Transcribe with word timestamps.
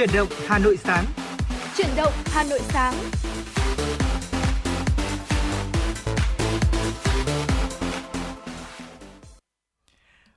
Chuyển 0.00 0.12
động 0.14 0.28
Hà 0.46 0.58
Nội 0.58 0.76
sáng. 0.76 1.04
Chuyển 1.76 1.88
động 1.96 2.12
Hà 2.26 2.44
Nội 2.44 2.60
sáng. 2.68 2.94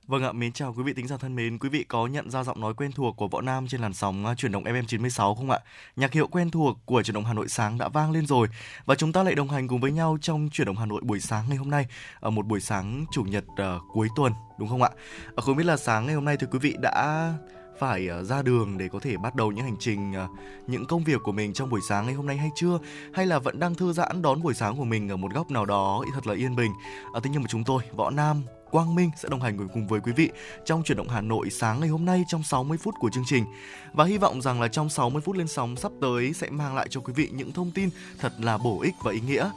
Vâng 0.06 0.22
ạ, 0.22 0.32
mến 0.32 0.52
chào 0.52 0.74
quý 0.76 0.82
vị 0.82 0.92
tính 0.92 1.06
giả 1.06 1.16
thân 1.16 1.36
mến. 1.36 1.58
Quý 1.58 1.68
vị 1.68 1.84
có 1.84 2.06
nhận 2.06 2.30
ra 2.30 2.44
giọng 2.44 2.60
nói 2.60 2.74
quen 2.74 2.92
thuộc 2.92 3.16
của 3.16 3.28
Võ 3.28 3.40
Nam 3.40 3.68
trên 3.68 3.80
làn 3.80 3.94
sóng 3.94 4.26
à, 4.26 4.34
chuyển 4.34 4.52
động 4.52 4.64
FM 4.64 4.84
96 4.86 5.34
không 5.34 5.50
ạ? 5.50 5.58
Nhạc 5.96 6.12
hiệu 6.12 6.26
quen 6.26 6.50
thuộc 6.50 6.78
của 6.84 7.02
chuyển 7.02 7.14
động 7.14 7.24
Hà 7.24 7.32
Nội 7.32 7.48
sáng 7.48 7.78
đã 7.78 7.88
vang 7.88 8.12
lên 8.12 8.26
rồi 8.26 8.48
và 8.84 8.94
chúng 8.94 9.12
ta 9.12 9.22
lại 9.22 9.34
đồng 9.34 9.48
hành 9.48 9.68
cùng 9.68 9.80
với 9.80 9.92
nhau 9.92 10.18
trong 10.20 10.48
chuyển 10.52 10.66
động 10.66 10.76
Hà 10.76 10.86
Nội 10.86 11.00
buổi 11.04 11.20
sáng 11.20 11.44
ngày 11.48 11.56
hôm 11.56 11.70
nay 11.70 11.86
ở 12.20 12.30
một 12.30 12.46
buổi 12.46 12.60
sáng 12.60 13.04
chủ 13.12 13.22
nhật 13.22 13.44
uh, 13.44 13.82
cuối 13.92 14.08
tuần 14.16 14.32
đúng 14.58 14.68
không 14.68 14.82
ạ? 14.82 14.90
À, 15.36 15.40
không 15.40 15.56
biết 15.56 15.66
là 15.66 15.76
sáng 15.76 16.06
ngày 16.06 16.14
hôm 16.14 16.24
nay 16.24 16.36
thì 16.40 16.46
quý 16.50 16.58
vị 16.58 16.76
đã 16.80 17.32
phải 17.78 18.08
ờ, 18.08 18.22
ra 18.22 18.42
đường 18.42 18.78
để 18.78 18.88
có 18.88 18.98
thể 18.98 19.16
bắt 19.16 19.34
đầu 19.34 19.52
những 19.52 19.64
hành 19.64 19.76
trình 19.78 20.12
ờ, 20.12 20.28
những 20.66 20.86
công 20.86 21.04
việc 21.04 21.20
của 21.22 21.32
mình 21.32 21.52
trong 21.52 21.70
buổi 21.70 21.80
sáng 21.88 22.06
ngày 22.06 22.14
hôm 22.14 22.26
nay 22.26 22.36
hay 22.36 22.50
chưa 22.56 22.78
hay 23.12 23.26
là 23.26 23.38
vẫn 23.38 23.58
đang 23.58 23.74
thư 23.74 23.92
giãn 23.92 24.22
đón 24.22 24.42
buổi 24.42 24.54
sáng 24.54 24.76
của 24.76 24.84
mình 24.84 25.08
ở 25.08 25.16
một 25.16 25.34
góc 25.34 25.50
nào 25.50 25.66
đó 25.66 26.04
thật 26.14 26.26
là 26.26 26.34
yên 26.34 26.56
bình. 26.56 26.72
À, 27.14 27.20
thế 27.22 27.30
nhưng 27.32 27.42
mà 27.42 27.48
chúng 27.50 27.64
tôi 27.64 27.82
Võ 27.92 28.10
Nam 28.10 28.42
Quang 28.70 28.94
Minh 28.94 29.10
sẽ 29.16 29.28
đồng 29.28 29.40
hành 29.40 29.68
cùng 29.68 29.86
với 29.86 30.00
quý 30.00 30.12
vị 30.12 30.30
trong 30.64 30.82
chuyển 30.82 30.98
động 30.98 31.08
Hà 31.08 31.20
Nội 31.20 31.50
sáng 31.50 31.80
ngày 31.80 31.88
hôm 31.88 32.04
nay 32.04 32.24
trong 32.28 32.42
60 32.42 32.78
phút 32.78 32.94
của 33.00 33.10
chương 33.14 33.24
trình. 33.26 33.44
Và 33.92 34.04
hy 34.04 34.18
vọng 34.18 34.42
rằng 34.42 34.60
là 34.60 34.68
trong 34.68 34.88
60 34.88 35.22
phút 35.24 35.36
lên 35.36 35.48
sóng 35.48 35.76
sắp 35.76 35.92
tới 36.00 36.32
sẽ 36.32 36.50
mang 36.50 36.74
lại 36.74 36.86
cho 36.90 37.00
quý 37.00 37.12
vị 37.16 37.28
những 37.32 37.52
thông 37.52 37.70
tin 37.70 37.88
thật 38.18 38.32
là 38.38 38.58
bổ 38.58 38.80
ích 38.80 38.94
và 39.02 39.12
ý 39.12 39.20
nghĩa. 39.20 39.50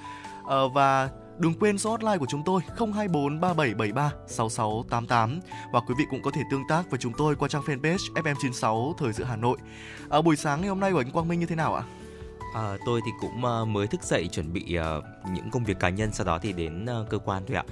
À, 0.50 0.58
và 0.74 1.10
Đừng 1.40 1.54
quên 1.60 1.78
số 1.78 1.90
hotline 1.92 2.18
của 2.18 2.26
chúng 2.30 2.44
tôi 2.44 2.62
024 2.78 3.40
3773 3.40 4.12
6688 4.28 5.40
và 5.74 5.80
quý 5.80 5.96
vị 5.98 6.06
cũng 6.10 6.22
có 6.22 6.32
thể 6.32 6.42
tương 6.52 6.68
tác 6.70 6.90
với 6.90 7.00
chúng 7.00 7.14
tôi 7.18 7.36
qua 7.36 7.48
trang 7.48 7.62
fanpage 7.62 8.14
FM96 8.14 8.94
Thời 8.94 9.14
sự 9.14 9.24
Hà 9.24 9.36
Nội. 9.36 9.58
À, 10.10 10.22
buổi 10.22 10.36
sáng 10.36 10.62
ngày 10.62 10.70
hôm 10.70 10.80
nay 10.80 10.92
của 10.92 11.00
anh 11.00 11.12
Quang 11.12 11.28
Minh 11.28 11.40
như 11.40 11.46
thế 11.46 11.56
nào 11.56 11.76
ạ? 11.76 11.84
À, 12.54 12.78
tôi 12.86 13.02
thì 13.06 13.12
cũng 13.20 13.62
uh, 13.62 13.68
mới 13.68 13.88
thức 13.88 14.04
dậy 14.04 14.28
chuẩn 14.28 14.54
bị 14.54 14.78
uh, 14.80 15.04
những 15.34 15.50
công 15.52 15.64
việc 15.64 15.80
cá 15.80 15.90
nhân 15.90 16.10
sau 16.14 16.26
đó 16.26 16.40
thì 16.42 16.54
đến 16.54 16.86
uh, 16.86 17.10
cơ 17.10 17.18
quan 17.18 17.44
thôi 17.48 17.58
ạ 17.58 17.64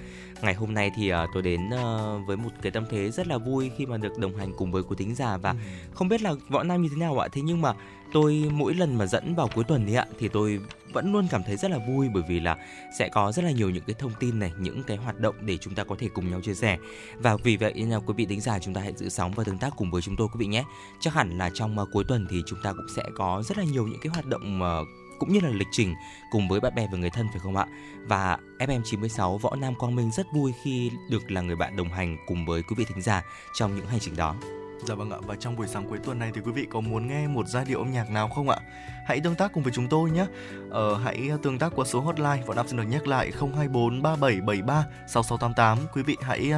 ngày 0.42 0.53
hôm 0.53 0.73
nay 0.73 0.92
thì 0.95 1.14
uh, 1.14 1.18
tôi 1.34 1.44
đến 1.44 1.68
uh, 1.68 2.28
với 2.28 2.38
một 2.38 2.50
cái 2.62 2.72
tâm 2.72 2.86
thế 2.90 3.12
rất 3.12 3.28
là 3.28 3.38
vui 3.38 3.72
khi 3.78 3.86
mà 3.86 3.97
được 3.97 4.18
đồng 4.18 4.38
hành 4.38 4.53
cùng 4.58 4.72
với 4.72 4.84
quý 4.84 4.95
thính 5.00 5.16
giả 5.16 5.38
và 5.38 5.50
ừ. 5.50 5.58
không 5.94 6.08
biết 6.08 6.22
là 6.22 6.34
võ 6.50 6.64
nam 6.64 6.81
như 6.81 6.90
thế 6.92 6.97
nào 6.97 7.20
ạ 7.20 7.28
thế 7.31 7.42
nhưng 7.42 7.62
mà 7.62 7.73
tôi 8.14 8.50
mỗi 8.52 8.73
lần 8.73 8.95
mà 8.95 9.06
dẫn 9.06 9.36
vào 9.36 9.50
cuối 9.56 9.64
tuần 9.64 9.86
thì 9.88 9.95
ạ 9.95 10.06
thì 10.20 10.28
tôi 10.28 10.59
vẫn 10.94 11.14
luôn 11.14 11.28
cảm 11.31 11.44
thấy 11.44 11.58
rất 11.58 11.72
là 11.72 11.78
vui 11.78 12.09
bởi 12.14 12.23
vì 12.28 12.39
là 12.39 12.58
sẽ 13.00 13.09
có 13.09 13.31
rất 13.31 13.45
là 13.45 13.52
nhiều 13.52 13.70
những 13.70 13.84
cái 13.88 13.95
thông 14.00 14.12
tin 14.20 14.39
này, 14.39 14.52
những 14.59 14.84
cái 14.84 14.97
hoạt 14.97 15.20
động 15.20 15.36
để 15.42 15.58
chúng 15.58 15.75
ta 15.75 15.84
có 15.84 15.95
thể 16.00 16.08
cùng 16.14 16.31
nhau 16.31 16.42
chia 16.42 16.53
sẻ. 16.53 16.78
Và 17.17 17.38
vì 17.44 17.58
vậy 17.58 17.73
nên 17.75 17.89
là 17.89 18.00
quý 18.00 18.14
vị 18.17 18.25
thính 18.25 18.42
giả 18.42 18.59
chúng 18.59 18.73
ta 18.73 18.81
hãy 18.81 18.94
giữ 18.97 19.09
sóng 19.09 19.31
và 19.31 19.44
tương 19.44 19.58
tác 19.58 19.73
cùng 19.78 19.92
với 19.92 20.02
chúng 20.02 20.16
tôi 20.16 20.28
quý 20.28 20.38
vị 20.38 20.45
nhé. 20.45 20.64
Chắc 21.00 21.14
hẳn 21.14 21.38
là 21.38 21.50
trong 21.53 21.80
uh, 21.80 21.89
cuối 21.92 22.03
tuần 22.08 22.28
thì 22.30 22.44
chúng 22.45 22.59
ta 22.64 22.73
cũng 22.73 22.88
sẽ 22.95 23.03
có 23.16 23.44
rất 23.45 23.58
là 23.58 23.64
nhiều 23.64 23.88
những 23.88 24.00
cái 24.02 24.12
hoạt 24.14 24.25
động 24.25 24.62
uh, 24.62 24.88
cũng 25.19 25.34
như 25.34 25.40
là 25.40 25.50
lịch 25.50 25.67
trình 25.72 25.95
cùng 26.31 26.47
với 26.47 26.59
bạn 26.59 26.75
bè 26.75 26.88
và 26.92 26.97
người 26.97 27.09
thân 27.09 27.28
phải 27.31 27.40
không 27.40 27.58
ạ? 27.58 27.66
Và 28.08 28.38
FM96 28.59 29.38
Võ 29.38 29.56
Nam 29.56 29.75
Quang 29.75 29.95
Minh 29.95 30.12
rất 30.12 30.28
vui 30.34 30.53
khi 30.64 30.92
được 31.09 31.31
là 31.31 31.42
người 31.42 31.56
bạn 31.56 31.75
đồng 31.75 31.90
hành 31.90 32.17
cùng 32.28 32.45
với 32.45 32.64
quý 32.64 32.75
vị 32.78 32.86
thính 32.86 33.02
giả 33.02 33.23
trong 33.53 33.75
những 33.75 33.88
hành 33.88 34.00
trình 34.00 34.16
đó. 34.16 34.36
Dạ 34.84 34.95
vâng 34.95 35.12
ạ, 35.12 35.18
và 35.22 35.36
trong 35.36 35.56
buổi 35.56 35.68
sáng 35.68 35.90
cuối 35.90 35.98
tuần 36.04 36.20
này 36.20 36.31
thì 36.36 36.42
quý 36.42 36.52
vị 36.52 36.68
có 36.70 36.81
muốn 36.81 37.08
nghe 37.08 37.28
một 37.28 37.48
giai 37.48 37.66
điệu 37.66 37.80
âm 37.80 37.92
nhạc 37.92 38.09
nào 38.09 38.30
không 38.30 38.50
ạ? 38.50 38.58
Hãy 39.06 39.20
tương 39.20 39.36
tác 39.36 39.54
cùng 39.54 39.64
với 39.64 39.73
chúng 39.73 39.88
tôi 39.88 40.12
nhé. 40.12 40.26
Ờ, 40.70 40.98
hãy 40.98 41.30
tương 41.44 41.59
tác 41.59 41.72
qua 41.76 41.86
số 41.86 42.02
hotline, 42.02 42.44
Võ 42.45 42.54
Nam 42.54 42.68
xin 42.68 42.78
được 42.78 42.84
nhắc 42.84 43.08
lại 43.08 43.31
024 43.40 44.02
3773 44.02 44.86
6688. 45.08 45.78
Quý 45.94 46.03
vị 46.03 46.18
hãy 46.22 46.52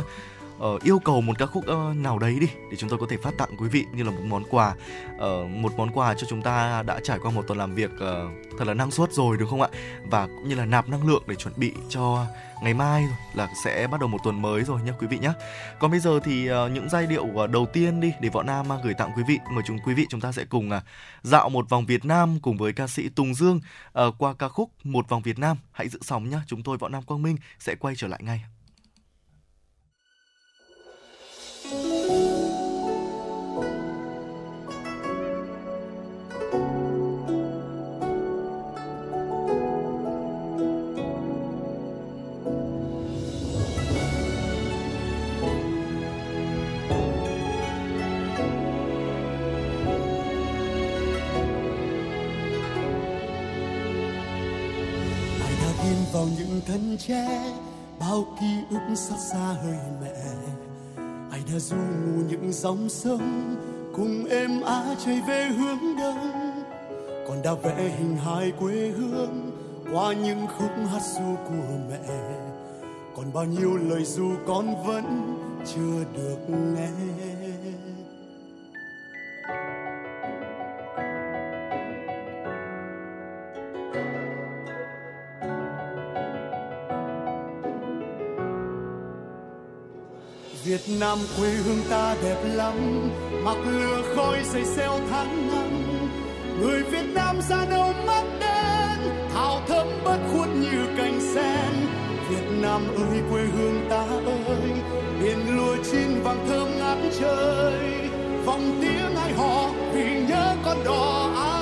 uh, 0.64 0.84
yêu 0.84 1.00
cầu 1.00 1.22
một 1.22 1.34
ca 1.38 1.46
khúc 1.46 1.66
uh, 1.72 1.96
nào 1.96 2.20
đấy 2.20 2.38
đi 2.42 2.48
để 2.72 2.78
chúng 2.78 2.90
tôi 2.90 3.00
có 3.00 3.06
thể 3.10 3.18
phát 3.18 3.38
tặng 3.38 3.50
quý 3.58 3.68
vị 3.68 3.86
như 3.94 4.04
là 4.04 4.12
một 4.12 4.22
món 4.24 4.44
quà. 4.50 4.76
Uh, 5.16 5.50
một 5.50 5.74
món 5.78 5.92
quà 5.92 6.14
cho 6.14 6.28
chúng 6.30 6.42
ta 6.42 6.84
đã 6.84 7.00
trải 7.04 7.20
qua 7.20 7.32
một 7.32 7.48
tuần 7.48 7.58
làm 7.58 7.76
việc 7.76 7.92
uh, 7.94 8.58
thật 8.58 8.68
là 8.68 8.74
năng 8.74 8.92
suất 8.92 9.14
rồi 9.14 9.38
đúng 9.38 9.50
không 9.50 9.62
ạ? 9.62 9.70
Và 10.04 10.28
cũng 10.28 10.50
như 10.50 10.56
là 10.56 10.66
nạp 10.66 10.90
năng 10.90 11.08
lượng 11.08 11.24
để 11.28 11.36
chuẩn 11.36 11.54
bị 11.58 11.74
cho 11.90 12.26
ngày 12.62 12.74
mai 12.74 13.08
là 13.34 13.50
sẽ 13.64 13.88
bắt 13.88 14.00
đầu 14.00 14.10
một 14.10 14.18
tuần 14.24 14.42
mới 14.42 14.64
rồi 14.64 14.82
nhé 14.82 14.92
quý 15.00 15.08
vị 15.08 15.20
nhé 15.20 15.32
còn 15.80 15.92
bây 15.92 16.00
giờ 16.00 16.20
thì 16.24 16.52
uh, 16.52 16.72
những 16.72 16.90
giai 16.90 17.08
điệu 17.08 17.24
uh, 17.24 17.50
đầu 17.50 17.66
tiên 17.66 18.00
đi 18.00 18.14
để 18.22 18.30
võ 18.30 18.44
nam 18.44 18.66
uh, 18.76 18.84
gửi 18.84 18.94
tặng 18.94 19.12
quý 19.16 19.24
vị 19.28 19.40
mời 19.52 19.64
chúng 19.68 19.80
quý 19.86 19.94
vị 19.94 20.06
chúng 20.10 20.22
ta 20.22 20.32
sẽ 20.32 20.46
cùng 20.46 20.70
uh, 20.70 20.84
dạo 21.22 21.50
một 21.50 21.70
vòng 21.70 21.86
Việt 21.86 22.06
Nam 22.06 22.40
cùng 22.42 22.58
với 22.58 22.74
ca 22.74 22.88
sĩ 22.88 23.10
Tùng 23.10 23.34
Dương. 23.34 23.60
Uh, 24.08 24.16
qua 24.18 24.34
ca 24.34 24.48
khúc 24.48 24.72
một 24.84 25.10
vòng 25.10 25.22
Việt 25.22 25.40
Nam 25.40 25.58
hãy 25.72 25.90
giữ 25.90 26.00
sóng 26.02 26.30
nhé 26.30 26.38
chúng 26.48 26.64
tôi 26.64 26.78
võ 26.78 26.90
nam 26.90 27.04
quang 27.04 27.22
minh 27.22 27.38
sẽ 27.60 27.76
quay 27.76 27.96
trở 27.96 28.08
lại 28.08 28.20
ngay 28.24 28.57
thân 56.68 56.98
tre 56.98 57.54
bao 58.00 58.26
ký 58.40 58.48
ức 58.70 58.96
xót 58.96 59.20
xa 59.32 59.56
hơi 59.64 59.78
mẹ. 60.02 60.14
Ai 61.32 61.42
đã 61.54 61.60
du 61.60 61.76
ngủ 61.76 62.22
những 62.30 62.54
dòng 62.54 62.90
sông, 62.90 63.56
cùng 63.96 64.26
em 64.26 64.62
á 64.62 64.96
chạy 65.06 65.22
về 65.28 65.46
hướng 65.46 65.98
đông. 66.00 66.32
Còn 67.28 67.42
đã 67.44 67.54
vẽ 67.54 67.96
hình 67.98 68.18
hài 68.18 68.52
quê 68.52 68.94
hương, 68.98 69.52
qua 69.94 70.14
những 70.14 70.48
khúc 70.58 70.72
hát 70.92 71.02
ru 71.16 71.36
của 71.50 71.78
mẹ. 71.90 72.16
Còn 73.16 73.34
bao 73.34 73.46
nhiêu 73.46 73.78
lời 73.78 74.06
ru 74.06 74.32
con 74.48 74.86
vẫn 74.86 75.38
chưa 75.66 76.04
được 76.16 76.38
nghe. 76.50 76.90
Việt 90.78 90.94
Nam 91.00 91.18
quê 91.40 91.50
hương 91.50 91.82
ta 91.90 92.16
đẹp 92.24 92.38
lắm, 92.44 93.10
mặc 93.44 93.58
lửa 93.66 94.02
khói 94.16 94.38
xây 94.44 94.66
xeo 94.66 95.00
tháng 95.10 95.48
năm. 95.48 95.70
Người 96.62 96.84
Việt 96.84 97.06
Nam 97.14 97.42
ra 97.50 97.66
đâu 97.70 97.94
mắt 98.08 98.24
đen 98.40 99.00
thao 99.34 99.62
thơm 99.68 99.88
bất 100.06 100.18
khuất 100.32 100.50
như 100.50 100.86
cành 100.98 101.20
sen. 101.34 101.88
Việt 102.30 102.48
Nam 102.62 102.82
ơi, 102.96 103.22
quê 103.32 103.42
hương 103.42 103.86
ta 103.90 104.06
ơi, 104.26 104.72
biển 105.22 105.58
lúa 105.58 105.76
chín 105.92 106.24
vàng 106.24 106.46
thơm 106.50 106.68
ngát 106.80 106.98
trời. 107.20 108.10
Vòng 108.46 108.78
tiếng 108.82 109.16
ai 109.16 109.34
họ 109.34 109.70
vì 109.94 110.20
nhớ 110.30 110.56
con 110.66 110.78
đò 110.86 111.32
ai 111.36 111.57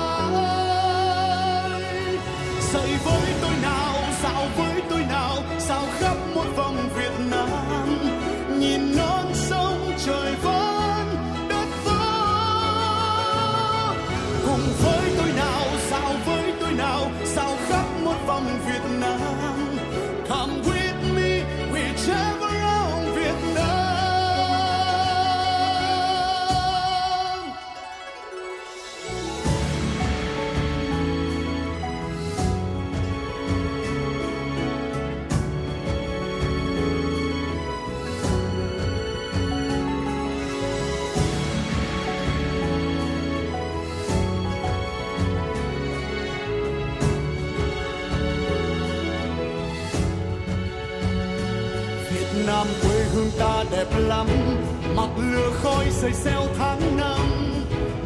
lửa 55.32 55.50
khói 55.62 55.84
xây 55.90 56.12
xeo 56.12 56.42
tháng 56.58 56.96
năm. 56.96 57.20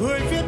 Người 0.00 0.20
Việt 0.30 0.39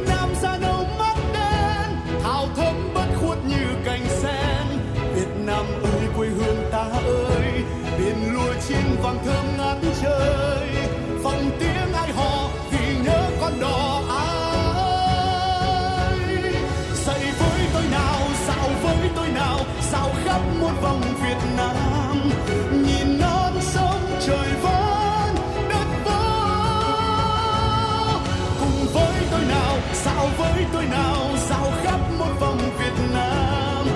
với 30.39 30.67
tôi 30.73 30.85
nào, 30.85 31.17
dạo 31.49 31.73
khắp 31.83 32.01
một 32.19 32.33
vòng 32.41 32.59
Việt 32.79 32.93
Nam. 33.15 33.87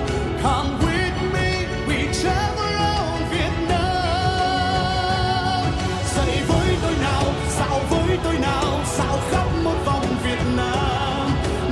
Come 0.42 0.70
with 0.80 1.32
me 1.32 1.66
we 1.88 2.12
travel 2.22 2.74
around 2.74 3.30
Việt 3.30 3.52
Nam. 3.68 5.64
Dậy 6.16 6.42
với 6.48 6.76
tôi 6.82 6.92
nào, 7.02 7.24
dạo 7.58 7.80
với 7.90 8.18
tôi 8.24 8.38
nào, 8.38 8.80
dạo 8.98 9.18
khắp 9.30 9.46
một 9.64 9.76
vòng 9.84 10.06
Việt 10.24 10.42
Nam. 10.56 11.30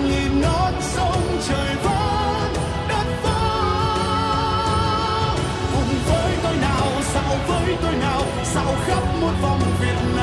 Nhìn 0.08 0.40
non 0.42 0.74
sông 0.80 1.22
trời 1.48 1.74
vắng 1.84 2.54
đất 2.88 3.06
vắng 3.22 4.64
cùng 5.74 5.94
với 6.08 6.32
tôi 6.42 6.56
nào, 6.56 6.88
dạo 7.14 7.36
với 7.48 7.76
tôi 7.82 7.94
nào, 7.94 8.22
dạo 8.54 8.74
khắp 8.86 9.02
một 9.20 9.32
vòng 9.42 9.60
Việt 9.80 10.00
Nam 10.02 10.13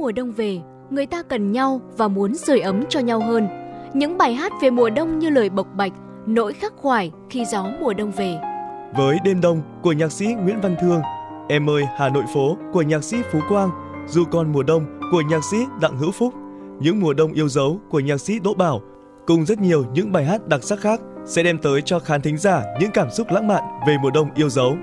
mùa 0.00 0.12
đông 0.12 0.32
về, 0.32 0.60
người 0.90 1.06
ta 1.06 1.22
cần 1.22 1.52
nhau 1.52 1.80
và 1.96 2.08
muốn 2.08 2.36
sưởi 2.36 2.60
ấm 2.60 2.84
cho 2.88 3.00
nhau 3.00 3.20
hơn. 3.20 3.48
Những 3.94 4.18
bài 4.18 4.34
hát 4.34 4.52
về 4.62 4.70
mùa 4.70 4.90
đông 4.90 5.18
như 5.18 5.30
lời 5.30 5.50
bộc 5.50 5.66
bạch, 5.76 5.92
nỗi 6.26 6.52
khắc 6.52 6.72
khoải 6.76 7.12
khi 7.30 7.44
gió 7.44 7.70
mùa 7.80 7.92
đông 7.92 8.10
về. 8.10 8.38
Với 8.96 9.18
Đêm 9.24 9.40
Đông 9.40 9.62
của 9.82 9.92
nhạc 9.92 10.12
sĩ 10.12 10.26
Nguyễn 10.26 10.60
Văn 10.60 10.76
Thương, 10.80 11.00
Em 11.48 11.70
ơi 11.70 11.84
Hà 11.98 12.08
Nội 12.08 12.24
phố 12.34 12.56
của 12.72 12.82
nhạc 12.82 13.04
sĩ 13.04 13.16
Phú 13.32 13.38
Quang, 13.48 13.70
Dù 14.08 14.24
còn 14.30 14.52
mùa 14.52 14.62
đông 14.62 15.00
của 15.12 15.22
nhạc 15.30 15.44
sĩ 15.50 15.56
Đặng 15.80 15.96
Hữu 15.96 16.10
Phúc, 16.10 16.34
Những 16.80 17.00
mùa 17.00 17.14
đông 17.14 17.32
yêu 17.32 17.48
dấu 17.48 17.80
của 17.90 18.00
nhạc 18.00 18.20
sĩ 18.20 18.38
Đỗ 18.38 18.54
Bảo, 18.54 18.80
cùng 19.26 19.44
rất 19.44 19.60
nhiều 19.60 19.84
những 19.94 20.12
bài 20.12 20.24
hát 20.24 20.48
đặc 20.48 20.62
sắc 20.62 20.80
khác 20.80 21.00
sẽ 21.26 21.42
đem 21.42 21.58
tới 21.58 21.82
cho 21.82 21.98
khán 21.98 22.22
thính 22.22 22.38
giả 22.38 22.62
những 22.80 22.90
cảm 22.90 23.10
xúc 23.10 23.26
lãng 23.30 23.48
mạn 23.48 23.62
về 23.86 23.96
mùa 24.02 24.10
đông 24.10 24.28
yêu 24.34 24.48
dấu. 24.48 24.76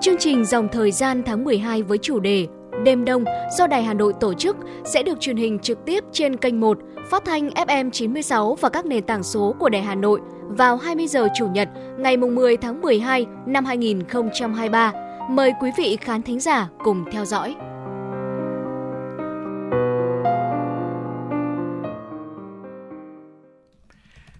Chương 0.00 0.16
trình 0.18 0.44
Dòng 0.44 0.68
Thời 0.72 0.92
gian 0.92 1.22
tháng 1.26 1.44
12 1.44 1.82
với 1.82 1.98
chủ 1.98 2.20
đề 2.20 2.46
Đêm 2.86 3.04
Đông 3.04 3.24
do 3.50 3.66
Đài 3.66 3.82
Hà 3.82 3.94
Nội 3.94 4.12
tổ 4.20 4.34
chức 4.34 4.56
sẽ 4.84 5.02
được 5.02 5.20
truyền 5.20 5.36
hình 5.36 5.58
trực 5.58 5.78
tiếp 5.86 6.04
trên 6.12 6.36
kênh 6.36 6.60
1, 6.60 6.78
phát 7.10 7.24
thanh 7.24 7.48
FM 7.48 7.90
96 7.90 8.54
và 8.54 8.68
các 8.68 8.86
nền 8.86 9.04
tảng 9.04 9.22
số 9.22 9.54
của 9.58 9.68
Đài 9.68 9.82
Hà 9.82 9.94
Nội 9.94 10.20
vào 10.42 10.76
20 10.76 11.06
giờ 11.06 11.28
Chủ 11.36 11.48
nhật 11.48 11.68
ngày 11.98 12.16
10 12.16 12.56
tháng 12.56 12.80
12 12.80 13.26
năm 13.46 13.64
2023. 13.64 14.92
Mời 15.30 15.52
quý 15.60 15.70
vị 15.78 15.98
khán 16.00 16.22
thính 16.22 16.40
giả 16.40 16.68
cùng 16.84 17.04
theo 17.12 17.24
dõi. 17.24 17.56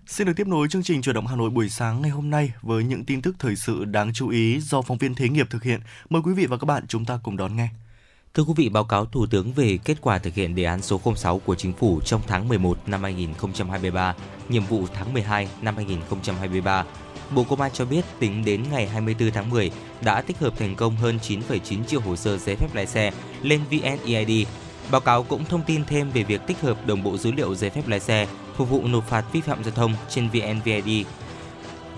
Xin 0.06 0.26
được 0.26 0.32
tiếp 0.36 0.46
nối 0.46 0.68
chương 0.68 0.82
trình 0.82 1.02
chuyển 1.02 1.14
động 1.14 1.26
Hà 1.26 1.36
Nội 1.36 1.50
buổi 1.50 1.68
sáng 1.68 2.02
ngày 2.02 2.10
hôm 2.10 2.30
nay 2.30 2.52
với 2.62 2.84
những 2.84 3.04
tin 3.04 3.22
tức 3.22 3.36
thời 3.38 3.56
sự 3.56 3.84
đáng 3.84 4.10
chú 4.14 4.28
ý 4.28 4.60
do 4.60 4.82
phóng 4.82 4.98
viên 4.98 5.14
Thế 5.14 5.28
nghiệp 5.28 5.46
thực 5.50 5.62
hiện. 5.62 5.80
Mời 6.10 6.22
quý 6.24 6.32
vị 6.32 6.46
và 6.46 6.56
các 6.56 6.64
bạn 6.64 6.86
chúng 6.88 7.04
ta 7.04 7.18
cùng 7.22 7.36
đón 7.36 7.56
nghe. 7.56 7.68
Thưa 8.36 8.42
quý 8.42 8.52
vị, 8.56 8.68
báo 8.68 8.84
cáo 8.84 9.06
Thủ 9.06 9.26
tướng 9.26 9.52
về 9.52 9.78
kết 9.84 10.00
quả 10.00 10.18
thực 10.18 10.34
hiện 10.34 10.54
đề 10.54 10.64
án 10.64 10.82
số 10.82 11.00
06 11.16 11.38
của 11.38 11.54
Chính 11.54 11.72
phủ 11.72 12.00
trong 12.04 12.20
tháng 12.26 12.48
11 12.48 12.78
năm 12.86 13.02
2023, 13.02 14.14
nhiệm 14.48 14.64
vụ 14.64 14.84
tháng 14.94 15.12
12 15.12 15.48
năm 15.62 15.76
2023. 15.76 16.84
Bộ 17.30 17.44
Công 17.44 17.60
an 17.60 17.70
cho 17.74 17.84
biết 17.84 18.04
tính 18.18 18.44
đến 18.44 18.64
ngày 18.70 18.86
24 18.88 19.30
tháng 19.30 19.50
10 19.50 19.70
đã 20.00 20.22
tích 20.22 20.38
hợp 20.38 20.58
thành 20.58 20.74
công 20.74 20.96
hơn 20.96 21.18
9,9 21.22 21.84
triệu 21.84 22.00
hồ 22.00 22.16
sơ 22.16 22.38
giấy 22.38 22.56
phép 22.56 22.74
lái 22.74 22.86
xe 22.86 23.12
lên 23.42 23.60
VNEID. 23.70 24.46
Báo 24.90 25.00
cáo 25.00 25.22
cũng 25.22 25.44
thông 25.44 25.62
tin 25.66 25.84
thêm 25.84 26.10
về 26.10 26.22
việc 26.22 26.40
tích 26.46 26.60
hợp 26.60 26.86
đồng 26.86 27.02
bộ 27.02 27.16
dữ 27.16 27.32
liệu 27.32 27.54
giấy 27.54 27.70
phép 27.70 27.88
lái 27.88 28.00
xe 28.00 28.26
phục 28.56 28.70
vụ 28.70 28.82
nộp 28.86 29.08
phạt 29.08 29.24
vi 29.32 29.40
phạm 29.40 29.64
giao 29.64 29.74
thông 29.74 29.94
trên 30.10 30.28
VNVID. 30.28 31.06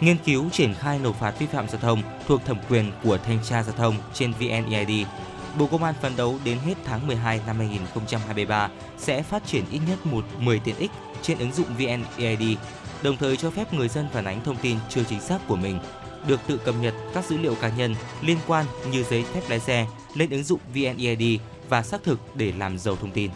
Nghiên 0.01 0.17
cứu 0.25 0.51
triển 0.53 0.75
khai 0.75 0.99
nộp 0.99 1.21
phạt 1.21 1.39
vi 1.39 1.47
phạm 1.47 1.69
giao 1.69 1.81
thông 1.81 2.03
thuộc 2.27 2.45
thẩm 2.45 2.57
quyền 2.69 2.93
của 3.05 3.19
thanh 3.19 3.39
tra 3.45 3.63
giao 3.63 3.75
thông 3.77 3.95
trên 4.15 4.33
VNEID. 4.33 5.07
Bộ 5.59 5.67
Công 5.67 5.85
an 5.85 5.95
phấn 6.03 6.17
đấu 6.17 6.39
đến 6.45 6.59
hết 6.59 6.75
tháng 6.85 7.07
12 7.07 7.41
năm 7.47 7.59
2023 7.59 8.71
sẽ 8.99 9.23
phát 9.23 9.47
triển 9.47 9.65
ít 9.71 9.81
nhất 9.89 10.07
một 10.07 10.25
10 10.39 10.59
tiện 10.59 10.77
ích 10.77 10.91
trên 11.23 11.39
ứng 11.39 11.53
dụng 11.53 11.67
VNEID, 11.79 12.59
đồng 13.03 13.17
thời 13.17 13.37
cho 13.37 13.51
phép 13.51 13.75
người 13.75 13.89
dân 13.89 14.09
phản 14.13 14.25
ánh 14.25 14.45
thông 14.45 14.57
tin 14.57 14.77
chưa 14.89 15.05
chính 15.05 15.21
xác 15.21 15.39
của 15.49 15.57
mình 15.57 15.81
được 16.27 16.41
tự 16.47 16.57
cập 16.57 16.75
nhật 16.81 16.95
các 17.15 17.25
dữ 17.25 17.37
liệu 17.37 17.55
cá 17.55 17.69
nhân 17.69 17.95
liên 18.23 18.39
quan 18.47 18.67
như 18.91 19.05
giấy 19.05 19.25
phép 19.35 19.41
lái 19.49 19.61
xe 19.61 19.87
lên 20.15 20.31
ứng 20.31 20.45
dụng 20.45 20.61
VNEID 20.75 21.41
và 21.69 21.83
xác 21.83 22.03
thực 22.03 22.21
để 22.35 22.53
làm 22.59 22.79
giàu 22.79 22.97
thông 22.97 23.11
tin. 23.11 23.31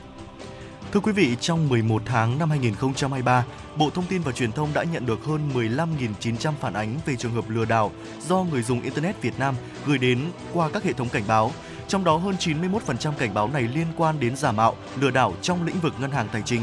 Thưa 0.93 1.01
quý 1.01 1.13
vị, 1.13 1.37
trong 1.41 1.69
11 1.69 2.03
tháng 2.05 2.39
năm 2.39 2.51
2023, 2.51 3.45
Bộ 3.77 3.91
Thông 3.91 4.05
tin 4.07 4.23
và 4.23 4.33
Truyền 4.33 4.53
thông 4.53 4.69
đã 4.75 4.85
nhận 4.85 5.07
được 5.07 5.25
hơn 5.25 5.51
15.900 5.55 6.53
phản 6.61 6.75
ánh 6.75 6.97
về 7.07 7.17
trường 7.17 7.33
hợp 7.33 7.45
lừa 7.49 7.65
đảo 7.65 7.91
do 8.29 8.45
người 8.51 8.63
dùng 8.63 8.83
Internet 8.83 9.23
Việt 9.23 9.39
Nam 9.39 9.55
gửi 9.87 9.99
đến 9.99 10.19
qua 10.53 10.71
các 10.71 10.85
hệ 10.85 10.93
thống 10.93 11.09
cảnh 11.09 11.23
báo. 11.29 11.53
Trong 11.93 12.05
đó 12.05 12.17
hơn 12.17 12.37
91% 12.39 13.13
cảnh 13.19 13.35
báo 13.35 13.49
này 13.49 13.63
liên 13.63 13.87
quan 13.97 14.21
đến 14.21 14.37
giả 14.37 14.53
mạo, 14.53 14.77
lừa 15.01 15.11
đảo 15.11 15.35
trong 15.43 15.67
lĩnh 15.67 15.81
vực 15.81 15.95
ngân 16.01 16.11
hàng 16.11 16.29
tài 16.33 16.43
chính. 16.43 16.63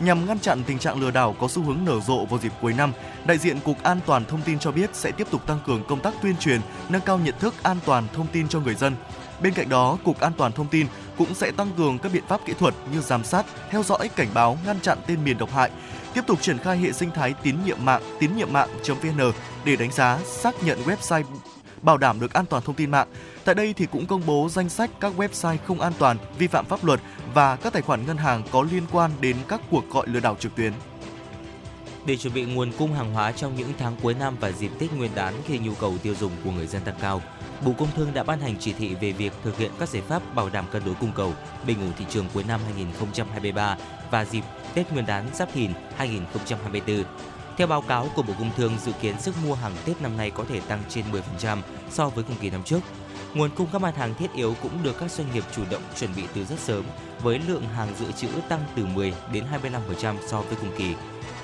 Nhằm 0.00 0.26
ngăn 0.26 0.38
chặn 0.38 0.62
tình 0.66 0.78
trạng 0.78 1.00
lừa 1.00 1.10
đảo 1.10 1.36
có 1.40 1.48
xu 1.48 1.62
hướng 1.62 1.84
nở 1.84 2.00
rộ 2.00 2.24
vào 2.24 2.38
dịp 2.38 2.52
cuối 2.60 2.72
năm, 2.72 2.92
đại 3.26 3.38
diện 3.38 3.60
Cục 3.60 3.82
An 3.82 4.00
toàn 4.06 4.24
Thông 4.24 4.42
tin 4.42 4.58
cho 4.58 4.72
biết 4.72 4.90
sẽ 4.92 5.10
tiếp 5.10 5.26
tục 5.30 5.46
tăng 5.46 5.60
cường 5.66 5.84
công 5.84 6.00
tác 6.00 6.14
tuyên 6.22 6.36
truyền, 6.36 6.60
nâng 6.88 7.02
cao 7.02 7.18
nhận 7.18 7.34
thức 7.38 7.54
an 7.62 7.76
toàn 7.84 8.04
thông 8.12 8.26
tin 8.26 8.48
cho 8.48 8.60
người 8.60 8.74
dân. 8.74 8.96
Bên 9.40 9.54
cạnh 9.54 9.68
đó, 9.68 9.98
Cục 10.04 10.20
An 10.20 10.32
toàn 10.36 10.52
Thông 10.52 10.68
tin 10.68 10.86
cũng 11.18 11.34
sẽ 11.34 11.50
tăng 11.50 11.70
cường 11.76 11.98
các 11.98 12.12
biện 12.12 12.24
pháp 12.28 12.40
kỹ 12.46 12.52
thuật 12.58 12.74
như 12.92 13.00
giám 13.00 13.24
sát, 13.24 13.46
theo 13.70 13.82
dõi, 13.82 14.10
cảnh 14.16 14.28
báo, 14.34 14.58
ngăn 14.66 14.80
chặn 14.80 14.98
tên 15.06 15.24
miền 15.24 15.38
độc 15.38 15.52
hại, 15.52 15.70
tiếp 16.14 16.22
tục 16.26 16.42
triển 16.42 16.58
khai 16.58 16.78
hệ 16.78 16.92
sinh 16.92 17.10
thái 17.10 17.34
tín 17.42 17.56
nhiệm 17.64 17.84
mạng 17.84 18.02
tín 18.20 18.36
nhiệm 18.36 18.52
mạng.vn 18.52 19.32
để 19.64 19.76
đánh 19.76 19.92
giá, 19.92 20.18
xác 20.24 20.54
nhận 20.64 20.78
website 20.84 21.22
bảo 21.86 21.98
đảm 21.98 22.20
được 22.20 22.32
an 22.32 22.46
toàn 22.46 22.62
thông 22.62 22.74
tin 22.74 22.90
mạng. 22.90 23.08
Tại 23.44 23.54
đây 23.54 23.74
thì 23.76 23.86
cũng 23.86 24.06
công 24.06 24.26
bố 24.26 24.48
danh 24.50 24.68
sách 24.68 24.90
các 25.00 25.12
website 25.16 25.56
không 25.66 25.80
an 25.80 25.92
toàn, 25.98 26.16
vi 26.38 26.46
phạm 26.46 26.64
pháp 26.64 26.84
luật 26.84 27.00
và 27.34 27.56
các 27.56 27.72
tài 27.72 27.82
khoản 27.82 28.06
ngân 28.06 28.16
hàng 28.16 28.42
có 28.50 28.66
liên 28.70 28.82
quan 28.92 29.10
đến 29.20 29.36
các 29.48 29.60
cuộc 29.70 29.90
gọi 29.90 30.06
lừa 30.08 30.20
đảo 30.20 30.36
trực 30.40 30.54
tuyến. 30.56 30.72
Để 32.06 32.16
chuẩn 32.16 32.34
bị 32.34 32.44
nguồn 32.44 32.72
cung 32.78 32.92
hàng 32.92 33.12
hóa 33.12 33.32
trong 33.32 33.56
những 33.56 33.72
tháng 33.78 33.96
cuối 34.02 34.14
năm 34.14 34.36
và 34.40 34.52
dịp 34.52 34.70
Tết 34.78 34.92
Nguyên 34.92 35.10
đán 35.14 35.34
khi 35.46 35.58
nhu 35.58 35.74
cầu 35.74 35.94
tiêu 36.02 36.14
dùng 36.14 36.32
của 36.44 36.50
người 36.50 36.66
dân 36.66 36.82
tăng 36.82 36.94
cao, 37.00 37.22
Bộ 37.64 37.72
Công 37.78 37.88
Thương 37.96 38.14
đã 38.14 38.22
ban 38.22 38.40
hành 38.40 38.54
chỉ 38.60 38.72
thị 38.72 38.94
về 38.94 39.12
việc 39.12 39.32
thực 39.44 39.58
hiện 39.58 39.70
các 39.78 39.88
giải 39.88 40.02
pháp 40.08 40.34
bảo 40.34 40.50
đảm 40.50 40.64
cân 40.72 40.84
đối 40.84 40.94
cung 40.94 41.12
cầu, 41.14 41.32
bình 41.66 41.80
ổn 41.80 41.92
thị 41.98 42.04
trường 42.10 42.26
cuối 42.34 42.44
năm 42.48 42.60
2023 42.64 43.76
và 44.10 44.24
dịp 44.24 44.42
Tết 44.74 44.92
Nguyên 44.92 45.06
đán 45.06 45.26
Giáp 45.34 45.52
Thìn 45.52 45.70
2024. 45.96 47.04
Theo 47.56 47.66
báo 47.66 47.80
cáo 47.80 48.08
của 48.14 48.22
Bộ 48.22 48.34
Công 48.38 48.50
Thương, 48.56 48.72
dự 48.84 48.92
kiến 49.02 49.20
sức 49.20 49.34
mua 49.46 49.54
hàng 49.54 49.72
Tết 49.84 50.02
năm 50.02 50.16
nay 50.16 50.30
có 50.30 50.44
thể 50.48 50.60
tăng 50.60 50.82
trên 50.88 51.04
10% 51.40 51.58
so 51.90 52.08
với 52.08 52.24
cùng 52.24 52.36
kỳ 52.40 52.50
năm 52.50 52.62
trước. 52.62 52.80
Nguồn 53.34 53.50
cung 53.50 53.68
các 53.72 53.80
mặt 53.80 53.96
hàng 53.96 54.14
thiết 54.14 54.32
yếu 54.34 54.54
cũng 54.62 54.82
được 54.82 54.98
các 55.00 55.10
doanh 55.10 55.32
nghiệp 55.34 55.44
chủ 55.56 55.62
động 55.70 55.82
chuẩn 55.98 56.10
bị 56.16 56.22
từ 56.34 56.44
rất 56.44 56.58
sớm, 56.58 56.84
với 57.22 57.40
lượng 57.48 57.62
hàng 57.62 57.88
dự 57.98 58.12
trữ 58.12 58.28
tăng 58.48 58.60
từ 58.76 58.86
10 58.86 59.14
đến 59.32 59.44
25% 60.00 60.14
so 60.26 60.40
với 60.40 60.56
cùng 60.60 60.70
kỳ. 60.78 60.94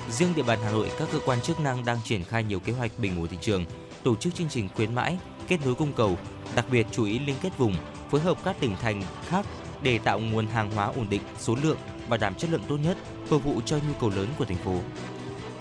Riêng 0.09 0.33
địa 0.35 0.43
bàn 0.43 0.59
Hà 0.63 0.71
Nội, 0.71 0.91
các 0.99 1.07
cơ 1.11 1.19
quan 1.25 1.41
chức 1.41 1.59
năng 1.59 1.85
đang 1.85 1.97
triển 2.03 2.23
khai 2.23 2.43
nhiều 2.43 2.59
kế 2.59 2.73
hoạch 2.73 2.91
bình 2.97 3.19
ổn 3.19 3.27
thị 3.27 3.37
trường, 3.41 3.65
tổ 4.03 4.15
chức 4.15 4.35
chương 4.35 4.49
trình 4.49 4.69
khuyến 4.75 4.95
mãi, 4.95 5.17
kết 5.47 5.57
nối 5.65 5.75
cung 5.75 5.93
cầu, 5.93 6.17
đặc 6.55 6.65
biệt 6.71 6.87
chú 6.91 7.05
ý 7.05 7.19
liên 7.19 7.35
kết 7.41 7.57
vùng, 7.57 7.75
phối 8.11 8.21
hợp 8.21 8.37
các 8.43 8.55
tỉnh 8.59 8.75
thành 8.81 9.03
khác 9.27 9.45
để 9.81 9.97
tạo 9.97 10.19
nguồn 10.19 10.47
hàng 10.47 10.71
hóa 10.71 10.85
ổn 10.85 11.07
định, 11.09 11.21
số 11.39 11.55
lượng, 11.63 11.77
bảo 12.09 12.17
đảm 12.17 12.35
chất 12.35 12.49
lượng 12.49 12.63
tốt 12.67 12.77
nhất, 12.77 12.97
phục 13.27 13.43
vụ 13.43 13.61
cho 13.65 13.77
nhu 13.77 13.93
cầu 13.99 14.09
lớn 14.09 14.27
của 14.37 14.45
thành 14.45 14.57
phố. 14.57 14.79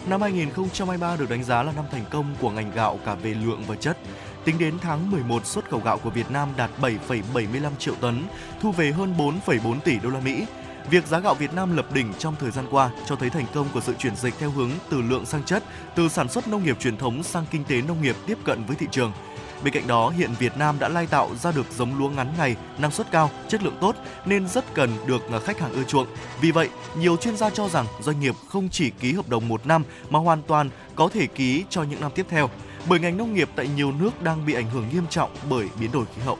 Năm 0.07 0.23
2023 0.23 1.17
được 1.17 1.31
đánh 1.31 1.45
giá 1.45 1.63
là 1.63 1.73
năm 1.73 1.85
thành 1.91 2.05
công 2.11 2.35
của 2.41 2.51
ngành 2.51 2.71
gạo 2.75 2.99
cả 3.05 3.15
về 3.15 3.35
lượng 3.35 3.63
và 3.67 3.77
chất. 3.77 3.99
Tính 4.45 4.59
đến 4.59 4.79
tháng 4.79 5.11
11, 5.11 5.47
xuất 5.47 5.71
khẩu 5.71 5.81
gạo 5.81 5.99
của 5.99 6.11
Việt 6.11 6.31
Nam 6.31 6.49
đạt 6.57 6.71
7,75 6.81 7.71
triệu 7.79 7.95
tấn, 7.95 8.23
thu 8.61 8.73
về 8.73 8.93
hơn 8.93 9.15
4,4 9.19 9.81
tỷ 9.81 9.99
đô 9.99 10.11
la 10.11 10.21
Mỹ. 10.21 10.47
Việc 10.91 11.07
giá 11.07 11.19
gạo 11.19 11.35
Việt 11.35 11.55
Nam 11.55 11.77
lập 11.77 11.87
đỉnh 11.95 12.13
trong 12.19 12.35
thời 12.41 12.51
gian 12.51 12.65
qua 12.71 12.91
cho 13.07 13.17
thấy 13.17 13.31
thành 13.31 13.47
công 13.55 13.67
của 13.75 13.81
sự 13.81 13.95
chuyển 13.99 14.17
dịch 14.17 14.35
theo 14.39 14.51
hướng 14.51 14.71
từ 14.91 15.03
lượng 15.03 15.27
sang 15.27 15.45
chất, 15.45 15.63
từ 15.95 16.09
sản 16.09 16.29
xuất 16.29 16.49
nông 16.49 16.65
nghiệp 16.65 16.77
truyền 16.81 16.97
thống 16.97 17.23
sang 17.23 17.45
kinh 17.51 17.65
tế 17.65 17.83
nông 17.83 18.03
nghiệp 18.03 18.17
tiếp 18.27 18.39
cận 18.45 18.65
với 18.65 18.77
thị 18.77 18.87
trường. 18.91 19.13
Bên 19.65 19.75
cạnh 19.75 19.87
đó, 19.87 20.09
hiện 20.11 20.31
Việt 20.39 20.57
Nam 20.57 20.79
đã 20.79 20.89
lai 20.89 21.07
tạo 21.07 21.37
ra 21.37 21.53
được 21.53 21.67
giống 21.77 21.99
lúa 21.99 22.09
ngắn 22.09 22.33
ngày, 22.39 22.57
năng 22.79 22.91
suất 22.91 23.11
cao, 23.11 23.31
chất 23.49 23.63
lượng 23.63 23.77
tốt 23.81 23.97
nên 24.27 24.49
rất 24.49 24.75
cần 24.75 24.91
được 25.07 25.31
à, 25.33 25.39
khách 25.39 25.61
hàng 25.61 25.73
ưa 25.73 25.83
chuộng. 25.85 26.07
Vì 26.41 26.51
vậy, 26.51 26.69
nhiều 26.99 27.17
chuyên 27.17 27.37
gia 27.37 27.51
cho 27.51 27.69
rằng 27.69 27.87
doanh 28.01 28.21
nghiệp 28.21 28.35
không 28.49 28.69
chỉ 28.69 28.91
ký 28.91 29.13
hợp 29.13 29.29
đồng 29.29 29.49
một 29.49 29.67
năm 29.67 29.85
mà 30.11 30.19
hoàn 30.19 30.43
toàn 30.43 30.71
có 30.95 31.09
thể 31.09 31.27
ký 31.27 31.65
cho 31.71 31.83
những 31.83 32.01
năm 32.01 32.11
tiếp 32.15 32.27
theo 32.29 32.51
bởi 32.89 33.01
ngành 33.01 33.17
nông 33.17 33.35
nghiệp 33.35 33.49
tại 33.57 33.69
nhiều 33.77 33.93
nước 33.93 34.23
đang 34.23 34.47
bị 34.47 34.55
ảnh 34.55 34.71
hưởng 34.71 34.89
nghiêm 34.93 35.07
trọng 35.11 35.31
bởi 35.51 35.69
biến 35.81 35.93
đổi 35.93 36.05
khí 36.05 36.23
hậu. 36.23 36.39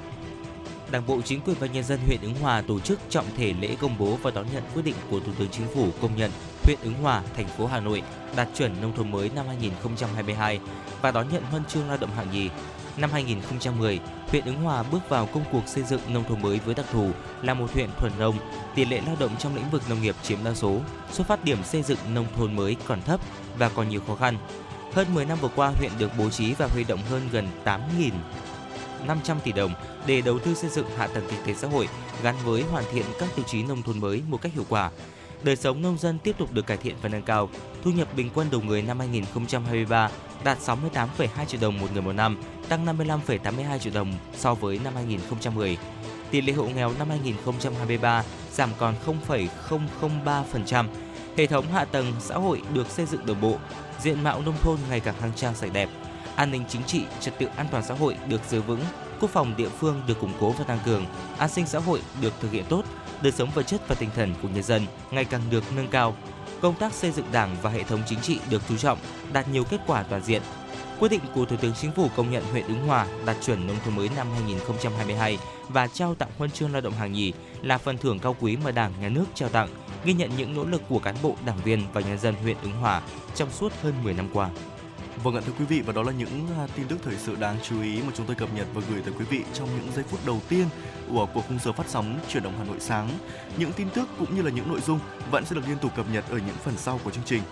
Đảng 0.91 1.07
bộ, 1.07 1.21
chính 1.25 1.41
quyền 1.41 1.57
và 1.61 1.67
nhân 1.67 1.85
dân 1.85 2.01
huyện 2.07 2.21
Ứng 2.23 2.35
Hòa 2.35 2.63
tổ 2.69 2.81
chức 2.81 3.01
trọng 3.09 3.27
thể 3.37 3.55
lễ 3.61 3.77
công 3.81 3.99
bố 3.99 4.19
và 4.23 4.31
đón 4.31 4.47
nhận 4.53 4.63
quyết 4.75 4.83
định 4.85 4.95
của 5.11 5.21
Thủ 5.21 5.33
tướng 5.39 5.49
Chính 5.49 5.67
phủ 5.75 5.89
công 6.03 6.17
nhận 6.17 6.31
huyện 6.65 6.79
Ứng 6.83 6.95
Hòa, 6.95 7.23
thành 7.37 7.47
phố 7.47 7.67
Hà 7.67 7.81
Nội 7.81 8.03
đạt 8.37 8.49
chuẩn 8.55 8.81
nông 8.81 8.97
thôn 8.97 9.11
mới 9.11 9.31
năm 9.35 9.47
2022 9.47 10.61
và 11.03 11.11
đón 11.11 11.27
nhận 11.33 11.43
huân 11.43 11.65
chương 11.65 11.89
lao 11.89 11.97
động 11.97 12.11
hạng 12.17 12.31
nhì. 12.33 12.51
Năm 12.97 13.11
2010, 13.13 14.01
huyện 14.29 14.45
Ứng 14.45 14.63
Hòa 14.63 14.83
bước 14.83 15.09
vào 15.09 15.27
công 15.27 15.45
cuộc 15.53 15.69
xây 15.69 15.85
dựng 15.85 16.01
nông 16.09 16.25
thôn 16.25 16.43
mới 16.43 16.59
với 16.59 16.75
đặc 16.75 16.87
thù 16.93 17.11
là 17.43 17.55
một 17.55 17.73
huyện 17.73 17.91
thuần 17.99 18.13
nông, 18.19 18.37
tỷ 18.75 18.85
lệ 18.85 19.01
lao 19.07 19.17
động 19.21 19.31
trong 19.39 19.57
lĩnh 19.57 19.71
vực 19.71 19.83
nông 19.89 20.03
nghiệp 20.03 20.15
chiếm 20.23 20.39
đa 20.45 20.55
số, 20.55 20.81
xuất 21.13 21.27
phát 21.27 21.45
điểm 21.45 21.65
xây 21.65 21.83
dựng 21.83 21.99
nông 22.15 22.27
thôn 22.37 22.57
mới 22.57 22.77
còn 22.87 23.03
thấp 23.03 23.21
và 23.59 23.69
còn 23.69 23.89
nhiều 23.89 24.01
khó 24.07 24.15
khăn. 24.15 24.39
Hơn 24.93 25.15
10 25.15 25.25
năm 25.25 25.39
vừa 25.41 25.49
qua, 25.49 25.73
huyện 25.79 25.91
được 25.99 26.11
bố 26.19 26.31
trí 26.31 26.55
và 26.55 26.67
huy 26.67 26.85
động 26.85 27.01
hơn 27.11 27.29
gần 27.33 27.49
8.500 27.65 29.37
tỷ 29.45 29.53
đồng 29.53 29.75
để 30.07 30.21
đầu 30.21 30.39
tư 30.39 30.55
xây 30.55 30.71
dựng 30.71 30.87
hạ 30.97 31.07
tầng 31.07 31.25
kinh 31.31 31.41
tế 31.47 31.55
xã 31.55 31.69
hội 31.69 31.89
gắn 32.23 32.35
với 32.45 32.63
hoàn 32.63 32.85
thiện 32.93 33.05
các 33.19 33.29
tiêu 33.37 33.45
chí 33.49 33.63
nông 33.63 33.83
thôn 33.83 34.01
mới 34.01 34.23
một 34.29 34.41
cách 34.43 34.53
hiệu 34.55 34.65
quả. 34.69 34.91
Đời 35.45 35.57
sống 35.57 35.83
nông 35.83 35.99
dân 35.99 36.19
tiếp 36.19 36.39
tục 36.39 36.53
được 36.53 36.67
cải 36.67 36.77
thiện 36.77 36.95
và 37.03 37.09
nâng 37.09 37.23
cao. 37.23 37.49
Thu 37.83 37.91
nhập 37.91 38.09
bình 38.17 38.31
quân 38.35 38.49
đầu 38.51 38.61
người 38.61 38.83
năm 38.83 38.99
2023 38.99 40.11
đạt 40.45 40.59
68,2 40.59 41.45
triệu 41.47 41.61
đồng 41.61 41.81
một 41.81 41.87
người 41.93 42.03
một 42.03 42.13
năm, 42.13 42.39
tăng 42.69 42.87
55,82 42.87 43.79
triệu 43.79 43.93
đồng 43.93 44.13
so 44.37 44.55
với 44.55 44.81
năm 44.85 44.95
2010. 44.95 45.79
Tỷ 46.31 46.41
lệ 46.41 46.53
hộ 46.53 46.65
nghèo 46.65 46.93
năm 46.99 47.09
2023 47.09 48.25
giảm 48.53 48.71
còn 48.79 48.95
0,003%. 49.69 50.87
Hệ 51.37 51.47
thống 51.47 51.67
hạ 51.73 51.85
tầng 51.85 52.13
xã 52.21 52.35
hội 52.35 52.63
được 52.75 52.87
xây 52.91 53.07
dựng 53.07 53.27
đồng 53.27 53.41
bộ, 53.41 53.57
diện 54.01 54.23
mạo 54.23 54.43
nông 54.43 54.59
thôn 54.63 54.79
ngày 54.91 55.01
càng 55.01 55.15
khang 55.21 55.33
trang 55.37 55.55
sạch 55.55 55.71
đẹp. 55.73 55.89
An 56.37 56.51
ninh 56.51 56.65
chính 56.69 56.83
trị, 56.85 57.05
trật 57.21 57.39
tự 57.39 57.47
an 57.57 57.67
toàn 57.71 57.85
xã 57.85 57.95
hội 57.95 58.17
được 58.29 58.41
giữ 58.49 58.61
vững, 58.61 58.81
quốc 59.21 59.31
phòng 59.31 59.55
địa 59.57 59.69
phương 59.69 60.03
được 60.07 60.21
củng 60.21 60.33
cố 60.41 60.51
và 60.51 60.65
tăng 60.65 60.79
cường, 60.85 61.07
an 61.39 61.49
sinh 61.49 61.67
xã 61.67 61.79
hội 61.79 62.01
được 62.21 62.33
thực 62.41 62.53
hiện 62.53 62.65
tốt, 62.69 62.85
đời 63.23 63.33
sống 63.33 63.51
vật 63.55 63.63
chất 63.63 63.89
và 63.89 63.95
tinh 63.95 64.11
thần 64.17 64.35
của 64.43 64.49
nhân 64.49 64.63
dân 64.63 64.87
ngày 65.11 65.25
càng 65.25 65.43
được 65.51 65.65
nâng 65.77 65.89
cao. 65.89 66.17
Công 66.61 66.75
tác 66.75 66.93
xây 66.93 67.11
dựng 67.11 67.27
Đảng 67.33 67.57
và 67.63 67.71
hệ 67.71 67.83
thống 67.83 68.03
chính 68.07 68.21
trị 68.21 68.39
được 68.51 68.63
chú 68.69 68.77
trọng, 68.77 68.99
đạt 69.33 69.49
nhiều 69.49 69.65
kết 69.65 69.81
quả 69.87 70.03
toàn 70.03 70.23
diện. 70.23 70.43
Quyết 70.99 71.09
định 71.09 71.21
của 71.35 71.45
Thủ 71.45 71.57
tướng 71.57 71.75
Chính 71.75 71.93
phủ 71.93 72.09
công 72.17 72.31
nhận 72.31 72.45
huyện 72.45 72.67
Ứng 72.67 72.87
Hòa 72.87 73.07
đạt 73.27 73.37
chuẩn 73.47 73.67
nông 73.67 73.77
thôn 73.85 73.97
mới 73.97 74.11
năm 74.17 74.27
2022 74.35 75.39
và 75.69 75.87
trao 75.87 76.15
tặng 76.15 76.31
huân 76.39 76.51
chương 76.51 76.73
lao 76.73 76.81
động 76.81 76.93
hạng 76.93 77.13
nhì 77.13 77.33
là 77.63 77.79
phần 77.79 77.99
thưởng 77.99 78.19
cao 78.19 78.37
quý 78.41 78.57
mà 78.57 78.71
Đảng, 78.71 78.93
Nhà 79.01 79.09
nước 79.09 79.25
trao 79.35 79.49
tặng, 79.49 79.69
ghi 80.05 80.13
nhận 80.13 80.31
những 80.37 80.55
nỗ 80.55 80.65
lực 80.65 80.83
của 80.89 80.99
cán 80.99 81.15
bộ, 81.23 81.37
đảng 81.47 81.59
viên 81.65 81.83
và 81.93 82.01
nhân 82.01 82.19
dân 82.19 82.35
huyện 82.35 82.57
Ứng 82.63 82.73
Hòa 82.73 83.03
trong 83.35 83.51
suốt 83.51 83.73
hơn 83.83 83.95
10 84.05 84.15
năm 84.15 84.29
qua. 84.33 84.51
Vâng 85.23 85.35
ạ 85.35 85.41
thưa 85.47 85.53
quý 85.59 85.65
vị 85.65 85.81
và 85.81 85.93
đó 85.93 86.03
là 86.03 86.13
những 86.13 86.47
à, 86.59 86.67
tin 86.77 86.89
tức 86.89 86.99
thời 87.03 87.17
sự 87.17 87.37
đáng 87.41 87.57
chú 87.63 87.83
ý 87.83 88.03
mà 88.03 88.13
chúng 88.15 88.27
tôi 88.27 88.37
cập 88.37 88.55
nhật 88.55 88.67
và 88.75 88.83
gửi 88.91 89.03
tới 89.03 89.15
quý 89.19 89.25
vị 89.31 89.45
trong 89.55 89.69
những 89.77 89.93
giây 89.95 90.05
phút 90.09 90.21
đầu 90.27 90.41
tiên 90.49 90.67
của 91.09 91.29
cuộc 91.35 91.45
khung 91.49 91.59
giờ 91.59 91.73
phát 91.73 91.89
sóng 91.89 92.21
chuyển 92.29 92.43
động 92.43 92.55
Hà 92.59 92.65
Nội 92.65 92.77
sáng. 92.81 93.09
Những 93.59 93.73
tin 93.73 93.89
tức 93.95 94.09
cũng 94.19 94.37
như 94.37 94.43
là 94.43 94.51
những 94.51 94.69
nội 94.69 94.81
dung 94.81 95.01
vẫn 95.31 95.45
sẽ 95.45 95.57
được 95.57 95.69
liên 95.69 95.79
tục 95.79 95.93
cập 95.97 96.07
nhật 96.13 96.25
ở 96.31 96.39
những 96.39 96.57
phần 96.65 96.77
sau 96.77 97.01
của 97.05 97.11
chương 97.11 97.25
trình. 97.25 97.43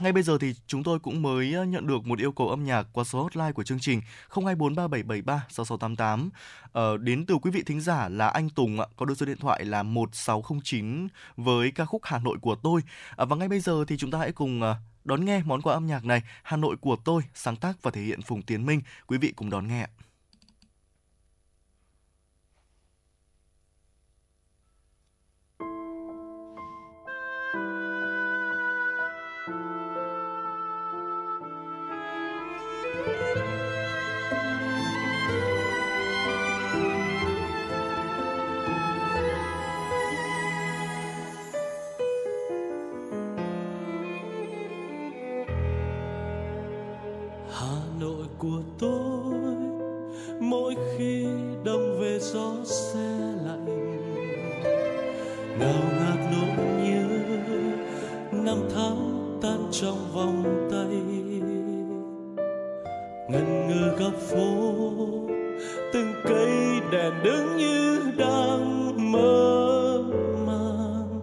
Ngay 0.00 0.12
bây 0.12 0.22
giờ 0.22 0.38
thì 0.40 0.54
chúng 0.66 0.82
tôi 0.82 0.98
cũng 0.98 1.22
mới 1.22 1.54
à, 1.54 1.64
nhận 1.64 1.86
được 1.86 2.06
một 2.06 2.18
yêu 2.18 2.32
cầu 2.32 2.48
âm 2.48 2.64
nhạc 2.64 2.86
qua 2.92 3.04
số 3.04 3.22
hotline 3.22 3.52
của 3.52 3.62
chương 3.62 3.80
trình 3.80 4.00
0243773688 4.30 6.28
ờ, 6.72 6.96
đến 6.96 7.26
từ 7.26 7.34
quý 7.42 7.50
vị 7.50 7.62
thính 7.66 7.80
giả 7.80 8.08
là 8.08 8.28
anh 8.28 8.50
Tùng 8.50 8.80
ạ, 8.80 8.86
có 8.96 9.06
đưa 9.06 9.14
số 9.14 9.26
điện 9.26 9.38
thoại 9.38 9.64
là 9.64 9.82
1609 9.82 11.08
với 11.36 11.70
ca 11.70 11.84
khúc 11.84 12.02
Hà 12.04 12.18
Nội 12.18 12.38
của 12.40 12.54
tôi. 12.54 12.80
À, 13.16 13.24
và 13.24 13.36
ngay 13.36 13.48
bây 13.48 13.60
giờ 13.60 13.84
thì 13.88 13.96
chúng 13.96 14.10
ta 14.10 14.18
hãy 14.18 14.32
cùng 14.32 14.62
à, 14.62 14.76
Đón 15.04 15.24
nghe 15.24 15.42
món 15.44 15.62
quà 15.62 15.74
âm 15.74 15.86
nhạc 15.86 16.04
này, 16.04 16.22
Hà 16.42 16.56
Nội 16.56 16.76
của 16.76 16.96
tôi, 17.04 17.22
sáng 17.34 17.56
tác 17.56 17.82
và 17.82 17.90
thể 17.90 18.02
hiện 18.02 18.22
Phùng 18.22 18.42
Tiến 18.42 18.66
Minh. 18.66 18.82
Quý 19.06 19.18
vị 19.18 19.32
cùng 19.36 19.50
đón 19.50 19.68
nghe. 19.68 19.82
ạ. 19.82 19.88
Năm 58.50 58.68
tháng 58.74 59.38
tan 59.42 59.68
trong 59.72 60.12
vòng 60.14 60.68
tay. 60.70 61.02
Ngần 63.28 63.68
ngừ 63.68 63.90
góc 63.98 64.12
phố, 64.20 64.48
từng 65.92 66.12
cây 66.24 66.80
đèn 66.92 67.12
đứng 67.24 67.56
như 67.56 68.00
đang 68.16 69.12
mơ 69.12 70.02
màng. 70.46 71.20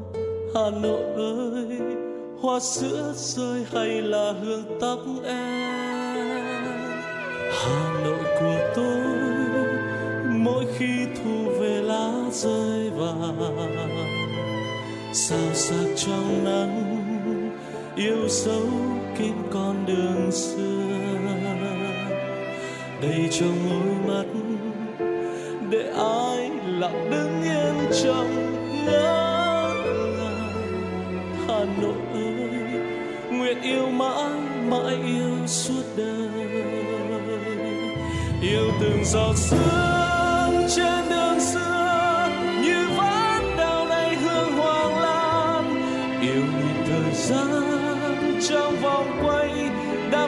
Hà 0.55 0.69
nội 0.81 1.03
ơi, 1.15 1.79
hoa 2.41 2.59
sữa 2.59 3.13
rơi 3.15 3.65
hay 3.73 4.01
là 4.01 4.33
hương 4.41 4.63
tóc 4.81 4.99
em? 5.23 6.45
Hà 7.51 8.01
nội 8.03 8.23
của 8.39 8.71
tôi, 8.75 8.99
mỗi 10.29 10.65
khi 10.77 11.05
thu 11.15 11.51
về 11.59 11.81
lá 11.81 12.11
rơi 12.31 12.89
vàng. 12.89 13.67
Sao 15.13 15.53
sắc 15.53 15.85
trong 15.95 16.43
nắng 16.43 16.86
yêu 17.97 18.27
dấu 18.27 18.69
kín 19.17 19.33
con 19.51 19.85
đường 19.85 20.31
xưa. 20.31 20.87
Đầy 23.01 23.27
trong 23.31 23.57
đôi 23.69 24.15
mắt 24.15 24.25
để 25.69 25.91
ai 25.95 26.49
lặng 26.79 27.09
đứng 27.11 27.41
yên 27.43 27.75
trong 28.03 28.55
ngỡ 28.85 29.73
ngàng 30.17 30.47
hà 31.47 31.65
nội 31.81 31.97
ơi, 32.13 32.81
nguyện 33.31 33.61
yêu 33.61 33.89
mãi 33.89 34.31
mãi 34.69 34.95
yêu 35.05 35.47
suốt 35.47 35.83
đời. 35.97 36.47
Yêu 38.41 38.71
từng 38.81 39.05
giọt 39.05 39.33
sương 39.35 39.86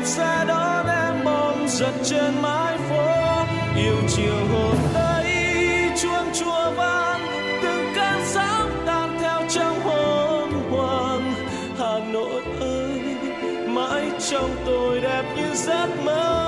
sẽ 0.10 0.16
xe 0.16 0.46
đón 0.48 0.88
em 0.88 1.24
bom 1.24 1.68
giật 1.68 1.94
trên 2.04 2.42
mái 2.42 2.78
phố 2.90 3.46
yêu 3.76 3.96
chiều 4.08 4.36
hôm 4.52 4.76
tây 4.94 5.36
chuông 6.02 6.34
chùa 6.34 6.72
vang, 6.78 7.22
từng 7.64 7.94
cơn 7.96 8.22
sóng 8.26 8.72
tan 8.86 9.18
theo 9.22 9.42
trong 9.50 9.80
hồn 9.82 10.52
hoàng 10.72 11.34
hà 11.78 12.00
nội 12.12 12.42
ơi, 12.60 13.02
mãi 13.68 14.12
trong 14.30 14.50
tôi 14.66 15.02
đẹp 15.02 15.24
như 15.38 15.56
giấc 15.56 15.90
mơ. 16.04 16.46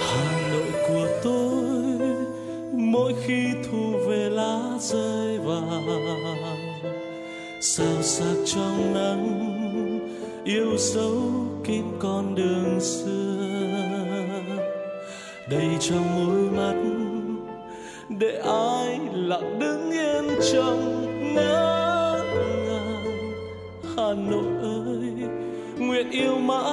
Hà 0.00 0.50
Nội 0.52 0.72
của 0.88 1.08
tôi, 1.22 2.16
mỗi 2.72 3.14
khi 3.26 3.46
thu 3.70 3.92
về 4.08 4.30
lá 4.30 4.60
rơi 4.80 5.38
vàng 5.38 6.22
sao 7.60 8.02
sắc 8.02 8.36
trong 8.46 8.94
nắng 8.94 9.51
yêu 10.52 10.76
dấu 10.76 11.20
kín 11.64 11.84
con 11.98 12.34
đường 12.34 12.80
xưa. 12.80 13.36
Đầy 15.50 15.68
trong 15.80 16.26
môi 16.26 16.50
mắt, 16.50 16.74
để 18.08 18.42
ai 18.44 19.00
lặng 19.12 19.58
đứng 19.58 19.90
yên 19.90 20.24
trong 20.52 21.06
ngỡ 21.34 22.24
ngàng 22.66 23.32
hà 23.96 24.12
nội 24.30 24.62
ơi, 24.62 25.12
nguyện 25.78 26.10
yêu 26.10 26.38
mãi 26.38 26.38
mãi. 26.38 26.71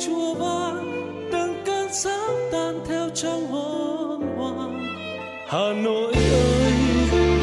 chùa 0.00 0.34
vang, 0.34 1.28
từng 1.32 1.62
cơn 1.66 1.88
sóng 1.92 2.48
tan 2.52 2.80
theo 2.88 3.08
trong 3.14 3.46
hồn 3.46 4.20
hoàng 4.36 4.80
hà 5.48 5.72
nội 5.84 6.12
ơi, 6.14 6.72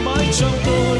mãi 0.05 0.27
trong 0.33 0.53
tôi 0.65 0.99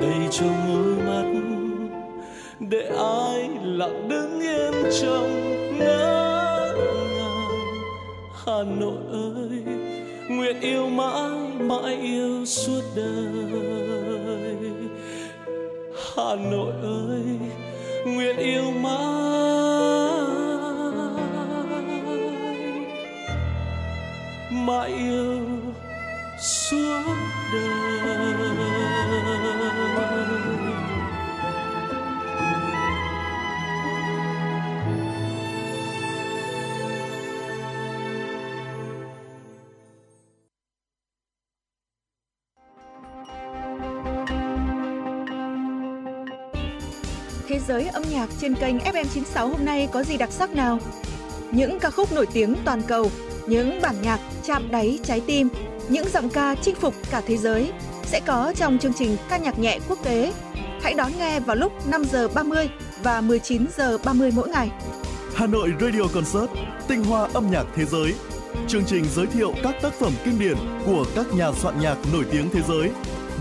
Đầy 0.00 0.28
trong 0.30 0.68
môi 0.68 1.06
mắt, 1.06 1.40
để 2.60 2.90
ai 2.98 3.48
lặng 3.64 4.08
đứng 4.08 4.40
yên 4.40 4.74
trong 5.00 5.30
ngỡ 5.78 6.74
ngàng. 7.16 7.48
Hà 8.46 8.62
Nội 8.80 8.98
ơi, 9.12 9.62
nguyện 10.28 10.60
yêu 10.60 10.86
mãi 10.86 11.30
mãi 11.60 11.96
yêu 12.02 12.44
suốt 12.44 12.82
đời. 12.96 13.50
Hà 16.14 16.34
Nội 16.50 16.72
ơi, 16.82 17.24
nguyện 18.04 18.36
yêu 18.36 18.70
mãi. 18.82 19.59
Mãi 24.66 24.90
yêu 24.90 25.46
suốt 26.38 27.16
đời 27.52 27.90
Thế 47.50 47.58
giới 47.58 47.86
âm 47.86 48.02
nhạc 48.10 48.28
trên 48.40 48.54
kênh 48.54 48.78
FM96 48.78 49.48
hôm 49.48 49.64
nay 49.64 49.88
có 49.92 50.02
gì 50.02 50.16
đặc 50.16 50.32
sắc 50.32 50.54
nào? 50.54 50.78
Những 51.52 51.78
ca 51.80 51.90
khúc 51.90 52.12
nổi 52.12 52.26
tiếng 52.32 52.56
toàn 52.64 52.82
cầu, 52.86 53.10
những 53.50 53.80
bản 53.82 53.94
nhạc 54.02 54.20
chạm 54.44 54.70
đáy 54.70 54.98
trái 55.04 55.20
tim, 55.26 55.48
những 55.88 56.08
giọng 56.12 56.28
ca 56.28 56.54
chinh 56.54 56.74
phục 56.74 56.94
cả 57.10 57.22
thế 57.26 57.36
giới 57.36 57.72
sẽ 58.04 58.20
có 58.26 58.52
trong 58.56 58.78
chương 58.78 58.92
trình 58.92 59.16
ca 59.28 59.36
nhạc 59.36 59.58
nhẹ 59.58 59.78
quốc 59.88 59.98
tế. 60.04 60.32
Hãy 60.82 60.94
đón 60.94 61.12
nghe 61.18 61.40
vào 61.40 61.56
lúc 61.56 61.86
5 61.86 62.04
giờ 62.04 62.28
30 62.28 62.68
và 63.02 63.20
19 63.20 63.66
giờ 63.76 63.98
30 64.04 64.30
mỗi 64.34 64.48
ngày. 64.48 64.70
Hà 65.34 65.46
Nội 65.46 65.72
Radio 65.80 66.02
Concert, 66.14 66.50
tinh 66.88 67.04
hoa 67.04 67.28
âm 67.32 67.50
nhạc 67.50 67.64
thế 67.74 67.84
giới. 67.84 68.14
Chương 68.68 68.84
trình 68.86 69.04
giới 69.14 69.26
thiệu 69.26 69.52
các 69.62 69.74
tác 69.82 69.92
phẩm 69.92 70.12
kinh 70.24 70.38
điển 70.38 70.56
của 70.86 71.04
các 71.14 71.26
nhà 71.34 71.52
soạn 71.52 71.80
nhạc 71.80 71.96
nổi 72.12 72.24
tiếng 72.32 72.50
thế 72.52 72.60
giới. 72.68 72.90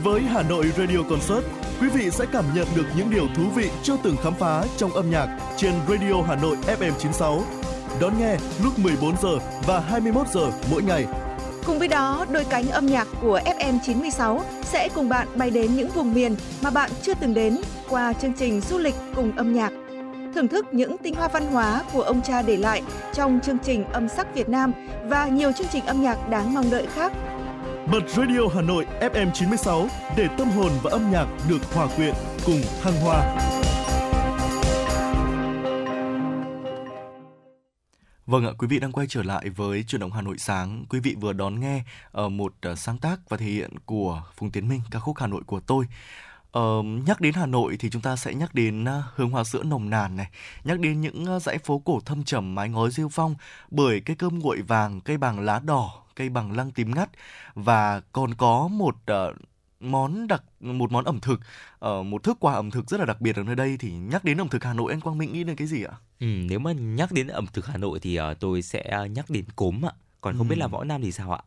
Với 0.04 0.22
Hà 0.22 0.42
Nội 0.42 0.66
Radio 0.78 1.04
Concert, 1.10 1.46
quý 1.82 1.90
vị 1.90 2.10
sẽ 2.12 2.26
cảm 2.32 2.46
nhận 2.56 2.68
được 2.76 2.86
những 2.98 3.10
điều 3.10 3.28
thú 3.36 3.44
vị 3.56 3.70
chưa 3.84 3.98
từng 4.04 4.16
khám 4.24 4.34
phá 4.40 4.64
trong 4.78 4.94
âm 4.94 5.12
nhạc 5.12 5.28
trên 5.58 5.74
Radio 5.90 6.22
Hà 6.28 6.36
Nội 6.36 6.58
FM 6.80 6.92
96. 7.00 7.44
Đón 8.00 8.20
nghe 8.20 8.38
lúc 8.64 8.80
14 8.80 9.16
giờ 9.22 9.38
và 9.68 9.80
21 9.80 10.28
giờ 10.34 10.52
mỗi 10.72 10.84
ngày. 10.84 11.06
Cùng 11.66 11.80
với 11.80 11.88
đó, 11.88 12.26
đôi 12.32 12.46
cánh 12.50 12.70
âm 12.70 12.86
nhạc 12.86 13.08
của 13.22 13.40
FM96 13.46 14.40
sẽ 14.64 14.90
cùng 14.96 15.10
bạn 15.10 15.28
bay 15.36 15.50
đến 15.50 15.76
những 15.76 15.90
vùng 15.90 16.14
miền 16.14 16.36
mà 16.62 16.70
bạn 16.70 16.92
chưa 17.02 17.14
từng 17.14 17.34
đến 17.34 17.58
qua 17.90 18.14
chương 18.14 18.34
trình 18.34 18.62
du 18.62 18.78
lịch 18.78 18.96
cùng 19.16 19.38
âm 19.38 19.54
nhạc. 19.54 19.72
Thưởng 20.36 20.48
thức 20.48 20.66
những 20.72 20.98
tinh 20.98 21.16
hoa 21.16 21.28
văn 21.28 21.48
hóa 21.52 21.84
của 21.94 22.02
ông 22.02 22.22
cha 22.22 22.42
để 22.42 22.58
lại 22.58 22.82
trong 23.14 23.40
chương 23.44 23.58
trình 23.60 23.86
âm 23.86 24.10
sắc 24.10 24.36
Việt 24.36 24.50
Nam 24.50 24.72
và 25.06 25.28
nhiều 25.28 25.52
chương 25.52 25.68
trình 25.68 25.86
âm 25.86 26.02
nhạc 26.02 26.30
đáng 26.30 26.54
mong 26.54 26.72
đợi 26.72 26.88
khác. 26.96 27.12
Bật 27.92 28.10
Radio 28.10 28.42
Hà 28.56 28.62
Nội 28.62 28.86
FM 29.02 29.32
96 29.34 29.88
để 30.18 30.28
tâm 30.38 30.50
hồn 30.50 30.72
và 30.84 30.92
âm 30.92 31.12
nhạc 31.12 31.26
được 31.50 31.74
hòa 31.74 31.88
quyện 31.96 32.14
cùng 32.46 32.62
thăng 32.84 32.94
hoa. 33.04 33.36
Vâng 38.30 38.46
ạ, 38.46 38.52
quý 38.58 38.68
vị 38.68 38.80
đang 38.80 38.92
quay 38.92 39.08
trở 39.08 39.24
lại 39.24 39.50
với 39.50 39.84
chuyển 39.84 40.02
động 40.02 40.12
Hà 40.12 40.22
Nội 40.22 40.38
sáng. 40.38 40.86
Quý 40.90 41.00
vị 41.00 41.16
vừa 41.20 41.34
đón 41.34 41.60
nghe 41.60 41.84
uh, 42.26 42.32
một 42.32 42.54
uh, 42.72 42.78
sáng 42.78 42.98
tác 42.98 43.20
và 43.30 43.38
thể 43.38 43.46
hiện 43.46 43.72
của 43.86 44.24
Phùng 44.36 44.52
Tiến 44.52 44.70
Minh 44.70 44.82
ca 44.92 45.00
khúc 45.00 45.18
Hà 45.20 45.28
Nội 45.28 45.42
của 45.46 45.60
tôi. 45.60 45.86
Uh, 46.60 46.86
nhắc 47.08 47.22
đến 47.22 47.34
Hà 47.34 47.46
Nội 47.46 47.78
thì 47.80 47.90
chúng 47.90 48.02
ta 48.02 48.16
sẽ 48.16 48.34
nhắc 48.34 48.56
đến 48.56 48.84
uh, 48.84 48.90
hương 49.16 49.30
hoa 49.30 49.44
sữa 49.44 49.64
nồng 49.64 49.90
nàn 49.90 50.16
này, 50.16 50.30
nhắc 50.64 50.80
đến 50.80 51.02
những 51.02 51.36
uh, 51.36 51.42
dãy 51.42 51.58
phố 51.58 51.82
cổ 51.86 52.00
thâm 52.06 52.24
trầm 52.24 52.56
mái 52.56 52.70
ngói 52.70 52.92
rêu 52.92 53.10
phong 53.10 53.36
bởi 53.72 54.02
cây 54.02 54.16
cơm 54.16 54.40
nguội 54.40 54.62
vàng, 54.62 55.02
cây 55.02 55.18
bằng 55.18 55.40
lá 55.40 55.60
đỏ, 55.60 56.04
cây 56.16 56.30
bằng 56.30 56.52
lăng 56.52 56.72
tím 56.72 56.96
ngắt 56.96 57.10
và 57.56 58.02
còn 58.12 58.34
có 58.34 58.68
một 58.68 58.96
uh, 59.12 59.36
món 59.80 60.28
đặc 60.28 60.44
một 60.60 60.92
món 60.92 61.06
ẩm 61.06 61.20
thực 61.20 61.40
uh, 61.86 62.06
một 62.06 62.24
thức 62.24 62.38
quà 62.40 62.54
ẩm 62.54 62.72
thực 62.72 62.90
rất 62.90 63.00
là 63.00 63.06
đặc 63.06 63.22
biệt 63.22 63.36
ở 63.36 63.44
nơi 63.44 63.56
đây 63.56 63.78
thì 63.80 63.92
nhắc 63.92 64.24
đến 64.24 64.38
ẩm 64.42 64.50
thực 64.50 64.64
Hà 64.64 64.74
Nội 64.74 64.92
anh 64.92 65.02
Quang 65.02 65.18
Minh 65.18 65.34
nghĩ 65.34 65.44
đến 65.44 65.56
cái 65.56 65.68
gì 65.68 65.84
ạ? 65.84 65.94
Ừ, 66.20 66.26
nếu 66.26 66.60
mà 66.60 66.72
nhắc 66.72 67.12
đến 67.12 67.28
ẩm 67.28 67.46
thực 67.54 67.66
Hà 67.66 67.78
Nội 67.78 68.00
thì 68.00 68.20
uh, 68.20 68.40
tôi 68.40 68.62
sẽ 68.62 69.08
nhắc 69.12 69.30
đến 69.30 69.46
cốm 69.56 69.86
ạ. 69.86 69.92
Còn 70.22 70.38
không 70.38 70.48
ừ. 70.48 70.50
biết 70.50 70.58
là 70.58 70.68
võ 70.68 70.84
Nam 70.84 71.02
thì 71.02 71.12
sao 71.12 71.32
ạ? 71.32 71.40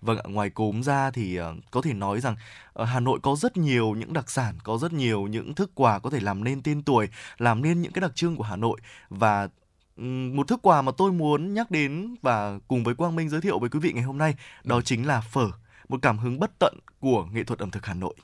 Vâng 0.00 0.18
ạ, 0.18 0.24
ngoài 0.28 0.50
cốm 0.50 0.82
ra 0.82 1.10
thì 1.10 1.40
uh, 1.40 1.44
có 1.70 1.82
thể 1.82 1.92
nói 1.92 2.20
rằng 2.20 2.36
ở 2.72 2.84
Hà 2.84 3.00
Nội 3.00 3.18
có 3.22 3.36
rất 3.36 3.56
nhiều 3.56 3.94
những 3.94 4.12
đặc 4.12 4.30
sản, 4.30 4.54
có 4.62 4.78
rất 4.78 4.92
nhiều 4.92 5.26
những 5.26 5.54
thức 5.54 5.70
quà 5.74 5.98
có 5.98 6.10
thể 6.10 6.20
làm 6.20 6.44
nên 6.44 6.62
tên 6.62 6.82
tuổi, 6.82 7.08
làm 7.38 7.62
nên 7.62 7.82
những 7.82 7.92
cái 7.92 8.00
đặc 8.00 8.14
trưng 8.14 8.36
của 8.36 8.44
Hà 8.44 8.56
Nội 8.56 8.80
và 9.08 9.48
một 9.96 10.48
thức 10.48 10.60
quà 10.62 10.82
mà 10.82 10.92
tôi 10.92 11.12
muốn 11.12 11.54
nhắc 11.54 11.70
đến 11.70 12.14
và 12.22 12.58
cùng 12.68 12.84
với 12.84 12.94
Quang 12.94 13.16
Minh 13.16 13.28
giới 13.28 13.40
thiệu 13.40 13.58
với 13.58 13.70
quý 13.70 13.78
vị 13.78 13.92
ngày 13.92 14.04
hôm 14.04 14.18
nay 14.18 14.34
đó 14.64 14.80
chính 14.80 15.06
là 15.06 15.20
phở 15.20 15.50
một 15.88 15.98
cảm 16.02 16.18
hứng 16.18 16.38
bất 16.38 16.50
tận 16.58 16.78
của 17.00 17.26
nghệ 17.32 17.44
thuật 17.44 17.58
ẩm 17.58 17.70
thực 17.70 17.86
Hà 17.86 17.94
Nội 17.94 18.14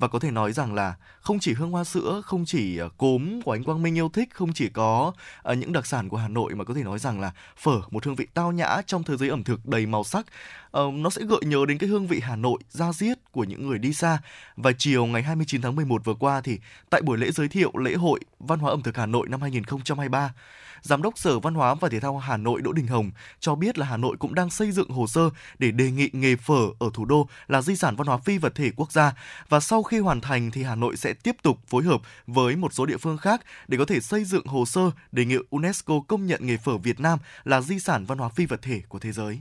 và 0.00 0.08
có 0.08 0.18
thể 0.18 0.30
nói 0.30 0.52
rằng 0.52 0.74
là 0.74 0.94
không 1.20 1.38
chỉ 1.38 1.54
hương 1.54 1.70
hoa 1.70 1.84
sữa, 1.84 2.22
không 2.24 2.44
chỉ 2.44 2.78
à, 2.78 2.86
cốm 2.98 3.42
của 3.42 3.52
anh 3.52 3.64
Quang 3.64 3.82
Minh 3.82 3.98
yêu 3.98 4.08
thích, 4.08 4.28
không 4.34 4.52
chỉ 4.52 4.68
có 4.68 5.12
à, 5.42 5.54
những 5.54 5.72
đặc 5.72 5.86
sản 5.86 6.08
của 6.08 6.16
Hà 6.16 6.28
Nội 6.28 6.54
mà 6.54 6.64
có 6.64 6.74
thể 6.74 6.82
nói 6.82 6.98
rằng 6.98 7.20
là 7.20 7.32
phở 7.56 7.80
một 7.90 8.04
hương 8.04 8.14
vị 8.14 8.26
tao 8.34 8.52
nhã 8.52 8.82
trong 8.86 9.02
thế 9.02 9.16
giới 9.16 9.28
ẩm 9.28 9.44
thực 9.44 9.66
đầy 9.66 9.86
màu 9.86 10.04
sắc. 10.04 10.26
Ờ, 10.70 10.90
nó 10.94 11.10
sẽ 11.10 11.22
gợi 11.22 11.40
nhớ 11.42 11.58
đến 11.68 11.78
cái 11.78 11.90
hương 11.90 12.06
vị 12.06 12.20
Hà 12.22 12.36
Nội 12.36 12.58
da 12.68 12.92
diết 12.92 13.18
của 13.32 13.44
những 13.44 13.68
người 13.68 13.78
đi 13.78 13.92
xa. 13.92 14.18
Và 14.56 14.72
chiều 14.78 15.06
ngày 15.06 15.22
29 15.22 15.62
tháng 15.62 15.76
11 15.76 16.04
vừa 16.04 16.14
qua 16.14 16.40
thì 16.40 16.58
tại 16.90 17.02
buổi 17.02 17.18
lễ 17.18 17.30
giới 17.30 17.48
thiệu 17.48 17.72
lễ 17.74 17.94
hội 17.94 18.20
văn 18.38 18.58
hóa 18.58 18.70
ẩm 18.70 18.82
thực 18.82 18.96
Hà 18.96 19.06
Nội 19.06 19.28
năm 19.28 19.42
2023 19.42 20.32
Giám 20.82 21.02
đốc 21.02 21.18
Sở 21.18 21.38
Văn 21.38 21.54
hóa 21.54 21.74
và 21.74 21.88
Thể 21.88 22.00
thao 22.00 22.18
Hà 22.18 22.36
Nội 22.36 22.62
Đỗ 22.62 22.72
Đình 22.72 22.86
Hồng 22.86 23.10
cho 23.40 23.54
biết 23.54 23.78
là 23.78 23.86
Hà 23.86 23.96
Nội 23.96 24.16
cũng 24.18 24.34
đang 24.34 24.50
xây 24.50 24.72
dựng 24.72 24.90
hồ 24.90 25.06
sơ 25.06 25.30
để 25.58 25.70
đề 25.70 25.90
nghị 25.90 26.10
nghề 26.12 26.36
phở 26.36 26.66
ở 26.78 26.90
thủ 26.94 27.04
đô 27.04 27.28
là 27.48 27.62
di 27.62 27.76
sản 27.76 27.96
văn 27.96 28.06
hóa 28.06 28.18
phi 28.18 28.38
vật 28.38 28.54
thể 28.54 28.70
quốc 28.76 28.92
gia 28.92 29.12
và 29.48 29.60
sau 29.60 29.82
khi 29.82 29.98
hoàn 29.98 30.20
thành 30.20 30.50
thì 30.50 30.62
Hà 30.62 30.74
Nội 30.74 30.96
sẽ 30.96 31.12
tiếp 31.12 31.36
tục 31.42 31.58
phối 31.66 31.82
hợp 31.82 32.00
với 32.26 32.56
một 32.56 32.72
số 32.72 32.86
địa 32.86 32.96
phương 32.96 33.18
khác 33.18 33.40
để 33.68 33.78
có 33.78 33.84
thể 33.84 34.00
xây 34.00 34.24
dựng 34.24 34.46
hồ 34.46 34.66
sơ 34.66 34.90
đề 35.12 35.24
nghị 35.24 35.36
UNESCO 35.50 35.94
công 36.08 36.26
nhận 36.26 36.46
nghề 36.46 36.56
phở 36.56 36.76
Việt 36.76 37.00
Nam 37.00 37.18
là 37.44 37.60
di 37.60 37.78
sản 37.78 38.04
văn 38.04 38.18
hóa 38.18 38.28
phi 38.28 38.46
vật 38.46 38.62
thể 38.62 38.82
của 38.88 38.98
thế 38.98 39.12
giới. 39.12 39.40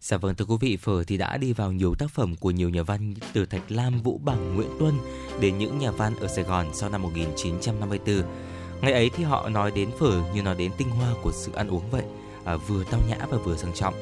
Dạ 0.00 0.16
vâng 0.16 0.34
thưa 0.34 0.44
quý 0.44 0.56
vị, 0.60 0.76
phở 0.76 1.04
thì 1.04 1.16
đã 1.16 1.36
đi 1.36 1.52
vào 1.52 1.72
nhiều 1.72 1.94
tác 1.94 2.10
phẩm 2.10 2.36
của 2.36 2.50
nhiều 2.50 2.68
nhà 2.68 2.82
văn 2.82 3.14
từ 3.32 3.46
Thạch 3.46 3.70
Lam, 3.70 4.00
Vũ 4.02 4.20
Bằng, 4.24 4.54
Nguyễn 4.54 4.68
Tuân 4.78 4.94
đến 5.40 5.58
những 5.58 5.78
nhà 5.78 5.90
văn 5.90 6.14
ở 6.20 6.28
Sài 6.28 6.44
Gòn 6.44 6.66
sau 6.74 6.90
năm 6.90 7.02
1954. 7.02 8.49
Ngày 8.80 8.92
ấy 8.92 9.10
thì 9.16 9.24
họ 9.24 9.48
nói 9.48 9.70
đến 9.70 9.90
phở 9.98 10.22
như 10.34 10.42
nói 10.42 10.54
đến 10.54 10.72
tinh 10.76 10.90
hoa 10.90 11.08
của 11.22 11.32
sự 11.32 11.52
ăn 11.52 11.68
uống 11.68 11.90
vậy, 11.90 12.04
à, 12.44 12.56
vừa 12.56 12.84
tao 12.90 13.00
nhã 13.08 13.26
và 13.30 13.38
vừa 13.38 13.56
sang 13.56 13.74
trọng. 13.74 13.94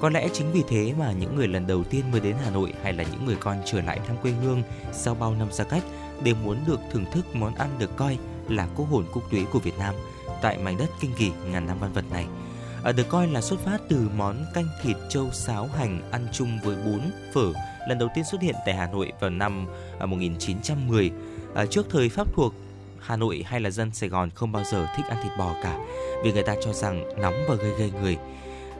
Có 0.00 0.10
lẽ 0.10 0.28
chính 0.32 0.52
vì 0.52 0.62
thế 0.68 0.94
mà 0.98 1.12
những 1.12 1.36
người 1.36 1.48
lần 1.48 1.66
đầu 1.66 1.84
tiên 1.84 2.10
mới 2.12 2.20
đến 2.20 2.36
Hà 2.44 2.50
Nội 2.50 2.72
hay 2.82 2.92
là 2.92 3.04
những 3.12 3.24
người 3.24 3.36
con 3.40 3.56
trở 3.64 3.80
lại 3.80 4.00
thăm 4.06 4.16
quê 4.22 4.30
hương 4.30 4.62
sau 4.92 5.14
bao 5.14 5.34
năm 5.34 5.52
xa 5.52 5.64
cách 5.64 5.82
đều 6.22 6.34
muốn 6.34 6.56
được 6.66 6.80
thưởng 6.92 7.04
thức 7.12 7.36
món 7.36 7.54
ăn 7.54 7.68
được 7.78 7.96
coi 7.96 8.18
là 8.48 8.68
cố 8.76 8.84
hồn 8.84 9.04
cúc 9.12 9.22
túy 9.30 9.44
của 9.52 9.58
Việt 9.58 9.78
Nam 9.78 9.94
tại 10.42 10.58
mảnh 10.58 10.76
đất 10.78 10.90
kinh 11.00 11.10
kỳ 11.18 11.30
ngàn 11.50 11.66
năm 11.66 11.78
văn 11.80 11.92
vật 11.92 12.04
này. 12.10 12.26
À, 12.84 12.92
được 12.92 13.08
coi 13.08 13.28
là 13.28 13.40
xuất 13.40 13.60
phát 13.60 13.78
từ 13.88 14.08
món 14.16 14.44
canh 14.54 14.68
thịt 14.82 14.96
châu 15.08 15.30
sáo 15.30 15.68
hành 15.78 16.10
ăn 16.10 16.26
chung 16.32 16.58
với 16.64 16.76
bún, 16.76 17.00
phở 17.34 17.52
lần 17.88 17.98
đầu 17.98 18.08
tiên 18.14 18.24
xuất 18.24 18.40
hiện 18.40 18.54
tại 18.66 18.74
Hà 18.74 18.86
Nội 18.86 19.12
vào 19.20 19.30
năm 19.30 19.66
à, 19.98 20.06
1910. 20.06 21.10
À, 21.54 21.66
trước 21.66 21.86
thời 21.90 22.08
Pháp 22.08 22.34
thuộc 22.34 22.54
Hà 23.04 23.16
Nội 23.16 23.44
hay 23.46 23.60
là 23.60 23.70
dân 23.70 23.92
Sài 23.92 24.08
Gòn 24.08 24.30
không 24.34 24.52
bao 24.52 24.64
giờ 24.64 24.86
thích 24.96 25.06
ăn 25.08 25.18
thịt 25.22 25.32
bò 25.38 25.54
cả 25.62 25.78
vì 26.22 26.32
người 26.32 26.42
ta 26.42 26.54
cho 26.64 26.72
rằng 26.72 27.20
nóng 27.20 27.34
và 27.48 27.54
gây 27.54 27.72
gây 27.78 27.92
người. 28.02 28.18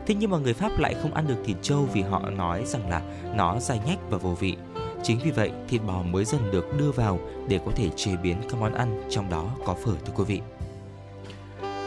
Thế 0.07 0.15
nhưng 0.15 0.31
mà 0.31 0.39
người 0.39 0.55
Pháp 0.55 0.79
lại 0.79 0.95
không 1.03 1.15
ăn 1.15 1.27
được 1.27 1.37
thịt 1.45 1.57
trâu 1.63 1.89
vì 1.93 2.03
họ 2.03 2.31
nói 2.31 2.63
rằng 2.67 2.91
là 2.91 3.03
nó 3.35 3.61
dai 3.61 3.81
nhách 3.87 3.99
và 4.11 4.19
vô 4.19 4.31
vị. 4.31 4.57
Chính 5.03 5.19
vì 5.25 5.31
vậy, 5.31 5.51
thịt 5.69 5.83
bò 5.87 6.03
mới 6.03 6.25
dần 6.25 6.51
được 6.51 6.79
đưa 6.79 6.91
vào 6.91 7.19
để 7.49 7.61
có 7.67 7.73
thể 7.77 7.89
chế 7.97 8.17
biến 8.17 8.37
các 8.51 8.61
món 8.61 8.75
ăn, 8.75 9.03
trong 9.11 9.31
đó 9.31 9.51
có 9.65 9.75
phở 9.75 9.93
thưa 10.05 10.13
quý 10.17 10.25
vị. 10.25 10.41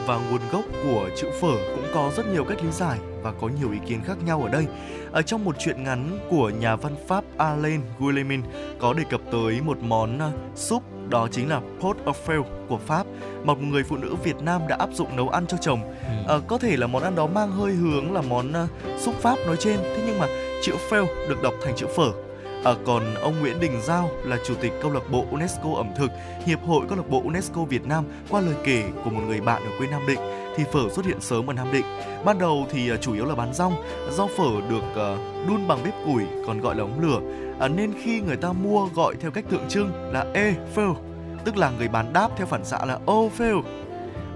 Và 0.06 0.19
nguồn 0.30 0.41
gốc 0.52 0.65
của 0.84 1.10
chữ 1.17 1.30
phở 1.41 1.76
cũng 1.76 1.86
có 1.93 2.12
rất 2.17 2.28
nhiều 2.28 2.43
cách 2.43 2.63
lý 2.63 2.71
giải 2.71 3.00
và 3.21 3.32
có 3.32 3.50
nhiều 3.60 3.71
ý 3.71 3.80
kiến 3.88 4.02
khác 4.06 4.17
nhau 4.26 4.41
ở 4.43 4.50
đây. 4.50 4.65
Ở 5.12 5.21
trong 5.21 5.45
một 5.45 5.56
truyện 5.60 5.84
ngắn 5.84 6.28
của 6.30 6.50
nhà 6.50 6.76
văn 6.76 6.95
Pháp 7.08 7.23
Alain 7.38 7.82
Guillemin 8.00 8.41
có 8.80 8.93
đề 8.93 9.04
cập 9.10 9.21
tới 9.32 9.62
một 9.62 9.78
món 9.82 10.19
à, 10.19 10.32
súp 10.56 10.84
đó 11.09 11.27
chính 11.31 11.49
là 11.49 11.61
pot 11.79 11.97
au 12.05 12.15
feu 12.27 12.43
của 12.67 12.77
Pháp 12.77 13.05
một 13.43 13.61
người 13.61 13.83
phụ 13.83 13.97
nữ 13.97 14.15
Việt 14.23 14.41
Nam 14.41 14.61
đã 14.67 14.75
áp 14.79 14.89
dụng 14.93 15.15
nấu 15.15 15.29
ăn 15.29 15.47
cho 15.47 15.57
chồng. 15.57 15.79
À, 16.27 16.35
có 16.47 16.57
thể 16.57 16.77
là 16.77 16.87
món 16.87 17.03
ăn 17.03 17.15
đó 17.15 17.27
mang 17.27 17.51
hơi 17.51 17.73
hướng 17.73 18.13
là 18.13 18.21
món 18.21 18.49
uh, 18.49 18.69
súp 18.99 19.15
Pháp 19.15 19.35
nói 19.45 19.55
trên, 19.59 19.77
thế 19.77 20.03
nhưng 20.07 20.19
mà 20.19 20.27
chữ 20.63 20.73
feu 20.89 21.05
được 21.29 21.43
đọc 21.43 21.53
thành 21.63 21.75
chữ 21.75 21.87
phở. 21.95 22.11
À, 22.63 22.73
còn 22.85 23.15
ông 23.15 23.39
Nguyễn 23.39 23.59
Đình 23.59 23.81
Giao 23.81 24.09
là 24.23 24.37
chủ 24.45 24.55
tịch 24.61 24.71
câu 24.81 24.91
lạc 24.91 25.11
bộ 25.11 25.25
UNESCO 25.31 25.69
ẩm 25.75 25.89
thực, 25.97 26.11
hiệp 26.45 26.61
hội 26.63 26.85
câu 26.89 26.97
lạc 26.97 27.09
bộ 27.09 27.21
UNESCO 27.23 27.63
Việt 27.63 27.85
Nam 27.85 28.05
qua 28.29 28.41
lời 28.41 28.55
kể 28.63 28.83
của 29.03 29.09
một 29.09 29.21
người 29.27 29.41
bạn 29.41 29.63
ở 29.63 29.71
quê 29.77 29.87
Nam 29.87 30.01
Định 30.07 30.19
thì 30.55 30.63
phở 30.73 30.89
xuất 30.89 31.05
hiện 31.05 31.21
sớm 31.21 31.49
ở 31.49 31.53
Nam 31.53 31.67
Định. 31.73 31.85
Ban 32.25 32.39
đầu 32.39 32.67
thì 32.69 32.91
chủ 33.01 33.13
yếu 33.13 33.25
là 33.25 33.35
bán 33.35 33.53
rong, 33.53 33.73
do 34.11 34.27
phở 34.27 34.49
được 34.69 35.17
đun 35.47 35.67
bằng 35.67 35.79
bếp 35.83 35.93
củi 36.05 36.23
còn 36.47 36.61
gọi 36.61 36.75
là 36.75 36.83
ống 36.83 36.99
lửa 37.01 37.19
à, 37.59 37.67
nên 37.67 37.93
khi 38.03 38.21
người 38.21 38.37
ta 38.37 38.51
mua 38.51 38.85
gọi 38.85 39.15
theo 39.19 39.31
cách 39.31 39.45
tượng 39.49 39.69
trưng 39.69 40.11
là 40.13 40.25
e 40.33 40.53
fail 40.75 40.95
tức 41.45 41.57
là 41.57 41.71
người 41.77 41.87
bán 41.87 42.13
đáp 42.13 42.29
theo 42.37 42.47
phản 42.47 42.65
xạ 42.65 42.85
là 42.85 42.99
o 43.05 43.15
fail. 43.37 43.61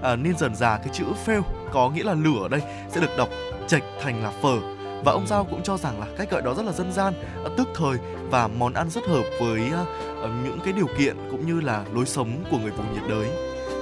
À, 0.02 0.16
nên 0.16 0.38
dần 0.38 0.54
dà 0.54 0.76
cái 0.76 0.88
chữ 0.92 1.04
fail 1.26 1.42
có 1.72 1.90
nghĩa 1.90 2.04
là 2.04 2.14
lửa 2.14 2.48
đây 2.50 2.60
sẽ 2.90 3.00
được 3.00 3.16
đọc 3.18 3.28
chệch 3.68 3.82
thành 4.02 4.22
là 4.22 4.32
phở. 4.42 4.58
Và 5.04 5.12
ông 5.12 5.26
giao 5.26 5.44
cũng 5.44 5.62
cho 5.62 5.76
rằng 5.76 6.00
là 6.00 6.06
cách 6.18 6.30
gọi 6.30 6.42
đó 6.42 6.54
rất 6.54 6.66
là 6.66 6.72
dân 6.72 6.92
gian 6.92 7.14
à, 7.44 7.50
tức 7.56 7.68
thời 7.74 7.98
và 8.30 8.48
món 8.48 8.72
ăn 8.72 8.90
rất 8.90 9.04
hợp 9.08 9.24
với 9.40 9.60
à, 9.60 9.84
à, 10.22 10.28
những 10.44 10.58
cái 10.64 10.72
điều 10.72 10.88
kiện 10.98 11.16
cũng 11.30 11.46
như 11.46 11.60
là 11.60 11.84
lối 11.92 12.06
sống 12.06 12.44
của 12.50 12.58
người 12.58 12.70
vùng 12.70 12.94
nhiệt 12.94 13.02
đới. 13.08 13.26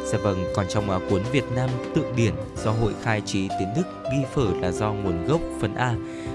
Dạ 0.05 0.19
vâng, 0.23 0.45
còn 0.57 0.67
trong 0.69 0.91
uh, 0.97 1.03
cuốn 1.11 1.23
Việt 1.33 1.45
Nam 1.57 1.71
tượng 1.95 2.17
điển 2.17 2.35
do 2.65 2.71
Hội 2.71 2.93
Khai 3.03 3.21
trí 3.21 3.49
Tiến 3.49 3.69
Đức 3.77 3.83
ghi 4.13 4.25
phở 4.35 4.47
là 4.61 4.71
do 4.71 4.93
nguồn 4.93 5.27
gốc 5.27 5.41
phần 5.61 5.75
A 5.75 5.95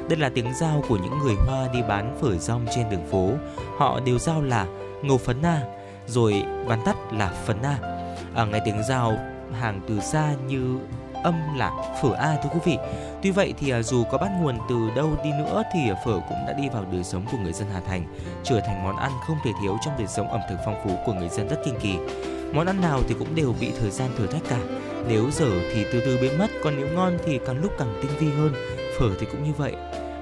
đây 0.09 0.17
là 0.19 0.29
tiếng 0.29 0.53
giao 0.53 0.83
của 0.89 0.97
những 0.97 1.19
người 1.19 1.35
Hoa 1.47 1.67
đi 1.73 1.79
bán 1.87 2.17
phở 2.21 2.37
rong 2.37 2.65
trên 2.75 2.89
đường 2.89 3.07
phố. 3.11 3.29
Họ 3.77 3.99
đều 3.99 4.19
giao 4.19 4.41
là 4.41 4.65
ngầu 5.01 5.17
phấn 5.17 5.41
na, 5.41 5.61
rồi 6.07 6.43
bán 6.67 6.79
tắt 6.85 6.95
là 7.13 7.27
phấn 7.45 7.57
na. 7.61 7.77
À, 8.35 8.45
nghe 8.45 8.59
tiếng 8.65 8.83
giao 8.89 9.17
hàng 9.59 9.81
từ 9.87 9.99
xa 9.99 10.33
như 10.47 10.77
âm 11.23 11.57
là 11.57 11.71
phở 12.01 12.13
A 12.13 12.37
thưa 12.43 12.49
quý 12.53 12.59
vị. 12.65 12.77
Tuy 13.23 13.31
vậy 13.31 13.53
thì 13.59 13.69
à, 13.69 13.81
dù 13.81 14.03
có 14.11 14.17
bắt 14.17 14.31
nguồn 14.41 14.57
từ 14.69 14.75
đâu 14.95 15.09
đi 15.23 15.29
nữa 15.29 15.63
thì 15.73 15.79
phở 16.05 16.13
cũng 16.13 16.45
đã 16.47 16.53
đi 16.53 16.69
vào 16.69 16.85
đời 16.91 17.03
sống 17.03 17.25
của 17.31 17.37
người 17.37 17.53
dân 17.53 17.67
Hà 17.73 17.79
Thành, 17.79 18.05
trở 18.43 18.59
thành 18.59 18.83
món 18.83 18.97
ăn 18.97 19.11
không 19.27 19.37
thể 19.43 19.51
thiếu 19.61 19.77
trong 19.85 19.93
đời 19.97 20.07
sống 20.07 20.29
ẩm 20.29 20.41
thực 20.49 20.57
phong 20.65 20.81
phú 20.83 20.91
của 21.05 21.13
người 21.13 21.29
dân 21.29 21.47
đất 21.49 21.59
Kinh 21.65 21.79
Kỳ. 21.81 21.97
Món 22.53 22.67
ăn 22.67 22.81
nào 22.81 23.01
thì 23.07 23.15
cũng 23.19 23.35
đều 23.35 23.53
bị 23.59 23.71
thời 23.79 23.91
gian 23.91 24.09
thử 24.17 24.27
thách 24.27 24.43
cả. 24.49 24.59
Nếu 25.07 25.31
dở 25.31 25.49
thì 25.73 25.85
từ 25.91 26.01
từ 26.05 26.17
biến 26.21 26.39
mất, 26.39 26.47
còn 26.63 26.75
nếu 26.77 26.87
ngon 26.95 27.17
thì 27.25 27.39
càng 27.45 27.61
lúc 27.61 27.71
càng 27.77 27.99
tinh 28.01 28.11
vi 28.19 28.37
hơn. 28.37 28.53
Phở 28.99 29.15
thì 29.19 29.27
cũng 29.31 29.43
như 29.43 29.53
vậy, 29.57 29.75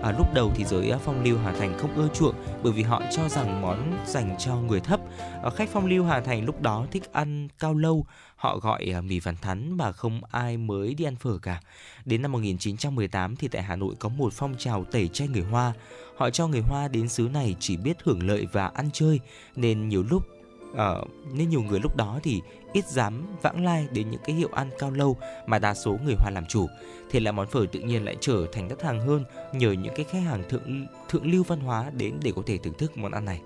À, 0.04 0.12
lúc 0.18 0.34
đầu 0.34 0.52
thì 0.56 0.66
giới 0.66 0.90
à, 0.90 0.98
phong 1.06 1.24
lưu 1.24 1.38
Hà 1.38 1.54
Thành 1.54 1.78
không 1.78 1.96
ưa 1.96 2.08
chuộng 2.14 2.36
bởi 2.64 2.74
vì 2.74 2.84
họ 2.84 3.02
cho 3.12 3.30
rằng 3.30 3.62
món 3.62 4.06
dành 4.06 4.36
cho 4.40 4.56
người 4.56 4.80
thấp. 4.80 5.00
À, 5.44 5.50
khách 5.50 5.70
phong 5.74 5.86
lưu 5.86 6.04
Hà 6.04 6.22
Thành 6.22 6.46
lúc 6.46 6.62
đó 6.62 6.86
thích 6.92 7.14
ăn 7.14 7.48
cao 7.60 7.74
lâu, 7.74 8.06
họ 8.36 8.58
gọi 8.58 8.92
à, 8.94 9.02
mì 9.02 9.20
vằn 9.20 9.36
thắn 9.36 9.78
mà 9.78 9.92
không 9.92 10.22
ai 10.32 10.58
mới 10.58 10.94
đi 10.94 11.06
ăn 11.06 11.16
phở 11.16 11.38
cả. 11.38 11.62
Đến 12.06 12.22
năm 12.22 12.32
1918 12.32 13.36
thì 13.36 13.48
tại 13.48 13.62
Hà 13.62 13.76
Nội 13.76 13.96
có 14.00 14.10
một 14.10 14.34
phong 14.34 14.56
trào 14.58 14.84
tẩy 14.84 15.08
chay 15.08 15.28
người 15.28 15.44
Hoa. 15.44 15.74
Họ 16.16 16.30
cho 16.30 16.48
người 16.48 16.62
Hoa 16.62 16.88
đến 16.88 17.10
xứ 17.10 17.30
này 17.34 17.56
chỉ 17.60 17.78
biết 17.78 17.98
hưởng 18.04 18.28
lợi 18.28 18.48
và 18.52 18.68
ăn 18.68 18.90
chơi 18.94 19.20
nên 19.56 19.90
nhiều 19.90 20.04
lúc 20.10 20.24
uh, 20.72 21.08
nên 21.34 21.50
nhiều 21.50 21.62
người 21.62 21.80
lúc 21.80 21.96
đó 21.96 22.20
thì 22.24 22.42
ít 22.74 22.88
dám 22.88 23.28
vãng 23.42 23.66
lai 23.66 23.88
đến 23.92 24.10
những 24.10 24.22
cái 24.26 24.36
hiệu 24.36 24.50
ăn 24.54 24.70
cao 24.80 24.92
lâu 24.92 25.18
mà 25.48 25.60
đa 25.60 25.74
số 25.74 25.98
người 26.06 26.16
Hoa 26.20 26.32
làm 26.32 26.46
chủ 26.46 26.68
thì 27.14 27.20
là 27.20 27.32
món 27.32 27.48
phở 27.48 27.66
tự 27.72 27.80
nhiên 27.80 28.06
lại 28.06 28.18
trở 28.22 28.48
thành 28.52 28.70
đắt 28.70 28.84
hàng 28.84 29.00
hơn 29.00 29.24
nhờ 29.54 29.72
những 29.72 29.94
cái 29.96 30.06
khách 30.10 30.20
hàng 30.20 30.44
thượng 30.50 30.86
thượng 31.10 31.32
lưu 31.32 31.44
văn 31.44 31.60
hóa 31.60 31.92
đến 31.98 32.20
để 32.24 32.32
có 32.36 32.42
thể 32.46 32.58
thưởng 32.58 32.74
thức 32.78 32.98
món 32.98 33.12
ăn 33.12 33.26
này. 33.26 33.42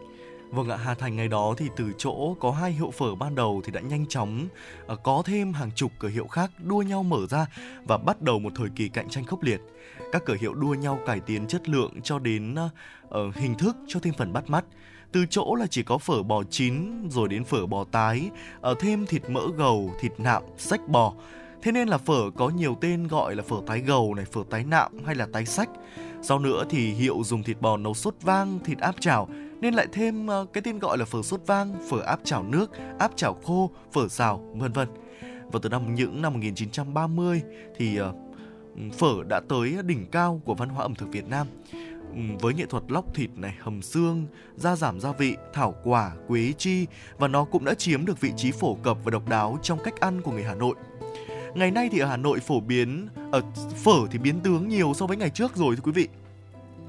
Vâng 0.49 0.69
ạ, 0.69 0.77
Hà 0.77 0.93
Thành 0.93 1.15
ngày 1.15 1.27
đó 1.27 1.53
thì 1.57 1.65
từ 1.75 1.91
chỗ 1.97 2.35
có 2.39 2.51
hai 2.51 2.71
hiệu 2.71 2.91
phở 2.91 3.15
ban 3.15 3.35
đầu 3.35 3.61
thì 3.65 3.71
đã 3.71 3.81
nhanh 3.81 4.05
chóng 4.05 4.47
ờ, 4.87 4.95
có 4.95 5.23
thêm 5.25 5.53
hàng 5.53 5.71
chục 5.71 5.91
cửa 5.99 6.07
hiệu 6.07 6.27
khác 6.27 6.51
đua 6.63 6.81
nhau 6.81 7.03
mở 7.03 7.19
ra 7.29 7.45
và 7.87 7.97
bắt 7.97 8.21
đầu 8.21 8.39
một 8.39 8.53
thời 8.55 8.69
kỳ 8.75 8.89
cạnh 8.89 9.09
tranh 9.09 9.25
khốc 9.25 9.43
liệt. 9.43 9.61
Các 10.11 10.25
cửa 10.25 10.35
hiệu 10.41 10.53
đua 10.53 10.73
nhau 10.73 10.99
cải 11.05 11.19
tiến 11.19 11.47
chất 11.47 11.69
lượng 11.69 12.01
cho 12.03 12.19
đến 12.19 12.55
uh, 12.55 13.35
hình 13.35 13.55
thức 13.55 13.75
cho 13.87 13.99
thêm 13.99 14.13
phần 14.17 14.33
bắt 14.33 14.49
mắt 14.49 14.65
từ 15.11 15.25
chỗ 15.29 15.55
là 15.55 15.67
chỉ 15.67 15.83
có 15.83 15.97
phở 15.97 16.23
bò 16.23 16.43
chín 16.49 17.07
rồi 17.09 17.27
đến 17.27 17.43
phở 17.43 17.65
bò 17.65 17.83
tái, 17.83 18.29
ở 18.61 18.75
thêm 18.79 19.05
thịt 19.05 19.29
mỡ 19.29 19.41
gầu, 19.57 19.91
thịt 19.99 20.11
nạm, 20.17 20.43
sách 20.57 20.87
bò. 20.87 21.13
Thế 21.61 21.71
nên 21.71 21.87
là 21.87 21.97
phở 21.97 22.29
có 22.35 22.49
nhiều 22.49 22.77
tên 22.81 23.07
gọi 23.07 23.35
là 23.35 23.43
phở 23.43 23.55
tái 23.67 23.79
gầu 23.79 24.13
này, 24.13 24.25
phở 24.25 24.41
tái 24.49 24.63
nạm 24.63 24.91
hay 25.05 25.15
là 25.15 25.27
tái 25.33 25.45
sách. 25.45 25.69
Sau 26.21 26.39
nữa 26.39 26.63
thì 26.69 26.91
hiệu 26.91 27.21
dùng 27.25 27.43
thịt 27.43 27.61
bò 27.61 27.77
nấu 27.77 27.93
sốt 27.93 28.15
vang, 28.21 28.59
thịt 28.65 28.77
áp 28.77 28.95
chảo 28.99 29.27
nên 29.61 29.73
lại 29.73 29.87
thêm 29.91 30.27
ờ, 30.27 30.45
cái 30.53 30.61
tên 30.61 30.79
gọi 30.79 30.97
là 30.97 31.05
phở 31.05 31.21
sốt 31.21 31.41
vang, 31.45 31.75
phở 31.89 31.99
áp 31.99 32.19
chảo 32.23 32.43
nước, 32.43 32.71
áp 32.99 33.11
chảo 33.15 33.33
khô, 33.33 33.71
phở 33.91 34.07
xào, 34.07 34.53
vân 34.55 34.71
vân. 34.71 34.87
Và 35.51 35.59
từ 35.63 35.69
năm 35.69 35.95
những 35.95 36.21
năm 36.21 36.33
1930 36.33 37.41
thì 37.77 37.97
ờ, 37.97 38.13
phở 38.97 39.23
đã 39.27 39.41
tới 39.49 39.75
đỉnh 39.85 40.05
cao 40.11 40.41
của 40.45 40.53
văn 40.53 40.69
hóa 40.69 40.85
ẩm 40.85 40.95
thực 40.95 41.09
Việt 41.09 41.27
Nam. 41.27 41.47
Với 42.39 42.53
nghệ 42.53 42.65
thuật 42.65 42.83
lóc 42.87 43.15
thịt 43.15 43.29
này, 43.35 43.55
hầm 43.59 43.81
xương, 43.81 44.25
gia 44.55 44.75
giảm 44.75 44.99
gia 44.99 45.11
vị, 45.11 45.35
thảo 45.53 45.75
quả, 45.83 46.11
quế 46.27 46.53
chi 46.57 46.85
và 47.17 47.27
nó 47.27 47.43
cũng 47.43 47.65
đã 47.65 47.73
chiếm 47.73 48.05
được 48.05 48.21
vị 48.21 48.31
trí 48.37 48.51
phổ 48.51 48.75
cập 48.75 48.97
và 49.03 49.11
độc 49.11 49.29
đáo 49.29 49.57
trong 49.61 49.79
cách 49.83 49.99
ăn 49.99 50.21
của 50.21 50.31
người 50.31 50.43
Hà 50.43 50.55
Nội. 50.55 50.75
Ngày 51.57 51.71
nay 51.71 51.89
thì 51.91 51.99
ở 51.99 52.07
Hà 52.07 52.17
Nội 52.17 52.39
phổ 52.39 52.59
biến 52.59 53.07
ở 53.31 53.41
phở 53.83 54.07
thì 54.11 54.19
biến 54.19 54.39
tướng 54.39 54.67
nhiều 54.67 54.93
so 54.95 55.05
với 55.05 55.17
ngày 55.17 55.29
trước 55.29 55.55
rồi 55.55 55.75
thưa 55.75 55.81
quý 55.81 55.91
vị. 55.91 56.07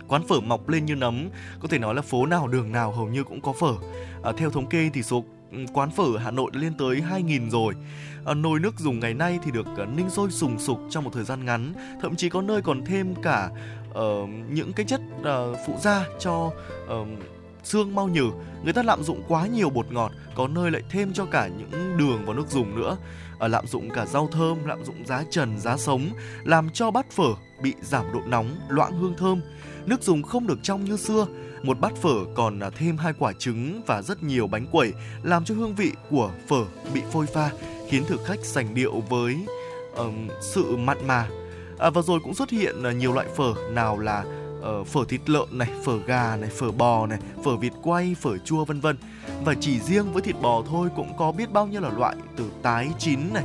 Quán 0.09 0.26
phở 0.28 0.40
mọc 0.40 0.68
lên 0.68 0.85
như 0.85 0.94
nấm, 0.94 1.28
có 1.61 1.68
thể 1.68 1.78
nói 1.78 1.94
là 1.94 2.02
phố 2.02 2.26
nào 2.26 2.48
đường 2.48 2.72
nào 2.72 2.92
hầu 2.92 3.09
như 3.09 3.24
cũng 3.24 3.40
có 3.40 3.52
phở. 3.52 3.72
À, 4.22 4.33
theo 4.37 4.50
thống 4.50 4.66
kê 4.66 4.90
thì 4.94 5.02
số 5.02 5.24
ừ, 5.52 5.59
quán 5.72 5.90
phở 5.90 6.04
Hà 6.18 6.31
Nội 6.31 6.50
đã 6.54 6.61
lên 6.61 6.72
tới 6.78 7.02
2.000 7.11 7.50
rồi. 7.50 7.74
À, 8.24 8.35
nồi 8.35 8.61
nước 8.61 8.78
dùng 8.78 9.00
ngày 9.00 9.14
nay 9.14 9.38
thì 9.44 9.50
được 9.50 9.66
uh, 9.83 9.88
ninh 9.96 10.11
sôi 10.11 10.31
sùng 10.31 10.59
sục 10.59 10.81
trong 10.90 11.04
một 11.04 11.11
thời 11.14 11.24
gian 11.24 11.44
ngắn, 11.44 11.72
thậm 12.02 12.16
chí 12.16 12.28
có 12.28 12.42
nơi 12.42 12.62
còn 12.62 12.85
thêm 12.85 13.14
cả 13.22 13.50
uh, 13.90 14.28
những 14.50 14.72
cái 14.72 14.87
chất 14.87 15.00
uh, 15.20 15.59
phụ 15.66 15.74
gia 15.81 16.04
cho 16.18 16.50
uh, 17.00 17.09
xương 17.64 17.94
mau 17.94 18.09
nhừ 18.09 18.31
người 18.64 18.72
ta 18.72 18.83
lạm 18.83 19.02
dụng 19.02 19.22
quá 19.28 19.46
nhiều 19.46 19.70
bột 19.70 19.92
ngọt 19.92 20.12
có 20.35 20.48
nơi 20.48 20.70
lại 20.70 20.83
thêm 20.90 21.12
cho 21.12 21.24
cả 21.24 21.48
những 21.48 21.96
đường 21.96 22.26
vào 22.26 22.35
nước 22.35 22.48
dùng 22.50 22.81
nữa 22.81 22.96
Ờ, 23.38 23.48
lạm 23.48 23.66
dụng 23.66 23.90
cả 23.90 24.07
rau 24.07 24.29
thơm 24.33 24.64
lạm 24.64 24.85
dụng 24.85 25.07
giá 25.07 25.24
trần 25.31 25.61
giá 25.61 25.77
sống 25.77 26.09
làm 26.44 26.70
cho 26.70 26.90
bát 26.90 27.11
phở 27.11 27.35
bị 27.62 27.74
giảm 27.83 28.12
độ 28.12 28.20
nóng 28.27 28.57
loãng 28.68 28.98
hương 28.98 29.14
thơm. 29.16 29.40
Nước 29.87 30.03
dùng 30.03 30.22
không 30.22 30.46
được 30.46 30.59
trong 30.62 30.85
như 30.85 30.96
xưa. 30.96 31.27
Một 31.62 31.81
bát 31.81 31.92
phở 31.96 32.24
còn 32.35 32.61
à, 32.61 32.70
thêm 32.70 32.96
hai 32.96 33.12
quả 33.18 33.33
trứng 33.38 33.83
và 33.87 34.03
rất 34.03 34.22
nhiều 34.22 34.46
bánh 34.46 34.66
quẩy 34.72 34.92
làm 35.22 35.44
cho 35.44 35.55
hương 35.55 35.74
vị 35.74 35.92
của 36.11 36.31
phở 36.48 36.64
bị 36.94 37.03
phôi 37.12 37.27
pha 37.27 37.51
khiến 37.88 38.05
thực 38.07 38.24
khách 38.24 38.44
sành 38.44 38.74
điệu 38.74 39.03
với 39.09 39.37
um, 39.96 40.29
sự 40.40 40.77
mặn 40.77 41.07
mà. 41.07 41.29
À, 41.79 41.90
và 41.90 42.03
rồi 42.03 42.20
cũng 42.24 42.35
xuất 42.35 42.51
hiện 42.51 42.83
à, 42.83 42.92
nhiều 42.92 43.12
loại 43.12 43.27
phở 43.37 43.55
nào 43.72 43.98
là 43.98 44.24
uh, 44.61 44.87
phở 44.87 45.01
thịt 45.09 45.21
lợn 45.31 45.59
này, 45.59 45.68
phở 45.85 45.99
gà 45.99 46.37
này, 46.37 46.51
phở 46.51 46.71
bò 46.71 47.07
này, 47.07 47.18
phở 47.44 47.57
vịt 47.57 47.73
quay, 47.83 48.16
phở 48.21 48.38
chua 48.38 48.64
vân 48.64 48.81
vân. 48.81 48.97
Và 49.44 49.55
chỉ 49.61 49.81
riêng 49.81 50.12
với 50.12 50.23
thịt 50.23 50.37
bò 50.42 50.62
thôi 50.68 50.88
cũng 50.97 51.16
có 51.16 51.33
biết 51.33 51.53
bao 51.53 51.66
nhiêu 51.66 51.81
là 51.81 51.90
loại 51.90 52.16
từ 52.37 52.44
tái 52.62 52.88
chín 52.99 53.21
này, 53.35 53.44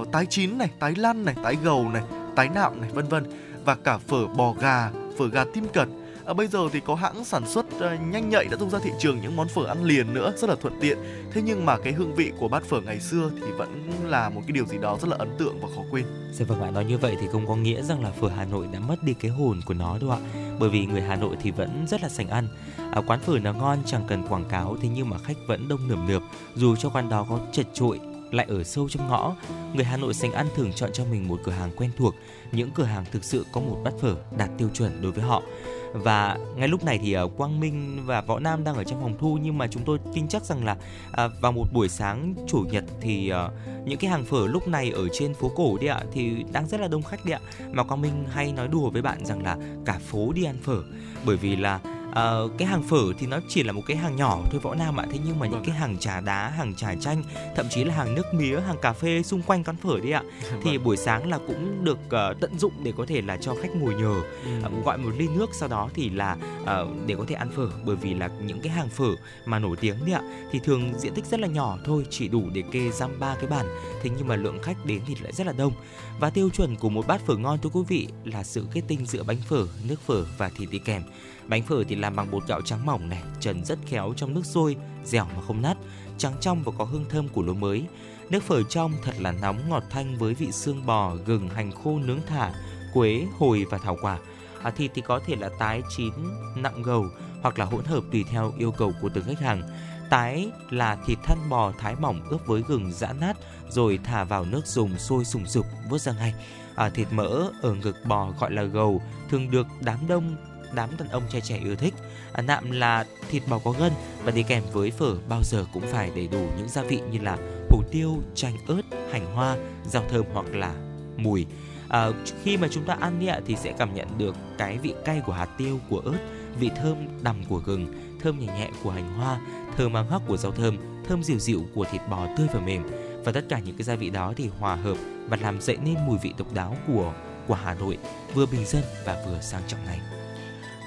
uh, 0.00 0.12
tái 0.12 0.26
chín 0.26 0.58
này, 0.58 0.70
tái 0.78 0.94
lăn 0.96 1.24
này, 1.24 1.34
tái 1.42 1.56
gầu 1.64 1.88
này, 1.88 2.02
tái 2.36 2.48
nạm 2.54 2.80
này 2.80 2.90
vân 2.92 3.08
vân 3.08 3.24
và 3.64 3.74
cả 3.74 3.98
phở 3.98 4.26
bò 4.26 4.52
gà, 4.52 4.90
phở 5.18 5.28
gà 5.28 5.44
tim 5.54 5.64
cật 5.72 5.88
À, 6.30 6.34
bây 6.34 6.46
giờ 6.46 6.68
thì 6.72 6.80
có 6.80 6.94
hãng 6.94 7.24
sản 7.24 7.46
xuất 7.46 7.80
à, 7.80 7.96
nhanh 7.96 8.28
nhạy 8.28 8.44
đã 8.50 8.56
tung 8.56 8.70
ra 8.70 8.78
thị 8.78 8.90
trường 8.98 9.20
những 9.20 9.36
món 9.36 9.48
phở 9.48 9.64
ăn 9.64 9.84
liền 9.84 10.14
nữa 10.14 10.32
rất 10.36 10.50
là 10.50 10.56
thuận 10.62 10.80
tiện. 10.80 10.98
Thế 11.32 11.42
nhưng 11.42 11.66
mà 11.66 11.78
cái 11.78 11.92
hương 11.92 12.14
vị 12.14 12.32
của 12.38 12.48
bát 12.48 12.64
phở 12.64 12.80
ngày 12.80 13.00
xưa 13.00 13.30
thì 13.34 13.52
vẫn 13.58 13.90
là 14.04 14.28
một 14.28 14.40
cái 14.46 14.52
điều 14.52 14.66
gì 14.66 14.78
đó 14.78 14.98
rất 15.00 15.08
là 15.08 15.16
ấn 15.18 15.28
tượng 15.38 15.60
và 15.60 15.68
khó 15.76 15.82
quên. 15.90 16.04
Dạ 16.32 16.44
vâng 16.48 16.62
ạ, 16.62 16.70
nói 16.70 16.84
như 16.84 16.98
vậy 16.98 17.16
thì 17.20 17.26
không 17.32 17.46
có 17.46 17.56
nghĩa 17.56 17.82
rằng 17.82 18.02
là 18.02 18.10
phở 18.10 18.28
Hà 18.28 18.44
Nội 18.44 18.66
đã 18.72 18.80
mất 18.80 19.02
đi 19.02 19.14
cái 19.14 19.30
hồn 19.30 19.60
của 19.66 19.74
nó 19.74 19.98
đâu 19.98 20.10
ạ. 20.10 20.18
Bởi 20.58 20.70
vì 20.70 20.86
người 20.86 21.02
Hà 21.02 21.16
Nội 21.16 21.36
thì 21.42 21.50
vẫn 21.50 21.86
rất 21.88 22.02
là 22.02 22.08
sành 22.08 22.28
ăn. 22.28 22.48
À, 22.92 23.00
quán 23.06 23.20
phở 23.20 23.38
nó 23.38 23.52
ngon 23.52 23.78
chẳng 23.86 24.04
cần 24.08 24.26
quảng 24.28 24.48
cáo 24.48 24.76
thế 24.82 24.88
nhưng 24.88 25.08
mà 25.08 25.18
khách 25.18 25.36
vẫn 25.46 25.68
đông 25.68 25.88
nườm 25.88 26.06
nượp 26.06 26.22
dù 26.54 26.76
cho 26.76 26.90
quán 26.90 27.08
đó 27.08 27.26
có 27.30 27.40
chật 27.52 27.66
trội 27.74 28.00
lại 28.30 28.46
ở 28.48 28.64
sâu 28.64 28.88
trong 28.88 29.08
ngõ. 29.08 29.36
Người 29.74 29.84
Hà 29.84 29.96
Nội 29.96 30.14
sành 30.14 30.32
ăn 30.32 30.46
thường 30.56 30.72
chọn 30.72 30.90
cho 30.92 31.04
mình 31.04 31.28
một 31.28 31.40
cửa 31.44 31.52
hàng 31.52 31.70
quen 31.76 31.90
thuộc, 31.98 32.14
những 32.52 32.70
cửa 32.70 32.84
hàng 32.84 33.04
thực 33.12 33.24
sự 33.24 33.46
có 33.52 33.60
một 33.60 33.80
bát 33.84 33.92
phở 34.00 34.16
đạt 34.38 34.50
tiêu 34.58 34.68
chuẩn 34.74 35.02
đối 35.02 35.12
với 35.12 35.24
họ 35.24 35.42
và 35.92 36.38
ngay 36.56 36.68
lúc 36.68 36.84
này 36.84 36.98
thì 37.02 37.16
uh, 37.18 37.36
Quang 37.36 37.60
Minh 37.60 38.02
và 38.06 38.20
Võ 38.20 38.38
Nam 38.38 38.64
đang 38.64 38.74
ở 38.74 38.84
trong 38.84 39.00
phòng 39.00 39.16
thu 39.18 39.38
nhưng 39.42 39.58
mà 39.58 39.66
chúng 39.66 39.82
tôi 39.86 39.98
tin 40.14 40.28
chắc 40.28 40.44
rằng 40.44 40.64
là 40.64 40.76
uh, 41.24 41.32
vào 41.40 41.52
một 41.52 41.66
buổi 41.72 41.88
sáng 41.88 42.34
chủ 42.48 42.64
nhật 42.70 42.84
thì 43.00 43.32
uh, 43.32 43.52
những 43.86 43.98
cái 43.98 44.10
hàng 44.10 44.24
phở 44.24 44.46
lúc 44.46 44.68
này 44.68 44.90
ở 44.90 45.08
trên 45.12 45.34
phố 45.34 45.50
cổ 45.56 45.78
đi 45.80 45.86
ạ 45.86 46.02
thì 46.12 46.44
đang 46.52 46.66
rất 46.66 46.80
là 46.80 46.88
đông 46.88 47.02
khách 47.02 47.24
đi 47.24 47.32
ạ. 47.32 47.40
Mà 47.70 47.82
Quang 47.82 48.00
Minh 48.00 48.24
hay 48.30 48.52
nói 48.52 48.68
đùa 48.68 48.90
với 48.90 49.02
bạn 49.02 49.26
rằng 49.26 49.42
là 49.42 49.56
cả 49.84 49.98
phố 50.10 50.32
đi 50.32 50.44
ăn 50.44 50.56
phở. 50.62 50.82
Bởi 51.26 51.36
vì 51.36 51.56
là 51.56 51.80
uh, 52.10 52.58
cái 52.58 52.68
hàng 52.68 52.82
phở 52.82 53.12
thì 53.18 53.26
nó 53.26 53.40
chỉ 53.48 53.62
là 53.62 53.72
một 53.72 53.82
cái 53.86 53.96
hàng 53.96 54.16
nhỏ 54.16 54.40
thôi 54.50 54.60
võ 54.60 54.74
nam 54.74 55.00
ạ. 55.00 55.06
Thế 55.10 55.18
nhưng 55.26 55.38
mà 55.38 55.46
những 55.46 55.54
vâng. 55.54 55.64
cái 55.64 55.76
hàng 55.76 55.98
trà 55.98 56.20
đá 56.20 56.48
hàng 56.48 56.74
trà 56.74 56.94
chanh 57.00 57.22
thậm 57.56 57.66
chí 57.70 57.84
là 57.84 57.94
hàng 57.94 58.14
nước 58.14 58.34
mía 58.34 58.60
hàng 58.60 58.76
cà 58.82 58.92
phê 58.92 59.22
xung 59.22 59.42
quanh 59.42 59.64
quán 59.64 59.76
phở 59.76 60.00
đi 60.00 60.10
ạ. 60.10 60.22
Thì 60.64 60.76
vâng. 60.76 60.84
buổi 60.84 60.96
sáng 60.96 61.28
là 61.28 61.38
cũng 61.46 61.84
được 61.84 61.98
uh, 62.06 62.40
tận 62.40 62.58
dụng 62.58 62.72
để 62.82 62.92
có 62.96 63.06
thể 63.08 63.22
là 63.22 63.36
cho 63.36 63.54
khách 63.62 63.76
ngồi 63.76 63.94
nhờ 63.94 64.22
uh, 64.66 64.84
gọi 64.84 64.98
một 64.98 65.10
ly 65.16 65.28
nước 65.28 65.50
sau 65.52 65.68
đó 65.68 65.90
thì 65.94 66.10
là 66.10 66.36
uh, 66.62 66.68
để 67.06 67.14
có 67.18 67.24
thể 67.28 67.34
ăn 67.34 67.50
phở. 67.56 67.68
Bởi 67.84 67.96
vì 67.96 68.14
là 68.14 68.28
những 68.42 68.60
cái 68.60 68.72
hàng 68.72 68.88
phở 68.88 69.10
mà 69.44 69.58
nổi 69.58 69.76
tiếng 69.80 69.96
đi 70.06 70.12
ạ 70.12 70.22
thì 70.52 70.60
thường 70.64 70.92
diện 70.98 71.14
tích 71.14 71.26
rất 71.26 71.40
là 71.40 71.48
nhỏ 71.48 71.78
thôi 71.84 72.06
chỉ 72.10 72.28
đủ 72.28 72.42
để 72.52 72.62
kê 72.72 72.90
giam 72.90 73.20
ba 73.20 73.34
cái 73.34 73.46
bàn. 73.46 73.66
Thế 74.02 74.10
nhưng 74.18 74.28
mà 74.28 74.36
lượng 74.36 74.62
khách 74.62 74.86
đến 74.86 75.00
thì 75.06 75.14
lại 75.22 75.32
rất 75.32 75.46
là 75.46 75.52
đông. 75.52 75.72
Và 76.20 76.30
tiêu 76.30 76.50
chuẩn 76.50 76.76
của 76.76 76.88
một 76.88 77.06
bát 77.06 77.20
phở 77.26 77.36
ngon 77.36 77.58
thưa 77.58 77.70
quý 77.72 77.80
vị 77.88 78.08
là 78.24 78.44
sự 78.44 78.66
kết 78.72 78.82
tinh 78.88 79.06
giữa 79.06 79.22
bánh 79.22 79.38
phở 79.48 79.66
nước 79.88 80.00
phở 80.06 80.24
và 80.38 80.48
thịt 80.48 80.70
đi 80.70 80.78
kèm 80.78 81.02
Bánh 81.50 81.62
phở 81.62 81.84
thì 81.84 81.96
làm 81.96 82.16
bằng 82.16 82.30
bột 82.30 82.46
gạo 82.46 82.60
trắng 82.60 82.86
mỏng 82.86 83.08
này, 83.08 83.22
trần 83.40 83.64
rất 83.64 83.78
khéo 83.86 84.12
trong 84.16 84.34
nước 84.34 84.46
sôi, 84.46 84.76
dẻo 85.04 85.24
mà 85.36 85.42
không 85.46 85.62
nát, 85.62 85.76
trắng 86.18 86.34
trong 86.40 86.62
và 86.62 86.72
có 86.78 86.84
hương 86.84 87.04
thơm 87.08 87.28
của 87.28 87.42
lúa 87.42 87.54
mới. 87.54 87.84
Nước 88.30 88.42
phở 88.42 88.62
trong 88.62 88.92
thật 89.02 89.14
là 89.18 89.32
nóng 89.32 89.68
ngọt 89.68 89.82
thanh 89.90 90.18
với 90.18 90.34
vị 90.34 90.52
xương 90.52 90.86
bò, 90.86 91.14
gừng, 91.26 91.48
hành 91.48 91.72
khô 91.72 91.98
nướng 91.98 92.20
thả, 92.26 92.52
quế, 92.94 93.26
hồi 93.38 93.66
và 93.70 93.78
thảo 93.78 93.96
quả. 94.02 94.18
À, 94.62 94.70
thịt 94.70 94.90
thì 94.94 95.02
có 95.06 95.20
thể 95.26 95.36
là 95.36 95.50
tái 95.58 95.82
chín, 95.96 96.12
nặng 96.56 96.82
gầu 96.82 97.06
hoặc 97.42 97.58
là 97.58 97.64
hỗn 97.64 97.84
hợp 97.84 98.04
tùy 98.12 98.24
theo 98.30 98.52
yêu 98.58 98.72
cầu 98.72 98.92
của 99.02 99.08
từng 99.14 99.24
khách 99.24 99.40
hàng. 99.40 99.62
Tái 100.10 100.50
là 100.70 100.96
thịt 101.06 101.18
thăn 101.24 101.38
bò 101.48 101.72
thái 101.78 101.94
mỏng 102.00 102.20
ướp 102.30 102.46
với 102.46 102.62
gừng 102.68 102.92
giã 102.92 103.12
nát 103.20 103.36
rồi 103.70 103.98
thả 104.04 104.24
vào 104.24 104.44
nước 104.44 104.66
dùng 104.66 104.98
sôi 104.98 105.24
sùng 105.24 105.46
sục 105.46 105.66
vớt 105.90 106.00
ra 106.00 106.12
ngay. 106.12 106.34
À, 106.74 106.90
thịt 106.90 107.08
mỡ 107.10 107.50
ở 107.62 107.74
ngực 107.74 107.96
bò 108.04 108.32
gọi 108.40 108.52
là 108.52 108.62
gầu 108.62 109.02
thường 109.30 109.50
được 109.50 109.66
đám 109.80 109.98
đông 110.08 110.36
đám 110.74 110.90
đàn 110.98 111.08
ông 111.08 111.22
trai 111.30 111.40
trẻ 111.40 111.60
yêu 111.64 111.76
thích. 111.76 111.94
À, 112.32 112.42
nạm 112.42 112.70
là 112.70 113.04
thịt 113.30 113.42
bò 113.48 113.58
có 113.58 113.70
gân 113.70 113.92
và 114.24 114.32
đi 114.32 114.42
kèm 114.42 114.62
với 114.72 114.90
phở 114.90 115.14
bao 115.28 115.40
giờ 115.44 115.64
cũng 115.72 115.82
phải 115.86 116.10
đầy 116.14 116.28
đủ 116.28 116.46
những 116.58 116.68
gia 116.68 116.82
vị 116.82 117.00
như 117.10 117.18
là 117.18 117.38
hủ 117.70 117.82
tiêu, 117.90 118.22
chanh 118.34 118.56
ớt, 118.66 118.82
hành 119.12 119.34
hoa, 119.34 119.56
rau 119.86 120.04
thơm 120.08 120.24
hoặc 120.32 120.46
là 120.54 120.74
mùi. 121.16 121.46
À, 121.88 122.08
khi 122.42 122.56
mà 122.56 122.68
chúng 122.70 122.84
ta 122.84 122.96
ăn 123.00 123.20
đi 123.20 123.26
thì 123.46 123.56
sẽ 123.56 123.72
cảm 123.78 123.94
nhận 123.94 124.18
được 124.18 124.36
cái 124.58 124.78
vị 124.78 124.94
cay 125.04 125.22
của 125.26 125.32
hạt 125.32 125.48
tiêu, 125.58 125.80
của 125.88 126.02
ớt, 126.04 126.18
vị 126.58 126.70
thơm 126.76 126.96
đằm 127.22 127.44
của 127.48 127.58
gừng, 127.58 127.94
thơm 128.22 128.38
nhẹ 128.38 128.46
nhẹ 128.46 128.70
của 128.82 128.90
hành 128.90 129.14
hoa, 129.14 129.40
thơm 129.76 129.92
mang 129.92 130.10
hắc 130.10 130.22
của 130.26 130.36
rau 130.36 130.52
thơm, 130.52 130.76
thơm 131.08 131.22
dịu 131.22 131.38
dịu 131.38 131.62
của 131.74 131.84
thịt 131.92 132.00
bò 132.10 132.26
tươi 132.36 132.46
và 132.52 132.60
mềm 132.60 132.82
và 133.24 133.32
tất 133.32 133.44
cả 133.48 133.58
những 133.58 133.76
cái 133.76 133.84
gia 133.84 133.94
vị 133.94 134.10
đó 134.10 134.32
thì 134.36 134.50
hòa 134.58 134.74
hợp 134.74 134.96
và 135.28 135.36
làm 135.40 135.60
dậy 135.60 135.76
nên 135.84 136.06
mùi 136.06 136.18
vị 136.22 136.34
độc 136.38 136.54
đáo 136.54 136.76
của 136.86 137.14
của 137.46 137.54
Hà 137.54 137.74
Nội 137.74 137.98
vừa 138.34 138.46
bình 138.46 138.66
dân 138.66 138.82
và 139.04 139.24
vừa 139.26 139.40
sang 139.40 139.62
trọng 139.68 139.86
này. 139.86 140.19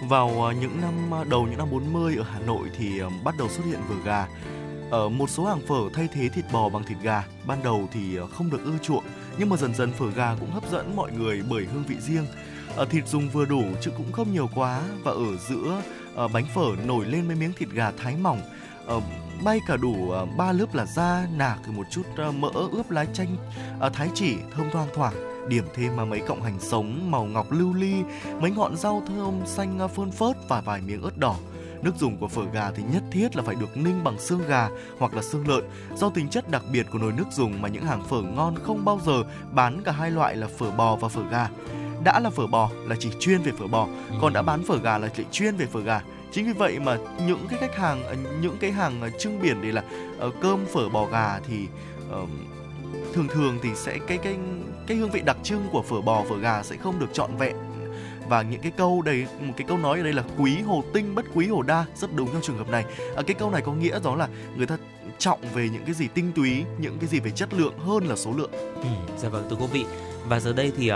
Vào 0.10 0.42
ờ, 0.42 0.52
những 0.52 0.82
năm 0.82 1.12
ờ, 1.12 1.24
đầu 1.24 1.48
những 1.48 1.58
năm 1.58 1.72
40 1.72 2.16
ở 2.18 2.24
Hà 2.24 2.40
Nội 2.40 2.70
thì 2.78 3.00
ờ, 3.00 3.10
bắt 3.24 3.36
đầu 3.38 3.50
xuất 3.50 3.66
hiện 3.66 3.80
vừa 3.90 3.96
gà. 4.06 4.28
Ở 4.92 5.10
một 5.10 5.30
số 5.30 5.46
hàng 5.46 5.62
phở 5.68 5.82
thay 5.94 6.08
thế 6.14 6.30
thịt 6.30 6.46
bò 6.52 6.70
bằng 6.70 6.84
thịt 6.84 6.98
gà, 7.02 7.24
ban 7.46 7.64
đầu 7.64 7.90
thì 7.92 8.18
không 8.32 8.50
được 8.50 8.64
ưa 8.66 8.78
chuộng, 8.82 9.04
nhưng 9.38 9.50
mà 9.50 9.58
dần 9.58 9.76
dần 9.76 9.92
phở 9.92 10.12
gà 10.12 10.36
cũng 10.40 10.52
hấp 10.52 10.72
dẫn 10.72 10.96
mọi 10.96 11.12
người 11.12 11.42
bởi 11.50 11.66
hương 11.66 11.84
vị 11.88 11.96
riêng. 12.00 12.26
Ở 12.76 12.86
thịt 12.86 13.08
dùng 13.08 13.30
vừa 13.30 13.46
đủ 13.46 13.64
chứ 13.82 13.92
cũng 13.98 14.12
không 14.12 14.34
nhiều 14.34 14.50
quá 14.56 14.82
và 15.04 15.12
ở 15.12 15.38
giữa 15.50 15.82
bánh 16.34 16.46
phở 16.56 16.66
nổi 16.86 17.06
lên 17.06 17.28
mấy 17.28 17.36
miếng 17.36 17.54
thịt 17.54 17.70
gà 17.70 17.92
thái 17.92 18.16
mỏng, 18.16 18.42
bay 19.44 19.60
cả 19.68 19.78
đủ 19.78 20.14
ba 20.38 20.52
lớp 20.52 20.76
là 20.76 20.86
da, 20.86 21.28
nạc 21.36 21.68
một 21.68 21.86
chút 21.92 22.04
mỡ 22.34 22.50
ướp 22.54 22.92
lá 22.92 23.06
chanh 23.06 23.38
thái 23.94 24.10
chỉ 24.14 24.36
thơm 24.56 24.70
thoang 24.72 24.88
thoảng 24.94 25.33
điểm 25.48 25.64
thêm 25.74 25.96
mà 25.96 26.06
mấy 26.06 26.20
cọng 26.20 26.42
hành 26.42 26.60
sống 26.60 27.12
màu 27.12 27.26
ngọc 27.26 27.48
lưu 27.52 27.74
ly, 27.74 27.94
mấy 28.40 28.52
ngọn 28.52 28.76
rau 28.76 29.04
thơm 29.08 29.42
xanh 29.46 29.80
à, 29.80 29.88
phơn 29.88 30.12
phớt 30.12 30.36
và 30.48 30.62
vài 30.62 30.82
miếng 30.82 31.02
ớt 31.02 31.18
đỏ. 31.18 31.36
Nước 31.82 31.96
dùng 32.00 32.18
của 32.18 32.28
phở 32.28 32.46
gà 32.54 32.72
thì 32.72 32.84
nhất 32.94 33.04
thiết 33.12 33.36
là 33.36 33.44
phải 33.44 33.56
được 33.56 33.78
ninh 33.78 34.04
bằng 34.04 34.20
xương 34.20 34.48
gà 34.48 34.70
hoặc 35.00 35.14
là 35.14 35.22
xương 35.22 35.48
lợn. 35.48 35.64
Do 35.96 36.10
tính 36.10 36.30
chất 36.30 36.52
đặc 36.52 36.64
biệt 36.72 36.88
của 36.92 37.00
nồi 37.00 37.12
nước 37.12 37.32
dùng 37.32 37.62
mà 37.62 37.70
những 37.70 37.84
hàng 37.84 38.04
phở 38.10 38.22
ngon 38.22 38.56
không 38.64 38.86
bao 38.86 39.00
giờ 39.06 39.24
bán 39.52 39.82
cả 39.84 39.92
hai 39.92 40.12
loại 40.12 40.36
là 40.36 40.48
phở 40.58 40.72
bò 40.72 40.96
và 40.96 41.08
phở 41.08 41.22
gà. 41.32 41.50
Đã 42.04 42.20
là 42.20 42.30
phở 42.30 42.48
bò 42.48 42.70
là 42.88 42.96
chỉ 43.00 43.10
chuyên 43.20 43.42
về 43.42 43.52
phở 43.52 43.68
bò, 43.68 43.88
còn 44.22 44.34
đã 44.34 44.42
bán 44.42 44.64
phở 44.64 44.78
gà 44.78 44.98
là 44.98 45.08
chỉ 45.08 45.24
chuyên 45.32 45.56
về 45.56 45.66
phở 45.66 45.80
gà. 45.80 46.02
Chính 46.32 46.46
vì 46.46 46.54
vậy 46.54 46.80
mà 46.80 46.98
những 47.28 47.48
cái 47.50 47.60
khách 47.60 47.76
hàng 47.76 48.04
à, 48.04 48.16
những 48.42 48.58
cái 48.60 48.72
hàng 48.72 49.02
à, 49.02 49.10
trưng 49.20 49.42
biển 49.42 49.62
đây 49.62 49.72
là 49.72 49.84
ờ, 50.20 50.32
cơm 50.42 50.66
phở 50.66 50.90
bò 50.90 51.06
gà 51.06 51.40
thì 51.48 51.68
uh, 52.24 52.30
thường 53.14 53.28
thường 53.28 53.60
thì 53.64 53.70
sẽ 53.76 53.98
cái 54.08 54.18
cái 54.18 54.36
cái 54.88 54.98
hương 54.98 55.12
vị 55.12 55.22
đặc 55.26 55.38
trưng 55.44 55.68
của 55.72 55.82
phở 55.82 56.02
bò 56.02 56.24
phở 56.30 56.38
gà 56.38 56.64
sẽ 56.64 56.78
không 56.78 57.00
được 57.00 57.14
trọn 57.14 57.36
vẹn. 57.38 57.56
Và 58.30 58.42
những 58.42 58.62
cái 58.62 58.72
câu 58.78 59.02
đấy 59.02 59.26
một 59.40 59.54
cái 59.58 59.68
câu 59.68 59.78
nói 59.78 59.98
ở 59.98 60.04
đây 60.04 60.14
là 60.14 60.24
quý 60.38 60.62
hồ 60.62 60.84
tinh 60.94 61.16
bất 61.16 61.26
quý 61.34 61.48
hồ 61.48 61.62
đa 61.62 61.86
rất 61.96 62.16
đúng 62.16 62.30
trong 62.34 62.42
trường 62.42 62.58
hợp 62.58 62.70
này. 62.70 62.86
À, 63.16 63.22
cái 63.28 63.36
câu 63.40 63.52
này 63.52 63.62
có 63.62 63.74
nghĩa 63.74 64.00
đó 64.04 64.16
là 64.16 64.28
người 64.56 64.66
ta 64.66 64.78
trọng 65.18 65.40
về 65.54 65.70
những 65.70 65.86
cái 65.86 65.94
gì 65.94 66.08
tinh 66.14 66.32
túy 66.36 66.64
những 66.78 66.98
cái 67.00 67.10
gì 67.10 67.20
về 67.20 67.32
chất 67.32 67.54
lượng 67.54 67.78
hơn 67.78 68.08
là 68.08 68.16
số 68.16 68.32
lượng. 68.38 68.52
Ừ, 68.76 68.90
dạ 69.18 69.30
vâng 69.30 69.48
thưa 69.50 69.56
quý 69.56 69.68
vị. 69.72 69.86
Và 70.28 70.40
giờ 70.40 70.54
đây 70.54 70.72
thì 70.78 70.92
uh, 70.92 70.96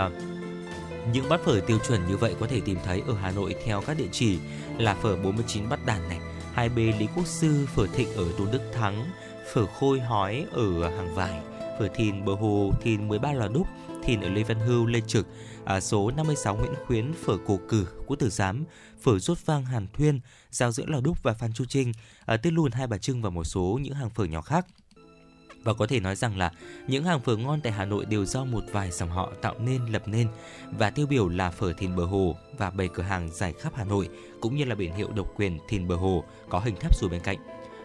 những 1.12 1.28
bát 1.28 1.40
phở 1.44 1.60
tiêu 1.66 1.78
chuẩn 1.88 2.08
như 2.08 2.16
vậy 2.16 2.34
có 2.40 2.46
thể 2.46 2.60
tìm 2.64 2.78
thấy 2.84 3.02
ở 3.06 3.14
Hà 3.22 3.30
Nội 3.30 3.54
theo 3.64 3.82
các 3.86 3.96
địa 3.98 4.08
chỉ 4.12 4.38
là 4.78 4.94
phở 4.94 5.16
49 5.16 5.68
Bát 5.68 5.86
Đàn 5.86 6.08
này, 6.08 6.18
hai 6.52 6.68
b 6.68 6.76
Lý 6.76 7.06
Quốc 7.16 7.26
Sư, 7.26 7.66
phở 7.74 7.86
Thịnh 7.86 8.14
ở 8.14 8.24
Tôn 8.38 8.48
Đức 8.52 8.60
Thắng, 8.74 9.06
phở 9.54 9.66
Khôi 9.66 10.00
Hói 10.00 10.46
ở 10.52 10.90
Hàng 10.96 11.14
Vải, 11.14 11.40
phở 11.78 11.88
Thìn 11.88 12.24
Bờ 12.24 12.34
Hồ, 12.34 12.72
Thìn 12.82 13.08
13 13.08 13.32
Lò 13.32 13.48
Đúc, 13.48 13.66
Thìn 14.04 14.20
ở 14.20 14.28
Lê 14.28 14.42
Văn 14.42 14.60
Hưu, 14.60 14.86
Lê 14.86 15.00
Trực, 15.06 15.26
à, 15.64 15.80
số 15.80 16.10
56 16.10 16.56
Nguyễn 16.56 16.74
Khuyến, 16.86 17.12
phở 17.12 17.36
Cổ 17.46 17.58
Cử, 17.68 17.86
Quốc 18.06 18.16
Tử 18.16 18.30
Giám, 18.30 18.64
phở 19.00 19.18
Rốt 19.18 19.38
Vang 19.46 19.64
Hàn 19.64 19.86
Thuyên, 19.92 20.20
Giao 20.50 20.72
giữa 20.72 20.84
Lò 20.86 21.00
Đúc 21.00 21.22
và 21.22 21.34
Phan 21.34 21.52
Chu 21.52 21.64
Trinh, 21.64 21.92
à, 22.26 22.36
Tết 22.36 22.52
Lùn 22.52 22.72
Hai 22.72 22.86
Bà 22.86 22.98
Trưng 22.98 23.22
và 23.22 23.30
một 23.30 23.44
số 23.44 23.78
những 23.82 23.94
hàng 23.94 24.10
phở 24.10 24.24
nhỏ 24.24 24.40
khác. 24.40 24.66
Và 25.62 25.74
có 25.74 25.86
thể 25.86 26.00
nói 26.00 26.16
rằng 26.16 26.36
là 26.36 26.52
những 26.86 27.04
hàng 27.04 27.20
phở 27.20 27.36
ngon 27.36 27.60
tại 27.60 27.72
Hà 27.72 27.84
Nội 27.84 28.04
đều 28.04 28.24
do 28.24 28.44
một 28.44 28.64
vài 28.72 28.90
dòng 28.90 29.10
họ 29.10 29.32
tạo 29.42 29.54
nên 29.58 29.86
lập 29.86 30.02
nên 30.06 30.28
và 30.78 30.90
tiêu 30.90 31.06
biểu 31.06 31.28
là 31.28 31.50
phở 31.50 31.72
Thìn 31.72 31.96
Bờ 31.96 32.04
Hồ 32.04 32.36
và 32.58 32.70
bảy 32.70 32.88
cửa 32.88 33.02
hàng 33.02 33.28
dài 33.32 33.52
khắp 33.52 33.72
Hà 33.76 33.84
Nội 33.84 34.08
cũng 34.40 34.56
như 34.56 34.64
là 34.64 34.74
biển 34.74 34.94
hiệu 34.94 35.08
độc 35.16 35.26
quyền 35.36 35.58
Thìn 35.68 35.88
Bờ 35.88 35.96
Hồ 35.96 36.24
có 36.48 36.58
hình 36.58 36.76
tháp 36.80 36.96
dù 36.96 37.08
bên 37.08 37.20
cạnh. 37.20 37.38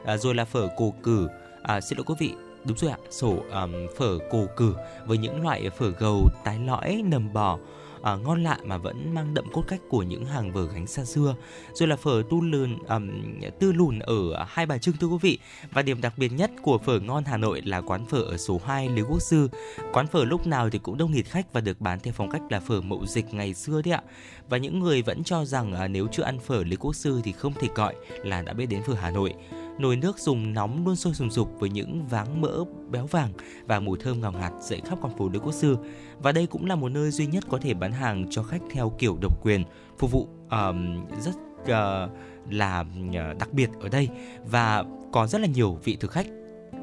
À, 0.06 0.18
rồi 0.18 0.36
là 0.36 0.46
phở 0.46 0.68
Cổ 0.78 0.94
Cử, 1.04 1.28
à, 1.64 1.82
xin 1.82 1.98
lỗi 1.98 2.06
quý 2.08 2.16
vị, 2.20 2.34
Đúng 2.66 2.78
rồi 2.78 2.92
ạ, 2.92 2.98
sổ 3.10 3.38
um, 3.52 3.74
phở 3.98 4.18
cổ 4.32 4.46
cử 4.56 4.76
với 5.06 5.18
những 5.18 5.42
loại 5.44 5.70
phở 5.70 5.90
gầu, 5.90 6.30
tái 6.44 6.60
lõi, 6.60 7.04
nầm 7.06 7.34
bò, 7.34 7.58
à, 8.04 8.16
ngon 8.16 8.44
lạ 8.44 8.58
mà 8.64 8.78
vẫn 8.78 9.14
mang 9.14 9.34
đậm 9.34 9.46
cốt 9.54 9.64
cách 9.68 9.82
của 9.90 10.04
những 10.04 10.26
hàng 10.26 10.52
vở 10.52 10.68
gánh 10.74 10.88
xa 10.88 11.06
xưa. 11.06 11.36
Rồi 11.74 11.88
là 11.88 11.96
phở 11.96 12.24
tu 12.30 12.42
lùn 12.42 12.78
um, 12.88 13.10
tư 13.60 13.72
lùn 13.72 14.00
ở 14.00 14.46
Hai 14.48 14.66
Bà 14.66 14.78
Trưng 14.78 14.98
thưa 14.98 15.08
quý 15.08 15.18
vị. 15.22 15.40
Và 15.72 15.82
điểm 15.82 16.02
đặc 16.02 16.14
biệt 16.18 16.30
nhất 16.30 16.52
của 16.62 16.78
phở 16.78 17.00
ngon 17.00 17.24
Hà 17.24 17.38
Nội 17.38 17.62
là 17.62 17.82
quán 17.82 18.06
phở 18.06 18.22
ở 18.22 18.38
số 18.38 18.62
2 18.66 18.90
Lý 18.90 19.02
Quốc 19.02 19.22
Sư. 19.22 19.50
Quán 19.94 20.08
phở 20.08 20.26
lúc 20.26 20.48
nào 20.48 20.70
thì 20.70 20.80
cũng 20.80 20.98
đông 20.98 21.12
nghịt 21.12 21.26
khách 21.26 21.54
và 21.54 21.62
được 21.62 21.82
bán 21.82 22.00
theo 22.00 22.14
phong 22.18 22.32
cách 22.32 22.42
là 22.50 22.60
phở 22.60 22.82
mậu 22.82 23.06
dịch 23.06 23.34
ngày 23.34 23.54
xưa 23.54 23.82
đấy 23.82 23.94
ạ. 23.94 24.02
Và 24.50 24.58
những 24.58 24.80
người 24.80 25.02
vẫn 25.02 25.24
cho 25.24 25.46
rằng 25.46 25.74
uh, 25.74 25.90
nếu 25.90 26.08
chưa 26.12 26.24
ăn 26.24 26.40
phở 26.40 26.64
Lý 26.64 26.76
Quốc 26.76 26.96
Sư 26.96 27.22
thì 27.24 27.32
không 27.32 27.54
thể 27.54 27.68
gọi 27.76 27.96
là 28.24 28.42
đã 28.42 28.54
biết 28.54 28.66
đến 28.66 28.82
phở 28.88 28.94
Hà 28.94 29.12
Nội 29.12 29.34
nồi 29.80 29.96
nước 29.96 30.20
dùng 30.20 30.54
nóng 30.54 30.86
luôn 30.86 30.96
sôi 30.96 31.14
sùng 31.14 31.30
sục 31.30 31.60
với 31.60 31.70
những 31.70 32.08
váng 32.08 32.42
mỡ 32.42 32.64
béo 32.90 33.06
vàng 33.06 33.30
và 33.66 33.80
mùi 33.80 33.98
thơm 33.98 34.22
ngào 34.22 34.32
ngạt 34.32 34.52
dậy 34.62 34.82
khắp 34.86 35.00
con 35.02 35.18
phố 35.18 35.30
Đức 35.30 35.40
Quốc 35.44 35.54
Sư. 35.54 35.78
Và 36.20 36.32
đây 36.32 36.48
cũng 36.48 36.66
là 36.66 36.76
một 36.76 36.90
nơi 36.90 37.12
duy 37.12 37.26
nhất 37.26 37.44
có 37.50 37.58
thể 37.58 37.74
bán 37.74 37.92
hàng 37.92 38.26
cho 38.30 38.44
khách 38.44 38.62
theo 38.72 38.90
kiểu 38.90 39.18
độc 39.22 39.44
quyền, 39.44 39.64
phục 39.98 40.12
vụ 40.12 40.28
um, 40.52 41.06
rất 41.20 41.36
uh, 41.62 42.12
là 42.50 42.86
uh, 43.10 43.38
đặc 43.40 43.54
biệt 43.54 43.70
ở 43.82 43.90
đây 43.90 44.10
và 44.46 44.84
có 45.12 45.28
rất 45.28 45.42
là 45.42 45.48
nhiều 45.48 45.80
vị 45.84 45.98
thực 46.00 46.12
khách 46.12 46.28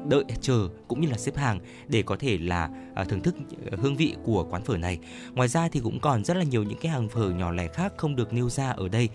đợi 0.09 0.23
chờ 0.41 0.67
cũng 0.87 1.01
như 1.01 1.07
là 1.09 1.17
xếp 1.17 1.37
hàng 1.37 1.59
để 1.87 2.01
có 2.01 2.15
thể 2.19 2.37
là 2.37 2.69
ờ, 2.95 3.03
thưởng 3.03 3.21
thức 3.21 3.35
hương 3.71 3.95
vị 3.95 4.15
của 4.23 4.47
quán 4.49 4.63
phở 4.63 4.77
này. 4.77 4.99
Ngoài 5.33 5.47
ra 5.47 5.67
thì 5.71 5.79
cũng 5.79 5.99
còn 5.99 6.23
rất 6.23 6.37
là 6.37 6.43
nhiều 6.43 6.63
những 6.63 6.77
cái 6.81 6.91
hàng 6.91 7.09
phở 7.09 7.29
nhỏ 7.29 7.51
lẻ 7.51 7.67
khác 7.67 7.93
không 7.97 8.15
được 8.15 8.33
nêu 8.33 8.49
ra 8.49 8.69
ở 8.69 8.87
đây 8.87 9.09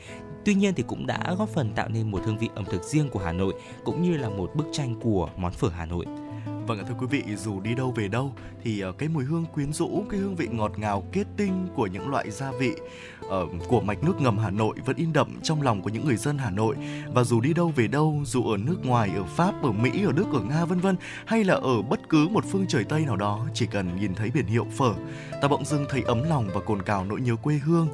Tuy 0.46 0.54
nhiên 0.54 0.74
thì 0.74 0.82
cũng 0.82 1.06
đã 1.06 1.34
góp 1.38 1.48
phần 1.48 1.72
tạo 1.74 1.88
nên 1.88 2.10
một 2.10 2.22
hương 2.24 2.38
vị 2.38 2.48
ẩm 2.54 2.64
thực 2.64 2.82
riêng 2.82 3.08
của 3.10 3.18
Hà 3.18 3.32
Nội 3.32 3.54
cũng 3.84 4.02
như 4.02 4.16
là 4.16 4.28
một 4.28 4.50
bức 4.54 4.66
tranh 4.72 4.94
của 5.00 5.28
món 5.36 5.52
phở 5.52 5.68
Hà 5.68 5.86
Nội. 5.86 6.06
Vâng 6.66 6.78
ạ 6.78 6.84
thưa 6.88 6.94
quý 7.00 7.06
vị, 7.10 7.22
dù 7.36 7.60
đi 7.60 7.74
đâu 7.74 7.92
về 7.96 8.08
đâu 8.08 8.32
thì 8.62 8.80
ờ, 8.80 8.92
cái 8.92 9.08
mùi 9.08 9.24
hương 9.24 9.44
quyến 9.54 9.72
rũ, 9.72 10.04
cái 10.10 10.20
hương 10.20 10.36
vị 10.36 10.48
ngọt 10.50 10.78
ngào 10.78 11.04
kết 11.12 11.26
tinh 11.36 11.68
của 11.74 11.86
những 11.86 12.10
loại 12.10 12.30
gia 12.30 12.52
vị 12.52 12.72
uh, 13.26 13.30
của 13.68 13.80
mạch 13.80 14.04
nước 14.04 14.20
ngầm 14.20 14.38
Hà 14.38 14.50
Nội 14.50 14.76
vẫn 14.86 14.96
in 14.96 15.12
đậm 15.12 15.40
trong 15.42 15.62
lòng 15.62 15.82
của 15.82 15.90
những 15.90 16.04
người 16.04 16.16
dân 16.16 16.38
Hà 16.38 16.50
Nội. 16.50 16.76
Và 17.14 17.24
dù 17.24 17.40
đi 17.40 17.54
đâu 17.54 17.72
về 17.76 17.86
đâu, 17.86 18.22
dù 18.24 18.44
ở 18.50 18.56
nước 18.56 18.76
ngoài, 18.84 19.10
ở 19.16 19.24
Pháp, 19.24 19.62
ở 19.62 19.72
Mỹ, 19.72 20.04
ở 20.04 20.12
Đức, 20.12 20.26
ở 20.32 20.40
Nga 20.40 20.64
vân 20.64 20.80
vân 20.80 20.96
hay 21.26 21.44
là 21.44 21.54
ở 21.54 21.82
bất 21.82 22.08
cứ 22.08 22.28
một 22.28 22.44
phương 22.50 22.66
trời 22.68 22.84
Tây 22.84 23.04
nào 23.06 23.16
đó, 23.16 23.46
chỉ 23.54 23.66
cần 23.66 23.96
nhìn 24.00 24.14
thấy 24.14 24.30
biển 24.30 24.46
hiệu 24.46 24.66
phở, 24.76 24.94
ta 25.42 25.48
bỗng 25.48 25.64
dưng 25.64 25.86
thấy 25.88 26.02
ấm 26.02 26.22
lòng 26.22 26.48
và 26.54 26.60
cồn 26.60 26.82
cào 26.82 27.04
nỗi 27.04 27.20
nhớ 27.20 27.36
quê 27.36 27.54
hương 27.54 27.88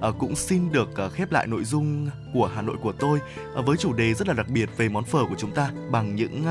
Ờ, 0.00 0.12
cũng 0.12 0.36
xin 0.36 0.72
được 0.72 0.96
ờ, 0.96 1.08
khép 1.08 1.32
lại 1.32 1.46
nội 1.46 1.64
dung 1.64 2.08
của 2.32 2.50
Hà 2.54 2.62
Nội 2.62 2.76
của 2.82 2.92
tôi 2.92 3.20
ờ, 3.54 3.62
với 3.62 3.76
chủ 3.76 3.92
đề 3.92 4.14
rất 4.14 4.28
là 4.28 4.34
đặc 4.34 4.48
biệt 4.48 4.70
về 4.76 4.88
món 4.88 5.04
phở 5.04 5.24
của 5.24 5.34
chúng 5.38 5.50
ta 5.50 5.70
bằng 5.90 6.16
những 6.16 6.44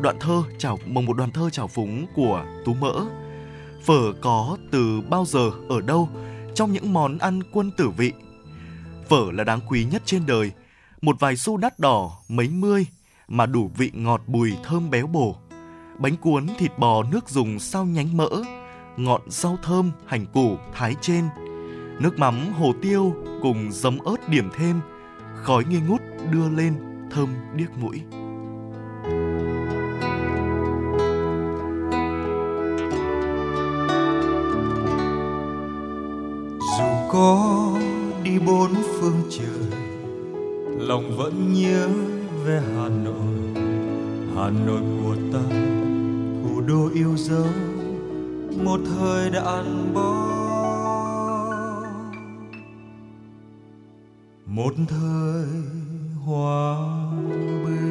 đoạn 0.00 0.16
thơ 0.20 0.42
chào 0.58 0.78
bằng 0.86 1.06
một 1.06 1.16
đoạn 1.16 1.30
thơ 1.30 1.50
chào 1.50 1.68
phúng 1.68 2.06
của 2.14 2.44
Tú 2.64 2.74
Mỡ. 2.74 3.04
Phở 3.84 4.12
có 4.20 4.56
từ 4.70 5.00
bao 5.00 5.24
giờ 5.24 5.50
ở 5.68 5.80
đâu 5.80 6.08
trong 6.54 6.72
những 6.72 6.92
món 6.92 7.18
ăn 7.18 7.40
quân 7.52 7.70
tử 7.76 7.88
vị. 7.88 8.12
Phở 9.08 9.32
là 9.32 9.44
đáng 9.44 9.60
quý 9.68 9.84
nhất 9.84 10.02
trên 10.04 10.26
đời, 10.26 10.52
một 11.02 11.16
vài 11.20 11.36
xu 11.36 11.56
đắt 11.56 11.78
đỏ 11.78 12.18
mấy 12.28 12.48
mươi 12.48 12.86
mà 13.28 13.46
đủ 13.46 13.70
vị 13.76 13.90
ngọt 13.94 14.22
bùi 14.26 14.52
thơm 14.64 14.90
béo 14.90 15.06
bổ. 15.06 15.36
Bánh 15.98 16.16
cuốn 16.16 16.46
thịt 16.58 16.78
bò 16.78 17.02
nước 17.02 17.28
dùng 17.28 17.58
sao 17.58 17.84
nhánh 17.84 18.16
mỡ, 18.16 18.28
ngọn 18.96 19.20
rau 19.28 19.58
thơm 19.62 19.90
hành 20.06 20.26
củ 20.26 20.56
thái 20.74 20.94
trên 21.00 21.24
nước 22.00 22.18
mắm 22.18 22.34
hồ 22.58 22.72
tiêu 22.82 23.14
cùng 23.42 23.68
giấm 23.72 23.98
ớt 23.98 24.28
điểm 24.28 24.48
thêm, 24.56 24.80
khói 25.34 25.64
nghi 25.64 25.80
ngút 25.88 26.00
đưa 26.30 26.48
lên 26.48 26.74
thơm 27.10 27.28
điếc 27.54 27.78
mũi. 27.78 28.00
Dù 36.78 36.84
có 37.12 37.68
đi 38.22 38.38
bốn 38.38 38.70
phương 38.74 39.22
trời, 39.30 39.80
lòng 40.78 41.16
vẫn 41.16 41.52
nhớ 41.52 41.88
về 42.44 42.60
Hà 42.76 42.88
Nội. 42.88 43.64
Hà 44.36 44.50
Nội 44.66 44.82
của 45.02 45.16
ta, 45.32 45.56
thủ 46.42 46.60
đô 46.60 46.90
yêu 46.94 47.16
dấu, 47.16 47.46
một 48.64 48.80
thời 48.98 49.30
đã 49.30 49.42
ăn 49.44 49.90
bó 49.94 50.25
một 54.46 54.74
thời 54.88 55.46
hòa 56.24 56.76
bình 57.64 57.86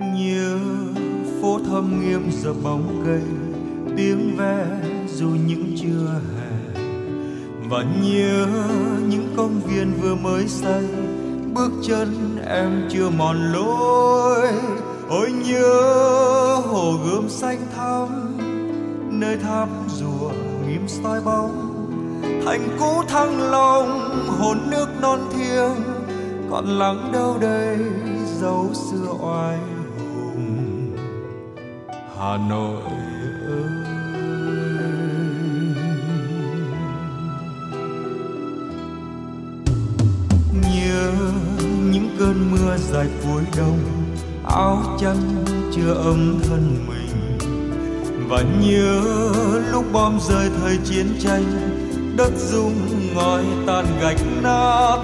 nhớ 0.00 0.58
phố 1.42 1.58
thâm 1.66 2.00
nghiêm 2.00 2.30
giờ 2.30 2.54
bóng 2.64 3.02
cây, 3.06 3.22
tiếng 3.96 4.36
ve 4.36 4.66
dù 5.08 5.28
những 5.46 5.76
chưa 5.82 6.20
hè. 6.36 6.82
Và 7.70 7.84
nhớ 8.02 8.46
những 9.08 9.34
công 9.36 9.60
viên 9.60 9.92
vừa 10.00 10.14
mới 10.14 10.48
xây, 10.48 10.86
bước 11.54 11.72
chân 11.88 12.36
em 12.46 12.88
chưa 12.90 13.10
mòn 13.10 13.52
lối 13.52 14.48
ôi 15.12 15.32
nhớ 15.32 16.60
hồ 16.66 16.98
gươm 17.04 17.28
xanh 17.28 17.66
thắm, 17.76 18.08
nơi 19.10 19.36
tháp 19.36 19.68
rùa 19.88 20.30
nghiêm 20.66 20.88
soi 20.88 21.20
bóng. 21.20 21.68
Thành 22.44 22.76
cũ 22.80 23.02
thăng 23.08 23.50
long, 23.50 24.10
hồn 24.38 24.58
nước 24.70 24.86
non 25.00 25.20
thiêng, 25.32 25.74
còn 26.50 26.66
lắng 26.66 27.10
đâu 27.12 27.38
đây 27.40 27.78
dấu 28.40 28.70
xưa 28.74 29.14
oai 29.20 29.58
hùng. 29.98 30.96
Hà 32.18 32.36
nội 32.48 32.82
ơi, 33.46 33.70
nhớ 40.52 41.12
những 41.92 42.16
cơn 42.18 42.50
mưa 42.50 42.76
dài 42.76 43.08
cuối 43.24 43.42
đông 43.56 43.78
áo 44.44 44.82
chăn 45.00 45.44
chưa 45.76 45.94
ấm 45.94 46.40
thân 46.48 46.86
mình. 46.88 47.38
Và 48.28 48.42
nhớ 48.60 49.00
lúc 49.72 49.84
bom 49.92 50.18
rơi 50.20 50.50
thời 50.60 50.78
chiến 50.84 51.06
tranh, 51.20 51.44
đất 52.16 52.30
rung 52.36 52.74
ngói 53.14 53.44
tan 53.66 53.86
gạch 54.00 54.20
nát. 54.42 54.98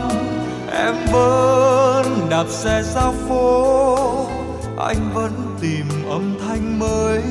Em 0.72 0.94
vẫn 1.12 2.27
đạp 2.31 2.44
xe 2.48 2.82
ra 2.82 3.11
phố, 3.28 3.97
anh 4.78 5.11
vẫn 5.14 5.32
tìm 5.61 5.86
âm 6.11 6.34
thanh 6.49 6.78
mới. 6.78 7.22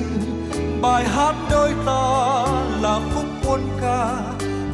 Bài 0.81 1.05
hát 1.07 1.35
đôi 1.51 1.73
ta 1.85 2.45
là 2.81 2.99
khúc 3.15 3.25
quân 3.45 3.61
ca, 3.81 4.09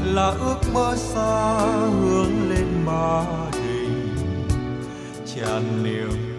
là 0.05 0.27
ước 0.27 0.57
mơ 0.73 0.95
xa 0.95 1.55
hướng 2.01 2.49
lên 2.49 2.67
ba 2.86 3.23
đình. 3.53 4.15
Tràn 5.36 5.84
niềm 5.84 6.32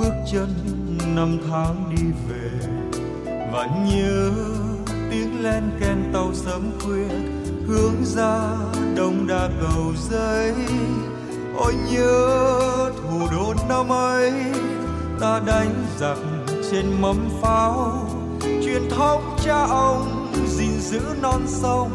bước 0.00 0.12
chân 0.32 0.48
năm 1.14 1.38
tháng 1.50 1.94
đi 1.96 2.02
về. 2.28 2.68
Và 3.52 3.68
nhớ 3.86 4.30
tiếng 5.10 5.42
len 5.42 5.62
ken 5.80 6.10
tàu 6.12 6.34
sớm 6.34 6.70
khuya, 6.80 7.14
hướng 7.66 8.04
ra 8.04 8.40
đông 8.96 9.26
đa 9.26 9.48
cầu 9.60 9.92
giấy. 10.10 10.54
Ôi 11.56 11.74
nhớ 11.92 12.40
thủ 13.02 13.28
đô 13.32 13.54
năm 13.68 13.88
ấy, 13.92 14.32
ta 15.20 15.40
đánh 15.46 15.86
giặc 15.98 16.18
trên 16.70 17.00
mâm 17.00 17.28
pháo. 17.42 18.06
Truyền 18.40 18.88
thống 18.90 19.36
cha 19.44 19.66
ông 19.68 20.32
gìn 20.48 20.80
giữ 20.80 21.00
non 21.22 21.42
sông, 21.46 21.90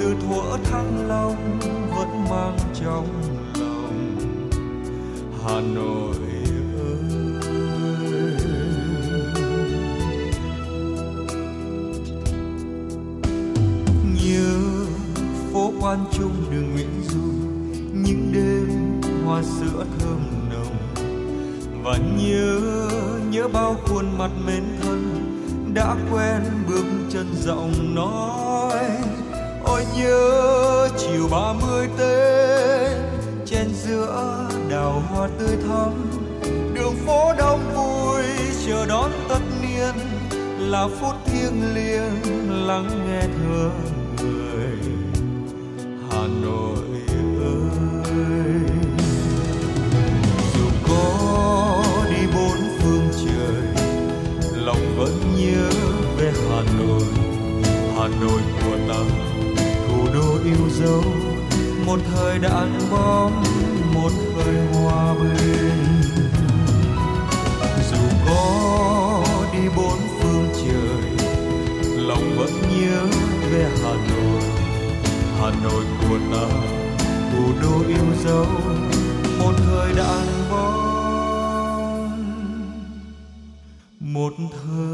từ 0.00 0.14
thuở 0.26 0.56
thăng 0.64 1.08
long 1.08 1.58
vẫn 1.96 2.24
mang 2.30 2.58
trong 2.74 3.23
hà 5.44 5.60
nội 5.60 6.14
ơi. 6.78 6.98
Nhớ 14.24 14.58
phố 15.52 15.72
quan 15.80 16.04
trung 16.12 16.32
đường 16.50 16.72
nguyễn 16.74 17.02
du, 17.08 17.32
những 17.92 18.32
đêm 18.32 19.00
hoa 19.24 19.42
sữa 19.42 19.84
thơm 19.98 20.20
nồng. 20.50 20.76
Và 21.82 21.98
nhớ 22.18 22.60
nhớ 23.30 23.48
bao 23.48 23.76
khuôn 23.84 24.18
mặt 24.18 24.30
mến 24.46 24.62
thân 24.82 25.30
đã 25.74 25.96
quen 26.12 26.42
bước 26.68 26.84
chân 27.10 27.26
giọng 27.42 27.94
nói. 27.94 28.84
Ôi 29.64 29.84
nhớ 29.98 30.88
chiều 30.98 31.28
ba 31.30 31.52
mươi 31.52 31.88
tết 31.98 32.93
giữa 33.82 34.48
đào 34.70 35.02
hoa 35.08 35.28
tươi 35.38 35.56
thắm. 35.68 35.92
Đường 36.74 36.94
phố 37.06 37.32
đông 37.38 37.60
vui, 37.74 38.22
chờ 38.66 38.86
đón 38.86 39.10
tất 39.28 39.40
niên. 39.62 39.94
Là 40.58 40.88
phút 41.00 41.14
thiêng 41.26 41.74
liêng 41.74 42.66
lắng 42.66 42.88
nghe 43.06 43.20
thơ 43.20 43.70
người 44.22 44.78
hà 46.10 46.26
nội 46.42 47.00
ơi. 47.44 47.70
Dù 50.54 50.66
có 50.88 51.84
đi 52.10 52.26
bốn 52.34 52.56
phương 52.78 53.08
trời, 53.24 53.84
lòng 54.54 54.96
vẫn 54.96 55.12
nhớ 55.36 55.70
về 56.18 56.32
hà 56.50 56.62
nội. 56.78 57.02
Hà 57.96 58.08
nội 58.20 58.40
của 58.64 58.76
ta, 58.88 59.00
thủ 59.88 60.06
đô 60.14 60.38
yêu 60.44 60.68
dấu. 60.70 61.02
Một 61.86 61.98
thời 62.14 62.38
đạn 62.38 62.78
bom 62.90 63.32
một 63.94 64.12
hơi 64.34 64.54
hoa 64.72 65.14
bên. 65.14 65.78
Dù 67.90 68.02
có 68.26 69.24
đi 69.52 69.68
bốn 69.76 69.98
phương 70.20 70.48
trời, 70.54 71.02
lòng 71.96 72.36
vẫn 72.38 72.50
nhớ 72.80 73.06
về 73.50 73.64
hà 73.82 73.94
nội. 74.10 74.42
Hà 75.38 75.50
nội 75.64 75.84
của 76.00 76.18
ta, 76.32 76.46
thủ 77.32 77.44
đô 77.62 77.74
yêu 77.88 78.06
dấu, 78.24 78.46
một 79.38 79.52
thời 79.66 79.90
đàn 79.94 80.26
bom 80.50 80.94
một 84.00 84.32
thời 84.38 84.93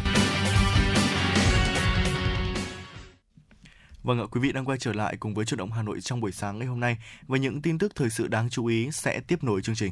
Vâng 4.11 4.19
ạ, 4.19 4.25
quý 4.31 4.41
vị 4.41 4.51
đang 4.51 4.65
quay 4.65 4.77
trở 4.77 4.93
lại 4.93 5.17
cùng 5.19 5.33
với 5.33 5.45
chủ 5.45 5.55
động 5.55 5.71
Hà 5.71 5.83
Nội 5.83 6.01
trong 6.01 6.19
buổi 6.21 6.31
sáng 6.31 6.59
ngày 6.59 6.67
hôm 6.67 6.79
nay 6.79 6.97
và 7.27 7.37
những 7.37 7.61
tin 7.61 7.77
tức 7.77 7.95
thời 7.95 8.09
sự 8.09 8.27
đáng 8.27 8.49
chú 8.49 8.65
ý 8.65 8.89
sẽ 8.91 9.19
tiếp 9.27 9.43
nối 9.43 9.61
chương 9.61 9.75
trình. 9.75 9.91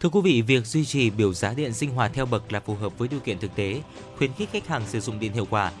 Thưa 0.00 0.08
quý 0.08 0.20
vị, 0.24 0.42
việc 0.42 0.66
duy 0.66 0.84
trì 0.84 1.10
biểu 1.10 1.34
giá 1.34 1.54
điện 1.54 1.72
sinh 1.72 1.90
hoạt 1.90 2.10
theo 2.14 2.26
bậc 2.26 2.52
là 2.52 2.60
phù 2.60 2.74
hợp 2.74 2.98
với 2.98 3.08
điều 3.08 3.20
kiện 3.20 3.38
thực 3.38 3.54
tế, 3.54 3.82
khuyến 4.16 4.32
khích 4.32 4.48
khách 4.52 4.66
hàng 4.66 4.82
sử 4.86 5.00
dụng 5.00 5.20
điện 5.20 5.32
hiệu 5.32 5.46
quả. 5.50 5.72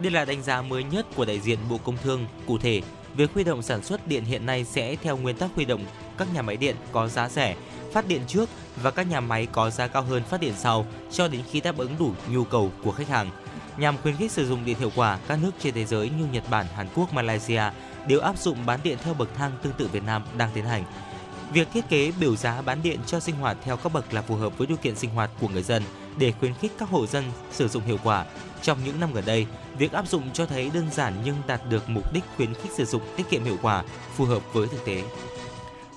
Đây 0.00 0.10
là 0.10 0.24
đánh 0.24 0.42
giá 0.42 0.62
mới 0.62 0.84
nhất 0.84 1.06
của 1.16 1.24
đại 1.24 1.40
diện 1.40 1.58
Bộ 1.70 1.78
Công 1.78 1.96
Thương. 2.02 2.26
Cụ 2.46 2.58
thể, 2.58 2.82
việc 3.16 3.34
huy 3.34 3.44
động 3.44 3.62
sản 3.62 3.84
xuất 3.84 4.08
điện 4.08 4.24
hiện 4.24 4.46
nay 4.46 4.64
sẽ 4.64 4.96
theo 4.96 5.16
nguyên 5.16 5.36
tắc 5.36 5.50
huy 5.54 5.64
động 5.64 5.84
các 6.18 6.34
nhà 6.34 6.42
máy 6.42 6.56
điện 6.56 6.76
có 6.92 7.08
giá 7.08 7.28
rẻ, 7.28 7.56
phát 7.92 8.08
điện 8.08 8.20
trước 8.26 8.48
và 8.82 8.90
các 8.90 9.10
nhà 9.10 9.20
máy 9.20 9.46
có 9.52 9.70
giá 9.70 9.86
cao 9.86 10.02
hơn 10.02 10.22
phát 10.22 10.40
điện 10.40 10.54
sau 10.56 10.86
cho 11.12 11.28
đến 11.28 11.40
khi 11.50 11.60
đáp 11.60 11.76
ứng 11.78 11.96
đủ 11.98 12.12
nhu 12.30 12.44
cầu 12.44 12.72
của 12.82 12.92
khách 12.92 13.08
hàng. 13.08 13.30
Nhằm 13.78 13.98
khuyến 13.98 14.16
khích 14.16 14.32
sử 14.32 14.46
dụng 14.46 14.64
điện 14.64 14.78
hiệu 14.78 14.90
quả, 14.94 15.18
các 15.28 15.38
nước 15.42 15.50
trên 15.60 15.74
thế 15.74 15.84
giới 15.84 16.10
như 16.10 16.26
Nhật 16.32 16.44
Bản, 16.50 16.66
Hàn 16.74 16.86
Quốc, 16.94 17.12
Malaysia 17.12 17.62
đều 18.08 18.20
áp 18.20 18.38
dụng 18.38 18.66
bán 18.66 18.80
điện 18.82 18.98
theo 19.04 19.14
bậc 19.14 19.34
thang 19.34 19.52
tương 19.62 19.72
tự 19.72 19.88
Việt 19.88 20.04
Nam 20.04 20.22
đang 20.36 20.50
tiến 20.54 20.64
hành. 20.64 20.84
Việc 21.52 21.68
thiết 21.72 21.88
kế 21.88 22.12
biểu 22.20 22.36
giá 22.36 22.62
bán 22.62 22.82
điện 22.82 23.00
cho 23.06 23.20
sinh 23.20 23.36
hoạt 23.36 23.56
theo 23.64 23.76
các 23.76 23.92
bậc 23.92 24.14
là 24.14 24.22
phù 24.22 24.36
hợp 24.36 24.58
với 24.58 24.66
điều 24.66 24.76
kiện 24.76 24.96
sinh 24.96 25.10
hoạt 25.10 25.30
của 25.40 25.48
người 25.48 25.62
dân 25.62 25.82
để 26.18 26.32
khuyến 26.32 26.54
khích 26.54 26.72
các 26.78 26.88
hộ 26.88 27.06
dân 27.06 27.24
sử 27.50 27.68
dụng 27.68 27.82
hiệu 27.82 27.98
quả. 28.04 28.24
Trong 28.62 28.78
những 28.84 29.00
năm 29.00 29.12
gần 29.12 29.24
đây, 29.26 29.46
việc 29.78 29.92
áp 29.92 30.08
dụng 30.08 30.22
cho 30.32 30.46
thấy 30.46 30.70
đơn 30.74 30.86
giản 30.92 31.14
nhưng 31.24 31.36
đạt 31.46 31.60
được 31.70 31.88
mục 31.88 32.12
đích 32.12 32.24
khuyến 32.36 32.54
khích 32.54 32.72
sử 32.72 32.84
dụng 32.84 33.02
tiết 33.16 33.30
kiệm 33.30 33.44
hiệu 33.44 33.56
quả, 33.62 33.84
phù 34.14 34.24
hợp 34.24 34.42
với 34.52 34.68
thực 34.68 34.84
tế. 34.84 35.02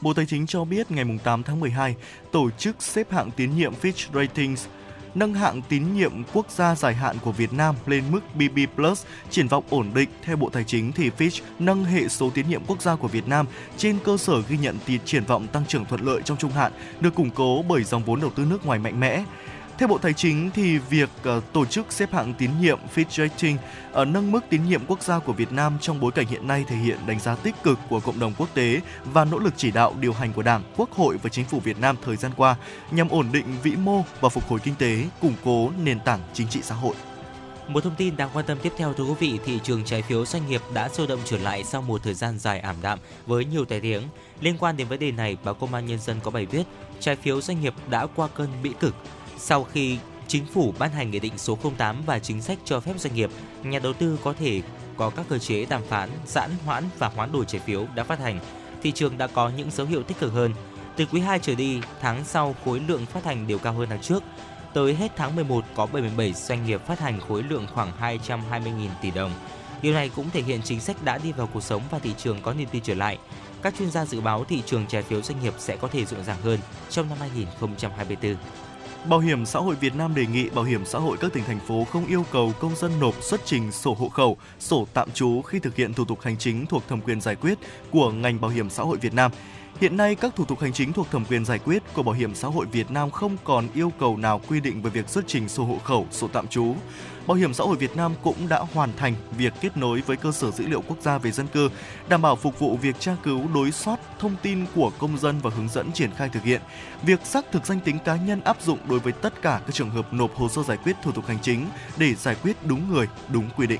Bộ 0.01 0.13
Tài 0.13 0.25
chính 0.25 0.47
cho 0.47 0.65
biết 0.65 0.91
ngày 0.91 1.05
8 1.23 1.43
tháng 1.43 1.59
12, 1.59 1.95
tổ 2.31 2.49
chức 2.57 2.75
xếp 2.79 3.11
hạng 3.11 3.31
tín 3.31 3.55
nhiệm 3.55 3.73
Fitch 3.81 4.07
Ratings 4.13 4.67
nâng 5.15 5.33
hạng 5.33 5.61
tín 5.61 5.93
nhiệm 5.93 6.23
quốc 6.33 6.51
gia 6.51 6.75
dài 6.75 6.95
hạn 6.95 7.17
của 7.23 7.31
Việt 7.31 7.53
Nam 7.53 7.75
lên 7.85 8.03
mức 8.11 8.19
BB+, 8.35 8.81
triển 9.29 9.47
vọng 9.47 9.63
ổn 9.69 9.91
định. 9.93 10.09
Theo 10.23 10.35
Bộ 10.35 10.49
Tài 10.49 10.63
chính 10.63 10.91
thì 10.91 11.11
Fitch 11.17 11.41
nâng 11.59 11.85
hệ 11.85 12.07
số 12.07 12.29
tín 12.29 12.49
nhiệm 12.49 12.65
quốc 12.67 12.81
gia 12.81 12.95
của 12.95 13.07
Việt 13.07 13.27
Nam 13.27 13.45
trên 13.77 13.97
cơ 14.05 14.17
sở 14.17 14.41
ghi 14.49 14.57
nhận 14.57 14.77
tiền 14.85 14.99
triển 15.05 15.23
vọng 15.23 15.47
tăng 15.47 15.65
trưởng 15.67 15.85
thuận 15.85 16.01
lợi 16.01 16.21
trong 16.25 16.37
trung 16.37 16.51
hạn, 16.51 16.71
được 16.99 17.15
củng 17.15 17.29
cố 17.29 17.63
bởi 17.69 17.83
dòng 17.83 18.03
vốn 18.03 18.21
đầu 18.21 18.29
tư 18.35 18.45
nước 18.45 18.65
ngoài 18.65 18.79
mạnh 18.79 18.99
mẽ. 18.99 19.23
Theo 19.79 19.87
Bộ 19.87 19.97
Tài 19.97 20.13
chính 20.13 20.49
thì 20.53 20.77
việc 20.77 21.09
ờ, 21.23 21.41
tổ 21.53 21.65
chức 21.65 21.91
xếp 21.91 22.13
hạng 22.13 22.33
tín 22.33 22.51
nhiệm 22.61 22.79
Fitch 22.95 23.09
Rating 23.09 23.57
ở 23.57 23.61
ờ, 23.91 24.05
nâng 24.05 24.31
mức 24.31 24.39
tín 24.49 24.63
nhiệm 24.65 24.85
quốc 24.87 25.03
gia 25.03 25.19
của 25.19 25.33
Việt 25.33 25.51
Nam 25.51 25.77
trong 25.81 25.99
bối 25.99 26.11
cảnh 26.11 26.25
hiện 26.25 26.47
nay 26.47 26.65
thể 26.67 26.75
hiện 26.75 26.97
đánh 27.07 27.19
giá 27.19 27.35
tích 27.35 27.55
cực 27.63 27.79
của 27.89 27.99
cộng 27.99 28.19
đồng 28.19 28.33
quốc 28.37 28.49
tế 28.53 28.81
và 29.05 29.25
nỗ 29.25 29.39
lực 29.39 29.53
chỉ 29.57 29.71
đạo 29.71 29.93
điều 29.99 30.13
hành 30.13 30.33
của 30.33 30.41
Đảng, 30.41 30.63
Quốc 30.77 30.91
hội 30.91 31.17
và 31.23 31.29
Chính 31.29 31.45
phủ 31.45 31.59
Việt 31.59 31.79
Nam 31.79 31.95
thời 32.03 32.15
gian 32.15 32.31
qua 32.37 32.55
nhằm 32.91 33.09
ổn 33.09 33.25
định 33.31 33.45
vĩ 33.63 33.71
mô 33.71 34.03
và 34.21 34.29
phục 34.29 34.47
hồi 34.49 34.59
kinh 34.63 34.75
tế, 34.75 35.03
củng 35.21 35.35
cố 35.43 35.71
nền 35.83 35.99
tảng 35.99 36.19
chính 36.33 36.47
trị 36.47 36.59
xã 36.63 36.75
hội. 36.75 36.95
Một 37.67 37.83
thông 37.83 37.95
tin 37.95 38.17
đáng 38.17 38.29
quan 38.33 38.45
tâm 38.45 38.57
tiếp 38.63 38.73
theo 38.77 38.93
thưa 38.93 39.03
quý 39.03 39.15
vị, 39.19 39.39
thị 39.45 39.59
trường 39.63 39.83
trái 39.83 40.01
phiếu 40.01 40.25
doanh 40.25 40.47
nghiệp 40.47 40.61
đã 40.73 40.89
sôi 40.89 41.07
động 41.07 41.19
trở 41.25 41.37
lại 41.37 41.63
sau 41.63 41.81
một 41.81 42.03
thời 42.03 42.13
gian 42.13 42.39
dài 42.39 42.59
ảm 42.59 42.75
đạm 42.81 42.99
với 43.25 43.45
nhiều 43.45 43.65
tai 43.65 43.79
tiếng. 43.79 44.03
Liên 44.41 44.57
quan 44.59 44.77
đến 44.77 44.87
vấn 44.87 44.99
đề 44.99 45.11
này, 45.11 45.37
báo 45.43 45.53
Công 45.53 45.73
an 45.73 45.85
Nhân 45.85 45.99
dân 45.99 46.19
có 46.23 46.31
bài 46.31 46.45
viết 46.45 46.63
trái 46.99 47.15
phiếu 47.15 47.41
doanh 47.41 47.61
nghiệp 47.61 47.73
đã 47.89 48.05
qua 48.05 48.27
cơn 48.35 48.49
bĩ 48.63 48.71
cực 48.79 48.95
sau 49.39 49.63
khi 49.63 49.97
chính 50.27 50.45
phủ 50.45 50.73
ban 50.79 50.91
hành 50.91 51.11
nghị 51.11 51.19
định 51.19 51.37
số 51.37 51.57
08 51.77 52.01
và 52.05 52.19
chính 52.19 52.41
sách 52.41 52.57
cho 52.65 52.79
phép 52.79 52.93
doanh 52.97 53.15
nghiệp, 53.15 53.29
nhà 53.63 53.79
đầu 53.79 53.93
tư 53.93 54.19
có 54.23 54.33
thể 54.33 54.61
có 54.97 55.09
các 55.09 55.25
cơ 55.29 55.37
chế 55.37 55.65
đàm 55.65 55.81
phán, 55.89 56.09
giãn 56.27 56.51
hoãn 56.65 56.83
và 56.97 57.07
hoán 57.07 57.31
đổi 57.31 57.45
trái 57.45 57.61
phiếu 57.65 57.87
đã 57.95 58.03
phát 58.03 58.19
hành. 58.19 58.39
Thị 58.83 58.91
trường 58.91 59.17
đã 59.17 59.27
có 59.27 59.51
những 59.57 59.71
dấu 59.71 59.87
hiệu 59.87 60.03
tích 60.03 60.19
cực 60.19 60.33
hơn. 60.33 60.53
Từ 60.95 61.05
quý 61.05 61.21
2 61.21 61.39
trở 61.39 61.55
đi, 61.55 61.81
tháng 62.01 62.25
sau 62.25 62.55
khối 62.65 62.79
lượng 62.87 63.05
phát 63.05 63.25
hành 63.25 63.47
đều 63.47 63.57
cao 63.59 63.73
hơn 63.73 63.89
tháng 63.89 64.01
trước. 64.01 64.23
Tới 64.73 64.95
hết 64.95 65.11
tháng 65.15 65.35
11 65.35 65.65
có 65.75 65.85
77 65.85 66.33
doanh 66.33 66.65
nghiệp 66.65 66.81
phát 66.85 66.99
hành 66.99 67.19
khối 67.19 67.43
lượng 67.43 67.67
khoảng 67.73 67.91
220.000 67.99 68.89
tỷ 69.01 69.11
đồng. 69.11 69.31
Điều 69.81 69.93
này 69.93 70.09
cũng 70.15 70.29
thể 70.29 70.41
hiện 70.41 70.61
chính 70.63 70.79
sách 70.79 71.03
đã 71.03 71.17
đi 71.17 71.31
vào 71.31 71.49
cuộc 71.53 71.63
sống 71.63 71.81
và 71.91 71.99
thị 71.99 72.13
trường 72.17 72.41
có 72.41 72.53
niềm 72.53 72.67
tin 72.71 72.83
trở 72.83 72.93
lại. 72.93 73.17
Các 73.61 73.73
chuyên 73.79 73.91
gia 73.91 74.05
dự 74.05 74.21
báo 74.21 74.43
thị 74.43 74.63
trường 74.65 74.85
trái 74.87 75.03
phiếu 75.03 75.21
doanh 75.21 75.43
nghiệp 75.43 75.53
sẽ 75.57 75.75
có 75.75 75.87
thể 75.87 76.05
rộn 76.05 76.23
ràng 76.23 76.41
hơn 76.43 76.59
trong 76.89 77.09
năm 77.09 77.17
2024. 77.19 78.35
Bảo 79.05 79.19
hiểm 79.19 79.45
xã 79.45 79.59
hội 79.59 79.75
Việt 79.75 79.95
Nam 79.95 80.15
đề 80.15 80.25
nghị 80.25 80.49
bảo 80.49 80.63
hiểm 80.63 80.85
xã 80.85 80.99
hội 80.99 81.17
các 81.17 81.33
tỉnh 81.33 81.43
thành 81.43 81.59
phố 81.59 81.83
không 81.83 82.05
yêu 82.05 82.25
cầu 82.31 82.53
công 82.59 82.75
dân 82.75 82.91
nộp 82.99 83.23
xuất 83.23 83.41
trình 83.45 83.71
sổ 83.71 83.93
hộ 83.93 84.09
khẩu, 84.09 84.37
sổ 84.59 84.87
tạm 84.93 85.11
trú 85.11 85.41
khi 85.41 85.59
thực 85.59 85.75
hiện 85.75 85.93
thủ 85.93 86.05
tục 86.05 86.21
hành 86.21 86.37
chính 86.37 86.65
thuộc 86.65 86.83
thẩm 86.87 87.01
quyền 87.01 87.21
giải 87.21 87.35
quyết 87.35 87.57
của 87.91 88.11
ngành 88.11 88.41
bảo 88.41 88.51
hiểm 88.51 88.69
xã 88.69 88.83
hội 88.83 88.97
Việt 88.97 89.13
Nam. 89.13 89.31
Hiện 89.79 89.97
nay, 89.97 90.15
các 90.15 90.35
thủ 90.35 90.45
tục 90.45 90.59
hành 90.59 90.73
chính 90.73 90.93
thuộc 90.93 91.11
thẩm 91.11 91.25
quyền 91.25 91.45
giải 91.45 91.59
quyết 91.59 91.83
của 91.93 92.03
Bảo 92.03 92.15
hiểm 92.15 92.35
xã 92.35 92.47
hội 92.47 92.65
Việt 92.71 92.91
Nam 92.91 93.11
không 93.11 93.37
còn 93.43 93.67
yêu 93.73 93.91
cầu 93.99 94.17
nào 94.17 94.41
quy 94.47 94.59
định 94.59 94.81
về 94.81 94.89
việc 94.89 95.09
xuất 95.09 95.27
trình 95.27 95.49
sổ 95.49 95.63
hộ 95.63 95.77
khẩu, 95.83 96.07
sổ 96.11 96.27
tạm 96.27 96.47
trú. 96.47 96.75
Bảo 97.27 97.37
hiểm 97.37 97.53
xã 97.53 97.63
hội 97.63 97.77
Việt 97.77 97.95
Nam 97.95 98.13
cũng 98.23 98.47
đã 98.49 98.59
hoàn 98.73 98.89
thành 98.97 99.13
việc 99.37 99.53
kết 99.61 99.77
nối 99.77 100.01
với 100.01 100.17
cơ 100.17 100.31
sở 100.31 100.51
dữ 100.51 100.67
liệu 100.67 100.81
quốc 100.81 100.97
gia 101.01 101.17
về 101.17 101.31
dân 101.31 101.47
cư, 101.47 101.69
đảm 102.09 102.21
bảo 102.21 102.35
phục 102.35 102.59
vụ 102.59 102.77
việc 102.77 102.99
tra 102.99 103.15
cứu 103.23 103.41
đối 103.53 103.71
soát 103.71 103.99
thông 104.19 104.35
tin 104.41 104.65
của 104.75 104.91
công 104.97 105.17
dân 105.17 105.39
và 105.41 105.49
hướng 105.55 105.69
dẫn 105.69 105.91
triển 105.91 106.11
khai 106.11 106.29
thực 106.29 106.43
hiện. 106.43 106.61
Việc 107.03 107.19
xác 107.25 107.51
thực 107.51 107.65
danh 107.65 107.79
tính 107.79 107.99
cá 108.05 108.15
nhân 108.15 108.41
áp 108.41 108.61
dụng 108.61 108.79
đối 108.89 108.99
với 108.99 109.13
tất 109.13 109.41
cả 109.41 109.61
các 109.65 109.75
trường 109.75 109.89
hợp 109.89 110.13
nộp 110.13 110.35
hồ 110.35 110.49
sơ 110.49 110.63
giải 110.63 110.77
quyết 110.77 110.95
thủ 111.03 111.11
tục 111.11 111.27
hành 111.27 111.39
chính 111.41 111.67
để 111.97 112.13
giải 112.13 112.35
quyết 112.43 112.65
đúng 112.65 112.93
người, 112.93 113.07
đúng 113.29 113.49
quy 113.57 113.67
định. 113.67 113.79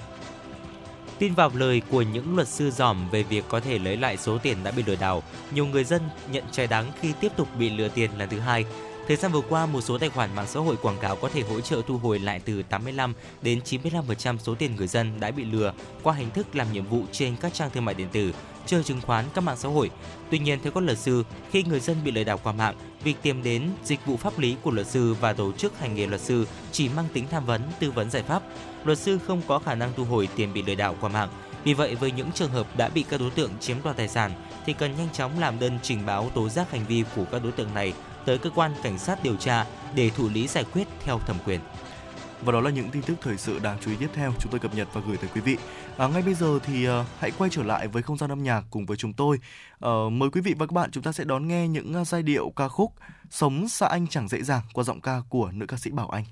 Tin 1.20 1.34
vào 1.34 1.51
lời 1.53 1.82
của 1.89 2.01
những 2.01 2.36
luật 2.36 2.47
sư 2.47 2.72
giỏm 2.72 3.09
về 3.09 3.24
việc 3.24 3.45
có 3.49 3.59
thể 3.59 3.80
lấy 3.80 3.97
lại 3.97 4.17
số 4.17 4.38
tiền 4.38 4.57
đã 4.63 4.72
bị 4.72 4.84
lừa 4.84 4.95
đảo, 4.95 5.24
nhiều 5.53 5.65
người 5.65 5.84
dân 5.84 6.01
nhận 6.32 6.43
trái 6.51 6.67
đắng 6.67 6.91
khi 7.01 7.13
tiếp 7.20 7.32
tục 7.38 7.47
bị 7.59 7.70
lừa 7.70 7.88
tiền 7.88 8.11
lần 8.17 8.30
thứ 8.30 8.39
hai. 8.39 8.65
Thời 9.07 9.17
gian 9.17 9.32
vừa 9.32 9.41
qua, 9.41 9.65
một 9.65 9.82
số 9.82 9.97
tài 9.97 10.09
khoản 10.09 10.36
mạng 10.36 10.47
xã 10.47 10.59
hội 10.59 10.76
quảng 10.82 10.97
cáo 11.01 11.15
có 11.15 11.30
thể 11.30 11.41
hỗ 11.41 11.61
trợ 11.61 11.82
thu 11.88 11.97
hồi 11.97 12.20
lại 12.20 12.41
từ 12.45 12.63
85 12.63 13.13
đến 13.41 13.59
95% 13.65 14.38
số 14.38 14.55
tiền 14.55 14.76
người 14.76 14.88
dân 14.88 15.20
đã 15.20 15.32
bị 15.32 15.43
lừa 15.43 15.74
qua 16.03 16.13
hình 16.13 16.32
thức 16.32 16.55
làm 16.55 16.74
nhiệm 16.74 16.86
vụ 16.86 17.03
trên 17.11 17.36
các 17.36 17.53
trang 17.53 17.70
thương 17.70 17.86
mại 17.86 17.95
điện 17.95 18.07
tử, 18.11 18.34
chơi 18.65 18.84
chứng 18.84 19.01
khoán, 19.01 19.26
các 19.34 19.41
mạng 19.41 19.57
xã 19.57 19.70
hội. 19.70 19.89
Tuy 20.30 20.39
nhiên, 20.39 20.59
theo 20.63 20.72
các 20.72 20.84
luật 20.84 20.97
sư, 20.97 21.24
khi 21.51 21.63
người 21.63 21.80
dân 21.80 21.97
bị 22.03 22.11
lừa 22.11 22.24
đảo 22.24 22.39
qua 22.43 22.53
mạng, 22.53 22.76
việc 23.03 23.15
tìm 23.22 23.43
đến 23.43 23.70
dịch 23.84 24.05
vụ 24.05 24.17
pháp 24.17 24.39
lý 24.39 24.55
của 24.61 24.72
luật 24.72 24.88
sư 24.88 25.13
và 25.13 25.34
tổ 25.34 25.51
chức 25.51 25.80
hành 25.80 25.95
nghề 25.95 26.07
luật 26.07 26.22
sư 26.22 26.45
chỉ 26.72 26.89
mang 26.89 27.05
tính 27.13 27.26
tham 27.32 27.45
vấn, 27.45 27.61
tư 27.80 27.91
vấn 27.91 28.09
giải 28.09 28.24
pháp. 28.24 28.43
Luật 28.84 28.98
sư 28.98 29.20
không 29.28 29.42
có 29.48 29.60
khả 29.60 29.76
năng 29.76 29.92
thu 29.96 30.06
hồi 30.06 30.30
tiền 30.36 30.54
bị 30.54 30.64
lừa 30.64 30.76
đảo 30.76 30.96
qua 31.02 31.10
mạng. 31.10 31.30
Vì 31.64 31.74
vậy, 31.74 31.96
với 31.96 32.12
những 32.12 32.32
trường 32.32 32.52
hợp 32.52 32.78
đã 32.78 32.90
bị 32.90 33.06
các 33.10 33.20
đối 33.20 33.32
tượng 33.32 33.52
chiếm 33.60 33.78
đoạt 33.84 33.98
tài 33.98 34.08
sản, 34.08 34.32
thì 34.66 34.74
cần 34.74 34.98
nhanh 34.98 35.10
chóng 35.14 35.40
làm 35.40 35.60
đơn 35.60 35.80
trình 35.82 36.06
báo 36.06 36.30
tố 36.36 36.50
giác 36.50 36.72
hành 36.72 36.86
vi 36.86 37.04
của 37.16 37.26
các 37.32 37.44
đối 37.44 37.52
tượng 37.52 37.74
này 37.74 37.94
tới 38.26 38.38
cơ 38.38 38.50
quan 38.50 38.72
cảnh 38.84 39.00
sát 39.00 39.24
điều 39.24 39.36
tra 39.36 39.66
để 39.96 40.10
thụ 40.10 40.30
lý 40.30 40.48
giải 40.48 40.66
quyết 40.74 40.88
theo 41.04 41.20
thẩm 41.20 41.38
quyền. 41.46 41.60
Và 42.42 42.52
đó 42.52 42.62
là 42.62 42.70
những 42.70 42.90
tin 42.90 43.02
tức 43.02 43.16
thời 43.22 43.38
sự 43.38 43.60
đáng 43.60 43.78
chú 43.82 43.92
ý 43.92 43.98
tiếp 44.00 44.10
theo 44.14 44.34
chúng 44.40 44.52
tôi 44.52 44.60
cập 44.60 44.76
nhật 44.76 44.88
và 44.94 45.02
gửi 45.08 45.18
tới 45.18 45.30
quý 45.36 45.42
vị. 45.42 45.58
À, 45.98 46.08
ngay 46.08 46.22
bây 46.22 46.34
giờ 46.34 46.60
thì 46.64 46.90
uh, 46.90 47.06
hãy 47.20 47.32
quay 47.38 47.50
trở 47.50 47.64
lại 47.64 47.88
với 47.88 48.04
không 48.04 48.18
gian 48.18 48.32
âm 48.32 48.44
nhạc 48.44 48.64
cùng 48.70 48.86
với 48.86 48.98
chúng 48.98 49.14
tôi. 49.14 49.38
Uh, 49.86 50.12
mời 50.12 50.30
quý 50.30 50.42
vị 50.42 50.56
và 50.58 50.66
các 50.66 50.74
bạn 50.74 50.92
chúng 50.92 51.04
ta 51.04 51.12
sẽ 51.12 51.24
đón 51.24 51.48
nghe 51.48 51.68
những 51.68 52.02
uh, 52.02 52.08
giai 52.08 52.24
điệu 52.24 52.54
ca 52.56 52.68
khúc 52.68 52.94
Sống 53.30 53.70
xa 53.70 53.88
anh 53.88 54.08
chẳng 54.08 54.28
dễ 54.28 54.44
dàng 54.44 54.62
qua 54.74 54.84
giọng 54.84 55.02
ca 55.02 55.22
của 55.30 55.52
nữ 55.52 55.66
ca 55.66 55.78
sĩ 55.78 55.92
Bảo 55.92 56.10
Anh. 56.10 56.24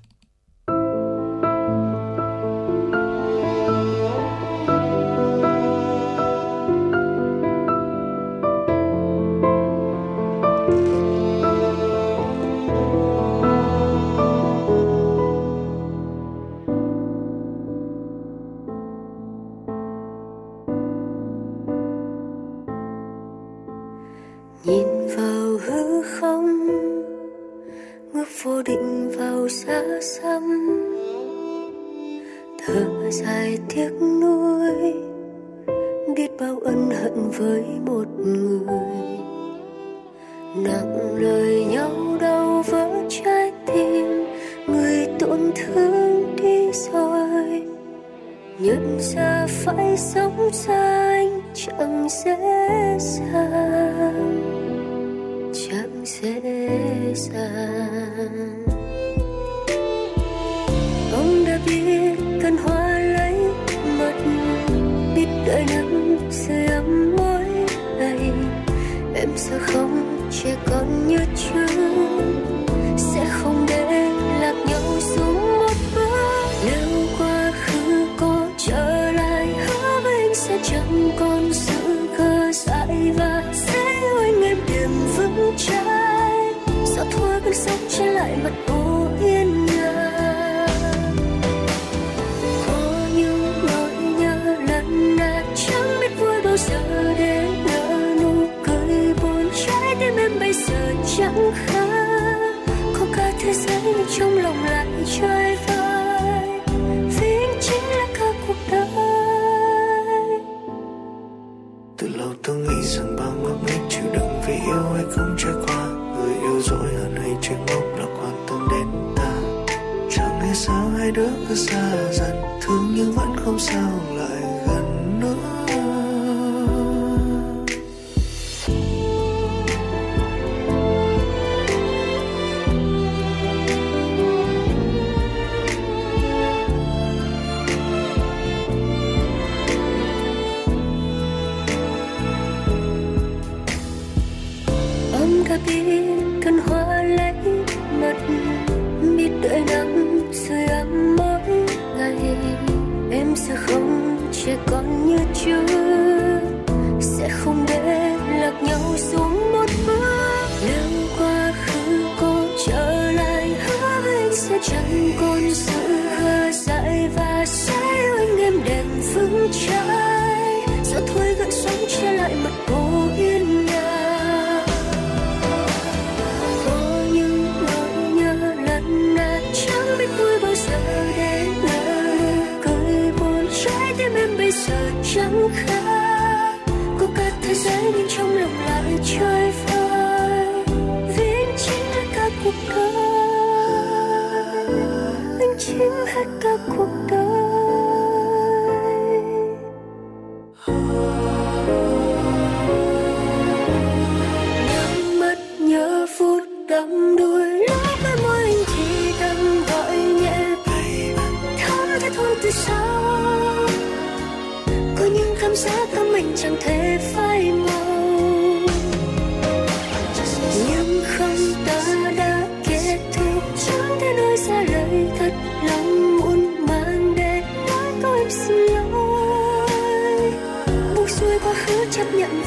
each. 105.00 105.37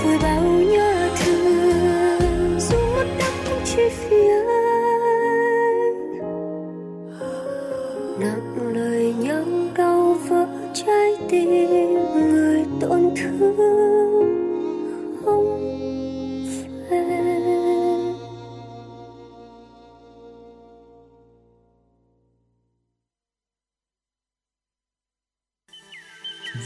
つ 0.01 0.30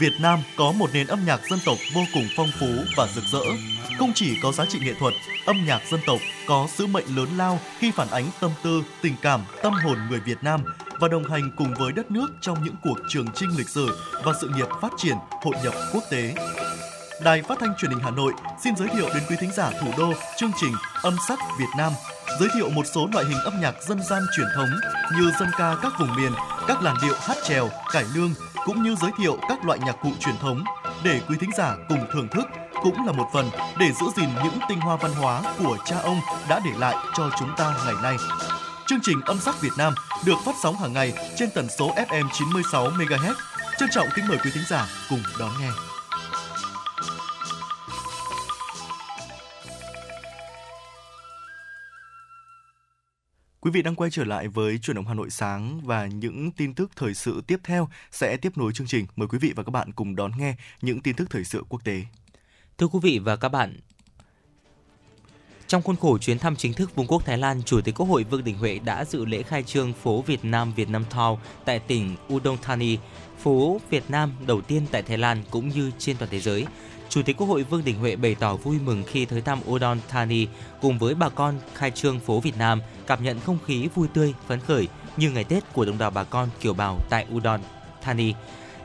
Việt 0.06 0.20
Nam 0.20 0.38
có 0.56 0.72
một 0.72 0.90
nền 0.92 1.06
âm 1.06 1.24
nhạc 1.26 1.40
dân 1.50 1.58
tộc 1.64 1.78
vô 1.94 2.00
cùng 2.14 2.28
phong 2.36 2.48
phú 2.60 2.66
và 2.96 3.08
rực 3.14 3.24
rỡ. 3.32 3.40
Không 3.98 4.12
chỉ 4.14 4.38
có 4.42 4.52
giá 4.52 4.64
trị 4.66 4.78
nghệ 4.82 4.94
thuật, 4.98 5.14
âm 5.46 5.66
nhạc 5.66 5.80
dân 5.90 6.00
tộc 6.06 6.18
có 6.46 6.68
sứ 6.76 6.86
mệnh 6.86 7.16
lớn 7.16 7.28
lao 7.36 7.60
khi 7.78 7.90
phản 7.90 8.10
ánh 8.10 8.24
tâm 8.40 8.50
tư, 8.62 8.82
tình 9.02 9.14
cảm, 9.22 9.40
tâm 9.62 9.72
hồn 9.72 9.98
người 10.10 10.20
Việt 10.20 10.38
Nam 10.42 10.60
và 11.00 11.08
đồng 11.08 11.30
hành 11.30 11.50
cùng 11.56 11.74
với 11.78 11.92
đất 11.92 12.10
nước 12.10 12.26
trong 12.40 12.64
những 12.64 12.74
cuộc 12.82 12.98
trường 13.08 13.26
chinh 13.34 13.50
lịch 13.58 13.68
sử 13.68 13.98
và 14.24 14.32
sự 14.40 14.50
nghiệp 14.56 14.68
phát 14.82 14.92
triển, 14.96 15.16
hội 15.30 15.54
nhập 15.64 15.74
quốc 15.92 16.02
tế. 16.10 16.34
Đài 17.20 17.42
Phát 17.42 17.58
thanh 17.60 17.74
Truyền 17.78 17.90
hình 17.90 18.00
Hà 18.00 18.10
Nội 18.10 18.32
xin 18.64 18.76
giới 18.76 18.88
thiệu 18.88 19.08
đến 19.14 19.22
quý 19.28 19.36
thính 19.40 19.50
giả 19.52 19.70
thủ 19.80 19.86
đô 19.98 20.12
chương 20.36 20.50
trình 20.60 20.72
Âm 21.02 21.16
sắc 21.28 21.38
Việt 21.58 21.68
Nam, 21.78 21.92
giới 22.40 22.48
thiệu 22.54 22.70
một 22.70 22.86
số 22.94 23.08
loại 23.12 23.24
hình 23.24 23.38
âm 23.44 23.60
nhạc 23.60 23.74
dân 23.82 24.02
gian 24.02 24.22
truyền 24.36 24.46
thống 24.54 24.68
như 25.16 25.30
dân 25.40 25.48
ca 25.58 25.76
các 25.82 25.92
vùng 25.98 26.16
miền, 26.16 26.32
các 26.68 26.82
làn 26.82 26.96
điệu 27.02 27.14
hát 27.20 27.36
trèo, 27.44 27.68
cải 27.92 28.04
lương 28.14 28.34
cũng 28.64 28.82
như 28.82 28.96
giới 29.02 29.10
thiệu 29.18 29.38
các 29.48 29.64
loại 29.64 29.78
nhạc 29.78 29.96
cụ 30.02 30.10
truyền 30.20 30.36
thống 30.38 30.64
để 31.04 31.20
quý 31.28 31.36
thính 31.40 31.50
giả 31.56 31.76
cùng 31.88 32.06
thưởng 32.12 32.28
thức 32.28 32.44
cũng 32.82 33.06
là 33.06 33.12
một 33.12 33.28
phần 33.32 33.50
để 33.78 33.86
giữ 34.00 34.06
gìn 34.16 34.28
những 34.44 34.58
tinh 34.68 34.80
hoa 34.80 34.96
văn 34.96 35.12
hóa 35.12 35.42
của 35.58 35.78
cha 35.84 35.96
ông 35.98 36.20
đã 36.48 36.60
để 36.64 36.70
lại 36.78 36.96
cho 37.16 37.30
chúng 37.38 37.50
ta 37.56 37.74
ngày 37.86 37.94
nay. 38.02 38.16
Chương 38.86 39.00
trình 39.02 39.20
Âm 39.24 39.40
sắc 39.40 39.60
Việt 39.60 39.72
Nam 39.78 39.94
được 40.26 40.36
phát 40.44 40.54
sóng 40.62 40.76
hàng 40.76 40.92
ngày 40.92 41.12
trên 41.36 41.50
tần 41.54 41.68
số 41.78 41.94
FM 41.94 42.28
96 42.32 42.90
MHz. 42.90 43.34
Trân 43.78 43.88
trọng 43.92 44.08
kính 44.14 44.28
mời 44.28 44.38
quý 44.44 44.50
thính 44.54 44.64
giả 44.68 44.88
cùng 45.10 45.22
đón 45.38 45.50
nghe. 45.60 45.70
Quý 53.66 53.72
vị 53.72 53.82
đang 53.82 53.94
quay 53.94 54.10
trở 54.10 54.24
lại 54.24 54.48
với 54.48 54.78
chuyển 54.78 54.96
động 54.96 55.06
Hà 55.06 55.14
Nội 55.14 55.30
sáng 55.30 55.80
và 55.84 56.06
những 56.06 56.50
tin 56.50 56.74
tức 56.74 56.90
thời 56.96 57.14
sự 57.14 57.42
tiếp 57.46 57.60
theo 57.64 57.88
sẽ 58.10 58.36
tiếp 58.36 58.58
nối 58.58 58.72
chương 58.72 58.86
trình. 58.86 59.06
Mời 59.16 59.28
quý 59.28 59.38
vị 59.38 59.52
và 59.56 59.62
các 59.62 59.70
bạn 59.70 59.92
cùng 59.92 60.16
đón 60.16 60.32
nghe 60.38 60.54
những 60.82 61.00
tin 61.00 61.16
tức 61.16 61.30
thời 61.30 61.44
sự 61.44 61.64
quốc 61.68 61.84
tế. 61.84 62.02
Thưa 62.78 62.86
quý 62.86 62.98
vị 63.02 63.18
và 63.18 63.36
các 63.36 63.48
bạn, 63.48 63.80
trong 65.68 65.82
khuôn 65.82 65.96
khổ 65.96 66.18
chuyến 66.18 66.38
thăm 66.38 66.56
chính 66.56 66.72
thức 66.72 66.94
Vương 66.94 67.06
quốc 67.06 67.24
Thái 67.24 67.38
Lan, 67.38 67.62
Chủ 67.62 67.80
tịch 67.80 67.94
Quốc 67.94 68.06
hội 68.06 68.24
Vương 68.24 68.44
Đình 68.44 68.58
Huệ 68.58 68.78
đã 68.78 69.04
dự 69.04 69.24
lễ 69.24 69.42
khai 69.42 69.62
trương 69.62 69.92
phố 69.92 70.22
Việt 70.22 70.44
Nam 70.44 70.72
Việt 70.76 70.88
Nam 70.88 71.04
Town 71.10 71.36
tại 71.64 71.78
tỉnh 71.78 72.16
Udon 72.34 72.56
Thani, 72.62 72.98
phố 73.38 73.80
Việt 73.90 74.04
Nam 74.08 74.32
đầu 74.46 74.60
tiên 74.60 74.82
tại 74.90 75.02
Thái 75.02 75.18
Lan 75.18 75.42
cũng 75.50 75.68
như 75.68 75.90
trên 75.98 76.16
toàn 76.16 76.30
thế 76.30 76.40
giới. 76.40 76.66
Chủ 77.08 77.22
tịch 77.22 77.36
Quốc 77.36 77.46
hội 77.46 77.62
Vương 77.62 77.84
Đình 77.84 77.98
Huệ 77.98 78.16
bày 78.16 78.34
tỏ 78.34 78.56
vui 78.56 78.78
mừng 78.84 79.02
khi 79.06 79.24
tới 79.24 79.40
thăm 79.40 79.60
Udon 79.70 79.98
Thani 80.08 80.46
cùng 80.80 80.98
với 80.98 81.14
bà 81.14 81.28
con 81.28 81.54
khai 81.74 81.90
trương 81.90 82.20
phố 82.20 82.40
Việt 82.40 82.58
Nam, 82.58 82.80
cảm 83.06 83.24
nhận 83.24 83.40
không 83.40 83.58
khí 83.66 83.88
vui 83.94 84.08
tươi, 84.08 84.34
phấn 84.46 84.60
khởi 84.60 84.88
như 85.16 85.30
ngày 85.30 85.44
Tết 85.44 85.72
của 85.72 85.84
đồng 85.84 85.98
bào 85.98 86.10
bà 86.10 86.24
con 86.24 86.48
kiều 86.60 86.74
bào 86.74 86.98
tại 87.10 87.26
Udon 87.34 87.60
Thani. 88.02 88.34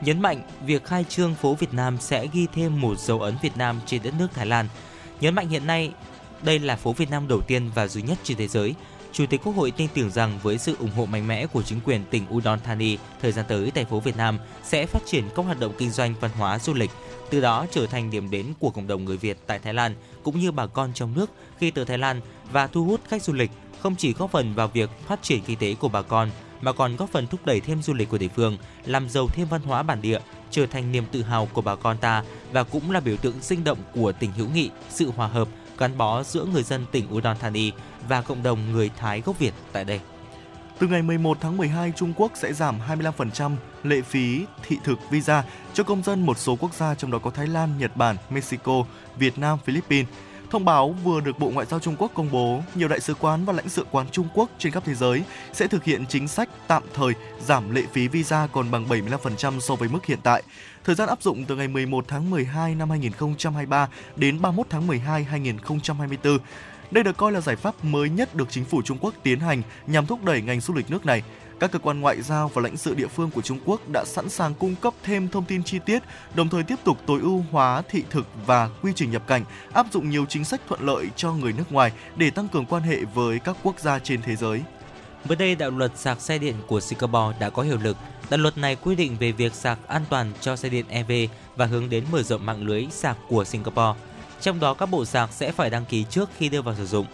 Nhấn 0.00 0.22
mạnh 0.22 0.42
việc 0.66 0.84
khai 0.84 1.04
trương 1.08 1.34
phố 1.34 1.54
Việt 1.54 1.74
Nam 1.74 1.98
sẽ 2.00 2.26
ghi 2.32 2.46
thêm 2.54 2.80
một 2.80 2.98
dấu 2.98 3.20
ấn 3.20 3.34
Việt 3.42 3.56
Nam 3.56 3.80
trên 3.86 4.02
đất 4.02 4.14
nước 4.18 4.28
Thái 4.34 4.46
Lan. 4.46 4.68
Nhấn 5.20 5.34
mạnh 5.34 5.48
hiện 5.48 5.66
nay 5.66 5.92
đây 6.42 6.58
là 6.58 6.76
phố 6.76 6.92
Việt 6.92 7.10
Nam 7.10 7.28
đầu 7.28 7.40
tiên 7.40 7.70
và 7.74 7.88
duy 7.88 8.02
nhất 8.02 8.18
trên 8.22 8.36
thế 8.36 8.48
giới. 8.48 8.74
Chủ 9.12 9.26
tịch 9.26 9.40
Quốc 9.44 9.52
hội 9.52 9.70
tin 9.70 9.88
tưởng 9.94 10.10
rằng 10.10 10.38
với 10.42 10.58
sự 10.58 10.76
ủng 10.78 10.90
hộ 10.96 11.06
mạnh 11.06 11.26
mẽ 11.26 11.46
của 11.46 11.62
chính 11.62 11.80
quyền 11.84 12.04
tỉnh 12.10 12.22
Udon 12.34 12.60
Thani, 12.60 12.98
thời 13.22 13.32
gian 13.32 13.44
tới 13.48 13.70
thành 13.70 13.86
phố 13.86 14.00
Việt 14.00 14.16
Nam 14.16 14.38
sẽ 14.62 14.86
phát 14.86 15.02
triển 15.06 15.24
các 15.36 15.42
hoạt 15.42 15.60
động 15.60 15.72
kinh 15.78 15.90
doanh 15.90 16.14
văn 16.20 16.30
hóa 16.34 16.58
du 16.58 16.74
lịch, 16.74 16.90
từ 17.30 17.40
đó 17.40 17.66
trở 17.70 17.86
thành 17.86 18.10
điểm 18.10 18.30
đến 18.30 18.46
của 18.58 18.70
cộng 18.70 18.86
đồng 18.86 19.04
người 19.04 19.16
Việt 19.16 19.38
tại 19.46 19.58
Thái 19.58 19.74
Lan 19.74 19.94
cũng 20.22 20.40
như 20.40 20.52
bà 20.52 20.66
con 20.66 20.92
trong 20.94 21.14
nước 21.14 21.30
khi 21.58 21.70
tới 21.70 21.84
Thái 21.84 21.98
Lan 21.98 22.20
và 22.52 22.66
thu 22.66 22.84
hút 22.84 23.00
khách 23.08 23.22
du 23.22 23.32
lịch 23.32 23.50
không 23.80 23.96
chỉ 23.96 24.12
góp 24.12 24.30
phần 24.30 24.54
vào 24.54 24.68
việc 24.68 24.90
phát 25.06 25.22
triển 25.22 25.42
kinh 25.42 25.58
tế 25.58 25.74
của 25.74 25.88
bà 25.88 26.02
con 26.02 26.30
mà 26.60 26.72
còn 26.72 26.96
góp 26.96 27.10
phần 27.10 27.26
thúc 27.26 27.46
đẩy 27.46 27.60
thêm 27.60 27.82
du 27.82 27.94
lịch 27.94 28.08
của 28.08 28.18
địa 28.18 28.28
phương, 28.28 28.56
làm 28.86 29.08
giàu 29.08 29.28
thêm 29.28 29.48
văn 29.48 29.62
hóa 29.62 29.82
bản 29.82 30.02
địa, 30.02 30.20
trở 30.50 30.66
thành 30.66 30.92
niềm 30.92 31.04
tự 31.12 31.22
hào 31.22 31.48
của 31.52 31.60
bà 31.60 31.76
con 31.76 31.98
ta 31.98 32.24
và 32.52 32.62
cũng 32.62 32.90
là 32.90 33.00
biểu 33.00 33.16
tượng 33.16 33.40
sinh 33.40 33.64
động 33.64 33.78
của 33.94 34.12
tình 34.12 34.32
hữu 34.32 34.48
nghị, 34.48 34.70
sự 34.90 35.10
hòa 35.16 35.26
hợp, 35.26 35.48
gắn 35.82 35.98
bó 35.98 36.22
giữa 36.22 36.44
người 36.44 36.62
dân 36.62 36.84
tỉnh 36.92 37.14
Udon 37.14 37.36
Thani 37.38 37.72
và 38.08 38.22
cộng 38.22 38.42
đồng 38.42 38.72
người 38.72 38.90
Thái 38.98 39.20
gốc 39.20 39.38
Việt 39.38 39.54
tại 39.72 39.84
đây. 39.84 40.00
Từ 40.78 40.86
ngày 40.86 41.02
11 41.02 41.38
tháng 41.40 41.56
12, 41.56 41.92
Trung 41.96 42.12
Quốc 42.16 42.32
sẽ 42.34 42.52
giảm 42.52 42.78
25% 42.88 43.56
lệ 43.82 44.00
phí 44.00 44.44
thị 44.62 44.78
thực 44.84 44.98
visa 45.10 45.44
cho 45.74 45.84
công 45.84 46.02
dân 46.02 46.26
một 46.26 46.38
số 46.38 46.56
quốc 46.56 46.74
gia 46.74 46.94
trong 46.94 47.10
đó 47.10 47.18
có 47.18 47.30
Thái 47.30 47.46
Lan, 47.46 47.78
Nhật 47.78 47.96
Bản, 47.96 48.16
Mexico, 48.30 48.84
Việt 49.16 49.38
Nam, 49.38 49.58
Philippines. 49.64 50.08
Thông 50.50 50.64
báo 50.64 50.94
vừa 51.04 51.20
được 51.20 51.38
Bộ 51.38 51.50
Ngoại 51.50 51.66
giao 51.66 51.80
Trung 51.80 51.96
Quốc 51.98 52.10
công 52.14 52.30
bố, 52.32 52.62
nhiều 52.74 52.88
đại 52.88 53.00
sứ 53.00 53.14
quán 53.14 53.44
và 53.44 53.52
lãnh 53.52 53.68
sự 53.68 53.86
quán 53.90 54.06
Trung 54.10 54.28
Quốc 54.34 54.50
trên 54.58 54.72
khắp 54.72 54.82
thế 54.86 54.94
giới 54.94 55.22
sẽ 55.52 55.66
thực 55.66 55.84
hiện 55.84 56.06
chính 56.06 56.28
sách 56.28 56.48
tạm 56.66 56.82
thời 56.94 57.12
giảm 57.40 57.74
lệ 57.74 57.82
phí 57.92 58.08
visa 58.08 58.48
còn 58.52 58.70
bằng 58.70 58.88
75% 58.88 59.60
so 59.60 59.74
với 59.74 59.88
mức 59.88 60.06
hiện 60.06 60.18
tại. 60.22 60.42
Thời 60.84 60.94
gian 60.94 61.08
áp 61.08 61.22
dụng 61.22 61.44
từ 61.44 61.56
ngày 61.56 61.68
11 61.68 62.04
tháng 62.08 62.30
12 62.30 62.74
năm 62.74 62.90
2023 62.90 63.88
đến 64.16 64.42
31 64.42 64.66
tháng 64.70 64.86
12 64.86 65.24
2024. 65.24 66.38
Đây 66.90 67.04
được 67.04 67.16
coi 67.16 67.32
là 67.32 67.40
giải 67.40 67.56
pháp 67.56 67.84
mới 67.84 68.10
nhất 68.10 68.34
được 68.34 68.50
chính 68.50 68.64
phủ 68.64 68.82
Trung 68.82 68.98
Quốc 69.00 69.14
tiến 69.22 69.40
hành 69.40 69.62
nhằm 69.86 70.06
thúc 70.06 70.24
đẩy 70.24 70.42
ngành 70.42 70.60
du 70.60 70.74
lịch 70.74 70.90
nước 70.90 71.06
này. 71.06 71.22
Các 71.60 71.72
cơ 71.72 71.78
quan 71.78 72.00
ngoại 72.00 72.22
giao 72.22 72.48
và 72.48 72.62
lãnh 72.62 72.76
sự 72.76 72.94
địa 72.94 73.06
phương 73.06 73.30
của 73.30 73.42
Trung 73.42 73.58
Quốc 73.64 73.88
đã 73.92 74.04
sẵn 74.06 74.28
sàng 74.28 74.54
cung 74.54 74.74
cấp 74.74 74.94
thêm 75.02 75.28
thông 75.28 75.44
tin 75.44 75.64
chi 75.64 75.78
tiết, 75.86 76.02
đồng 76.34 76.48
thời 76.48 76.62
tiếp 76.62 76.76
tục 76.84 76.98
tối 77.06 77.20
ưu 77.20 77.44
hóa 77.50 77.82
thị 77.88 78.04
thực 78.10 78.26
và 78.46 78.70
quy 78.82 78.92
trình 78.96 79.10
nhập 79.10 79.26
cảnh, 79.26 79.44
áp 79.72 79.86
dụng 79.92 80.10
nhiều 80.10 80.26
chính 80.28 80.44
sách 80.44 80.60
thuận 80.68 80.80
lợi 80.86 81.06
cho 81.16 81.32
người 81.32 81.52
nước 81.52 81.72
ngoài 81.72 81.92
để 82.16 82.30
tăng 82.30 82.48
cường 82.48 82.66
quan 82.66 82.82
hệ 82.82 83.04
với 83.14 83.38
các 83.38 83.56
quốc 83.62 83.80
gia 83.80 83.98
trên 83.98 84.22
thế 84.22 84.36
giới. 84.36 84.62
Mới 85.28 85.36
đây, 85.36 85.54
đạo 85.54 85.70
luật 85.70 85.98
sạc 85.98 86.20
xe 86.20 86.38
điện 86.38 86.54
của 86.66 86.80
Singapore 86.80 87.38
đã 87.40 87.50
có 87.50 87.62
hiệu 87.62 87.78
lực. 87.82 87.96
Đạo 88.30 88.38
luật 88.38 88.58
này 88.58 88.76
quy 88.76 88.94
định 88.94 89.16
về 89.20 89.32
việc 89.32 89.54
sạc 89.54 89.78
an 89.88 90.04
toàn 90.10 90.32
cho 90.40 90.56
xe 90.56 90.68
điện 90.68 90.86
EV 90.88 91.12
và 91.56 91.66
hướng 91.66 91.90
đến 91.90 92.04
mở 92.12 92.22
rộng 92.22 92.46
mạng 92.46 92.66
lưới 92.66 92.86
sạc 92.90 93.16
của 93.28 93.44
Singapore. 93.44 94.00
Trong 94.40 94.60
đó 94.60 94.74
các 94.74 94.86
bộ 94.86 95.04
sạc 95.04 95.32
sẽ 95.32 95.52
phải 95.52 95.70
đăng 95.70 95.84
ký 95.84 96.04
trước 96.10 96.30
khi 96.38 96.48
đưa 96.48 96.62
vào 96.62 96.74
sử 96.74 96.86
dụng. 96.86 97.06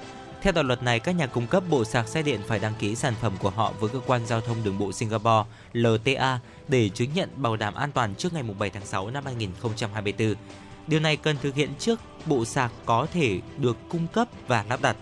Theo 0.43 0.53
đạo 0.53 0.65
luật 0.65 0.83
này, 0.83 1.01
các 1.01 1.13
nhà 1.13 1.27
cung 1.27 1.47
cấp 1.47 1.63
bộ 1.71 1.85
sạc 1.85 2.09
xe 2.09 2.23
điện 2.23 2.41
phải 2.47 2.59
đăng 2.59 2.75
ký 2.79 2.95
sản 2.95 3.15
phẩm 3.21 3.33
của 3.39 3.51
họ 3.51 3.73
với 3.81 3.91
cơ 3.91 4.01
quan 4.07 4.27
giao 4.27 4.41
thông 4.41 4.65
đường 4.65 4.79
bộ 4.79 4.93
Singapore 4.93 5.45
LTA 5.73 6.39
để 6.69 6.89
chứng 6.89 7.15
nhận 7.15 7.31
bảo 7.37 7.57
đảm 7.57 7.75
an 7.75 7.93
toàn 7.93 8.15
trước 8.15 8.33
ngày 8.33 8.43
7 8.59 8.71
tháng 8.71 8.87
6 8.87 9.11
năm 9.11 9.25
2024. 9.25 10.35
Điều 10.87 11.01
này 11.01 11.17
cần 11.17 11.37
thực 11.43 11.55
hiện 11.55 11.71
trước 11.79 12.01
bộ 12.27 12.45
sạc 12.45 12.73
có 12.85 13.07
thể 13.13 13.41
được 13.59 13.77
cung 13.89 14.07
cấp 14.07 14.29
và 14.47 14.65
lắp 14.69 14.83
đặt. 14.83 14.97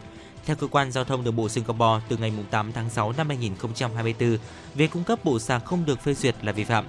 Theo 0.47 0.57
cơ 0.57 0.67
quan 0.67 0.93
giao 0.93 1.05
thông 1.05 1.25
đường 1.25 1.37
bộ 1.37 1.49
Singapore, 1.49 2.05
từ 2.09 2.17
ngày 2.17 2.33
8 2.51 2.73
tháng 2.73 2.91
6 2.91 3.13
năm 3.13 3.29
2024, 3.29 4.39
việc 4.75 4.91
cung 4.91 5.05
cấp 5.05 5.25
bộ 5.25 5.39
sạc 5.39 5.65
không 5.65 5.85
được 5.85 6.01
phê 6.01 6.15
duyệt 6.15 6.35
là 6.43 6.53
vi 6.53 6.65
phạm. 6.65 6.85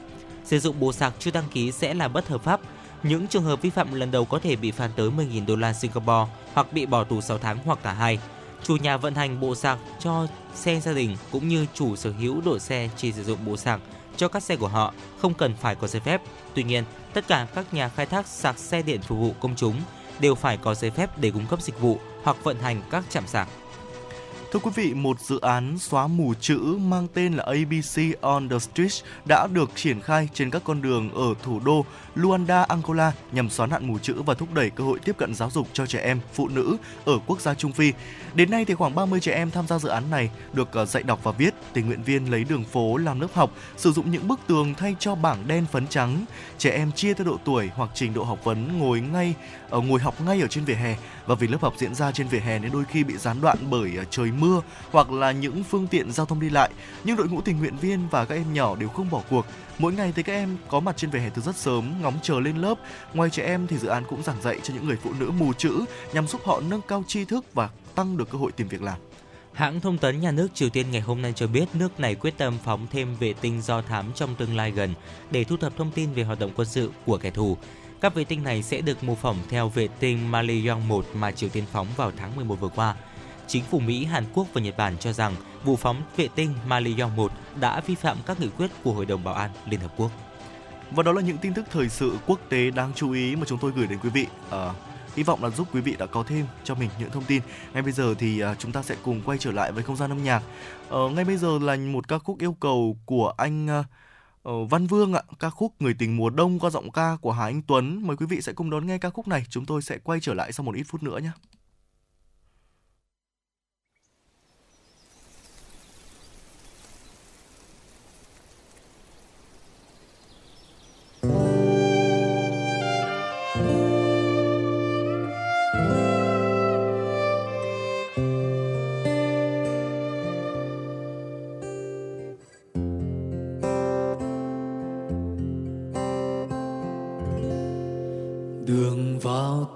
Sử 0.46 0.60
dụng 0.60 0.80
bộ 0.80 0.94
sạc 0.94 1.14
chưa 1.20 1.32
đăng 1.32 1.50
ký 1.52 1.72
sẽ 1.72 1.94
là 1.94 2.08
bất 2.08 2.28
hợp 2.28 2.44
pháp. 2.44 2.60
Những 3.04 3.28
trường 3.28 3.44
hợp 3.44 3.62
vi 3.62 3.70
phạm 3.70 3.94
lần 3.94 4.12
đầu 4.12 4.26
có 4.26 4.40
thể 4.40 4.56
bị 4.56 4.72
phạt 4.72 4.90
tới 4.96 5.10
10.000 5.10 5.46
đô 5.46 5.56
la 5.56 5.74
Singapore 5.74 6.32
hoặc 6.54 6.74
bị 6.74 6.86
bỏ 6.86 7.04
tù 7.04 7.22
6 7.22 7.38
tháng 7.38 7.58
hoặc 7.66 7.80
cả 7.84 7.94
hai. 7.94 8.20
Chủ 8.64 8.76
nhà 8.76 8.98
vận 8.98 9.16
hành 9.16 9.40
bộ 9.40 9.56
sạc 9.56 9.78
cho 10.00 10.28
xe 10.56 10.80
gia 10.80 10.94
đình 10.94 11.18
cũng 11.32 11.48
như 11.48 11.66
chủ 11.74 11.96
sở 11.96 12.12
hữu 12.12 12.42
đội 12.42 12.60
xe 12.60 12.90
chỉ 12.98 13.12
sử 13.12 13.24
dụng 13.24 13.46
bộ 13.46 13.58
sạc 13.58 13.80
cho 14.18 14.28
các 14.28 14.44
xe 14.44 14.56
của 14.56 14.68
họ 14.68 14.94
không 15.20 15.34
cần 15.34 15.56
phải 15.56 15.76
có 15.76 15.88
giấy 15.88 16.00
phép. 16.00 16.22
Tuy 16.54 16.64
nhiên, 16.64 16.84
tất 17.14 17.28
cả 17.28 17.48
các 17.56 17.74
nhà 17.74 17.90
khai 17.90 18.06
thác 18.06 18.28
sạc 18.28 18.58
xe 18.60 18.82
điện 18.82 19.02
phục 19.02 19.18
vụ 19.18 19.34
công 19.40 19.56
chúng 19.56 19.82
đều 20.20 20.36
phải 20.36 20.58
có 20.58 20.76
giấy 20.76 20.92
phép 20.92 21.18
để 21.18 21.32
cung 21.32 21.46
cấp 21.46 21.62
dịch 21.62 21.80
vụ 21.80 22.00
hoặc 22.28 22.44
vận 22.44 22.60
hành 22.60 22.82
các 22.90 23.04
trạm 23.10 23.28
sạc. 23.28 23.48
Thưa 24.52 24.60
quý 24.60 24.72
vị, 24.76 24.94
một 24.94 25.20
dự 25.20 25.40
án 25.40 25.80
xóa 25.80 26.08
mù 26.08 26.34
chữ 26.34 26.60
mang 26.82 27.08
tên 27.14 27.34
là 27.34 27.44
ABC 27.44 28.22
on 28.22 28.50
the 28.50 28.60
Street 28.60 28.92
đã 29.26 29.48
được 29.48 29.72
triển 29.76 30.02
khai 30.02 30.30
trên 30.34 30.50
các 30.50 30.62
con 30.66 30.82
đường 30.82 31.14
ở 31.14 31.34
thủ 31.44 31.60
đô 31.66 31.86
Luanda, 32.16 32.64
Angola 32.64 33.12
nhằm 33.32 33.50
xóa 33.50 33.68
nạn 33.68 33.88
mù 33.88 34.00
chữ 34.00 34.22
và 34.26 34.34
thúc 34.34 34.54
đẩy 34.54 34.70
cơ 34.70 34.84
hội 34.84 35.00
tiếp 35.00 35.18
cận 35.18 35.36
giáo 35.36 35.50
dục 35.50 35.68
cho 35.74 35.86
trẻ 35.86 36.00
em, 36.00 36.20
phụ 36.34 36.48
nữ 36.48 36.78
ở 37.06 37.20
quốc 37.28 37.42
gia 37.42 37.54
Trung 37.54 37.72
Phi. 37.72 37.94
Đến 38.34 38.52
nay 38.52 38.66
thì 38.66 38.74
khoảng 38.74 38.96
30 38.96 39.20
trẻ 39.20 39.34
em 39.34 39.52
tham 39.52 39.68
gia 39.68 39.80
dự 39.80 39.90
án 39.90 40.04
này 40.12 40.30
được 40.54 40.74
ờ, 40.74 40.86
dạy 40.86 41.04
đọc 41.04 41.20
và 41.24 41.32
viết. 41.32 41.54
Tình 41.74 41.88
nguyện 41.88 42.04
viên 42.04 42.32
lấy 42.32 42.44
đường 42.44 42.64
phố 42.64 42.98
làm 42.98 43.20
lớp 43.20 43.34
học, 43.34 43.52
sử 43.78 43.92
dụng 43.92 44.12
những 44.12 44.28
bức 44.28 44.40
tường 44.48 44.74
thay 44.78 44.96
cho 45.00 45.16
bảng 45.16 45.48
đen 45.48 45.66
phấn 45.72 45.88
trắng. 45.88 46.26
Trẻ 46.58 46.72
em 46.72 46.92
chia 46.92 47.14
theo 47.14 47.28
độ 47.28 47.38
tuổi 47.46 47.70
hoặc 47.76 47.90
trình 47.94 48.14
độ 48.14 48.24
học 48.24 48.44
vấn 48.44 48.80
ngồi 48.80 49.02
ngay 49.02 49.36
ở 49.70 49.80
ngồi 49.80 50.00
học 50.00 50.22
ngay 50.22 50.42
ở 50.42 50.48
trên 50.48 50.66
vỉa 50.66 50.74
hè 50.74 50.98
và 51.26 51.36
vì 51.36 51.48
lớp 51.48 51.62
học 51.62 51.74
diễn 51.78 51.96
ra 51.96 52.12
trên 52.12 52.28
vỉa 52.28 52.40
hè 52.40 52.60
nên 52.60 52.72
đôi 52.72 52.86
khi 52.86 53.04
bị 53.04 53.18
gián 53.18 53.42
đoạn 53.42 53.58
bởi 53.70 53.92
uh, 54.02 54.08
trời 54.12 54.32
mưa 54.32 54.62
hoặc 54.92 55.12
là 55.12 55.32
những 55.32 55.64
phương 55.64 55.88
tiện 55.88 56.12
giao 56.12 56.26
thông 56.26 56.40
đi 56.40 56.50
lại. 56.50 56.70
Nhưng 57.04 57.16
đội 57.16 57.28
ngũ 57.28 57.42
tình 57.42 57.60
nguyện 57.60 57.78
viên 57.78 58.08
và 58.12 58.26
các 58.26 58.36
em 58.36 58.54
nhỏ 58.54 58.76
đều 58.76 58.90
không 58.90 59.10
bỏ 59.10 59.22
cuộc. 59.30 59.46
Mỗi 59.80 59.94
ngày 59.94 60.14
thì 60.16 60.24
các 60.24 60.34
em 60.34 60.58
có 60.68 60.80
mặt 60.80 60.98
trên 60.98 61.10
vỉa 61.10 61.20
hè 61.20 61.30
từ 61.30 61.42
rất 61.42 61.56
sớm, 61.56 62.02
ngóng 62.02 62.20
chờ 62.24 62.40
lên 62.40 62.58
lớp. 62.58 62.76
Ngoài 63.14 63.30
trẻ 63.30 63.44
em 63.44 63.68
thì 63.68 63.78
dự 63.78 63.88
án 63.88 64.04
cũng 64.10 64.24
giảng 64.24 64.42
dạy 64.42 64.60
cho 64.64 64.74
những 64.74 64.86
người 64.88 64.98
phụ 65.04 65.14
nữ 65.20 65.32
mù 65.32 65.54
chữ 65.54 65.86
nhằm 66.14 66.28
giúp 66.28 66.42
họ 66.46 66.62
nâng 66.70 66.82
cao 66.88 67.04
tri 67.08 67.26
thức 67.26 67.46
và 67.54 67.70
tăng 67.96 68.18
được 68.18 68.30
cơ 68.30 68.38
hội 68.38 68.52
tìm 68.52 68.68
việc 68.68 68.82
làm. 68.82 68.98
Hãng 69.54 69.82
thông 69.82 69.98
tấn 69.98 70.20
nhà 70.20 70.32
nước 70.32 70.48
Triều 70.54 70.70
Tiên 70.70 70.92
ngày 70.92 71.02
hôm 71.02 71.22
nay 71.22 71.34
cho 71.36 71.48
biết 71.48 71.66
nước 71.74 72.00
này 72.00 72.16
quyết 72.16 72.38
tâm 72.38 72.58
phóng 72.64 72.88
thêm 72.92 73.16
vệ 73.16 73.34
tinh 73.34 73.62
do 73.62 73.82
thám 73.82 74.06
trong 74.16 74.36
tương 74.36 74.56
lai 74.56 74.72
gần 74.72 74.94
để 75.32 75.44
thu 75.44 75.58
thập 75.58 75.78
thông 75.78 75.92
tin 75.92 76.14
về 76.14 76.24
hoạt 76.24 76.40
động 76.40 76.52
quân 76.56 76.68
sự 76.68 76.92
của 77.06 77.18
kẻ 77.18 77.32
thù. 77.32 77.58
Các 78.02 78.16
vệ 78.16 78.24
tinh 78.24 78.44
này 78.44 78.64
sẽ 78.64 78.82
được 78.82 79.04
mô 79.04 79.16
phỏng 79.16 79.38
theo 79.50 79.70
vệ 79.70 79.88
tinh 80.00 80.32
Malayong 80.32 80.88
1 80.88 81.06
mà 81.14 81.32
Triều 81.32 81.50
Tiên 81.50 81.64
phóng 81.72 81.88
vào 81.96 82.12
tháng 82.18 82.36
11 82.36 82.56
vừa 82.60 82.70
qua. 82.70 82.96
Chính 83.48 83.64
phủ 83.64 83.80
Mỹ, 83.80 84.06
Hàn 84.06 84.24
Quốc 84.34 84.48
và 84.54 84.62
Nhật 84.62 84.78
Bản 84.78 84.98
cho 84.98 85.14
rằng 85.14 85.36
vụ 85.64 85.76
phóng 85.76 86.02
vệ 86.18 86.28
tinh 86.36 86.54
Malayong 86.68 87.16
1 87.16 87.32
đã 87.60 87.82
vi 87.88 87.96
phạm 87.96 88.18
các 88.26 88.40
nghị 88.40 88.50
quyết 88.58 88.68
của 88.84 88.94
Hội 88.94 89.06
đồng 89.06 89.24
Bảo 89.24 89.34
an 89.34 89.52
Liên 89.70 89.80
Hợp 89.80 89.94
Quốc. 89.98 90.12
Và 90.92 91.04
đó 91.04 91.12
là 91.12 91.22
những 91.22 91.38
tin 91.38 91.54
tức 91.54 91.66
thời 91.72 91.90
sự 91.90 92.18
quốc 92.28 92.40
tế 92.50 92.72
đáng 92.72 92.92
chú 92.96 93.12
ý 93.12 93.36
mà 93.36 93.46
chúng 93.46 93.60
tôi 93.60 93.72
gửi 93.76 93.88
đến 93.88 94.00
quý 94.04 94.10
vị. 94.10 94.28
À, 94.50 94.74
hy 95.16 95.24
vọng 95.24 95.44
là 95.44 95.50
giúp 95.50 95.68
quý 95.74 95.82
vị 95.82 95.96
đã 96.00 96.06
có 96.06 96.24
thêm 96.24 96.46
cho 96.64 96.76
mình 96.76 96.90
những 97.00 97.10
thông 97.10 97.24
tin. 97.24 97.42
Ngay 97.74 97.84
bây 97.84 97.92
giờ 97.92 98.16
thì 98.20 98.40
à, 98.40 98.56
chúng 98.60 98.72
ta 98.72 98.84
sẽ 98.84 98.96
cùng 99.04 99.22
quay 99.26 99.38
trở 99.38 99.52
lại 99.52 99.72
với 99.72 99.84
không 99.84 99.96
gian 99.96 100.12
âm 100.12 100.24
nhạc. 100.24 100.42
À, 100.90 101.00
ngay 101.16 101.26
bây 101.26 101.38
giờ 101.38 101.60
là 101.62 101.76
một 101.76 102.08
ca 102.08 102.18
khúc 102.20 102.40
yêu 102.40 102.54
cầu 102.60 102.98
của 103.06 103.34
anh 103.38 103.80
uh, 103.80 103.86
Ờ, 104.48 104.66
Văn 104.66 104.88
Vương 104.88 105.14
ạ, 105.14 105.22
ca 105.40 105.50
khúc 105.50 105.74
Người 105.80 105.94
tình 105.94 106.18
mùa 106.18 106.30
đông 106.30 106.60
qua 106.60 106.70
giọng 106.70 106.92
ca 106.92 107.18
của 107.22 107.32
Hà 107.32 107.44
Anh 107.46 107.62
Tuấn. 107.68 108.08
Mời 108.08 108.18
quý 108.18 108.26
vị 108.26 108.42
sẽ 108.42 108.54
cùng 108.54 108.70
đón 108.70 108.88
nghe 108.88 108.98
ca 108.98 109.10
khúc 109.10 109.28
này. 109.28 109.46
Chúng 109.50 109.66
tôi 109.66 109.82
sẽ 109.82 109.98
quay 110.04 110.20
trở 110.20 110.34
lại 110.34 110.52
sau 110.52 110.64
một 110.64 110.76
ít 110.76 110.84
phút 110.88 111.04
nữa 111.04 111.20
nhé. 111.24 111.30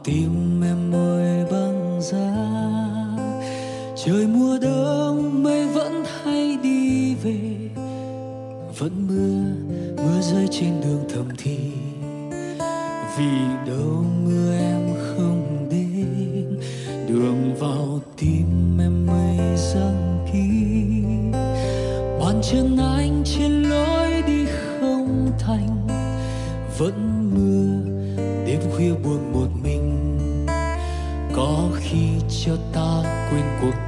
Tim 0.03 0.40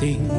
tình. 0.04 0.30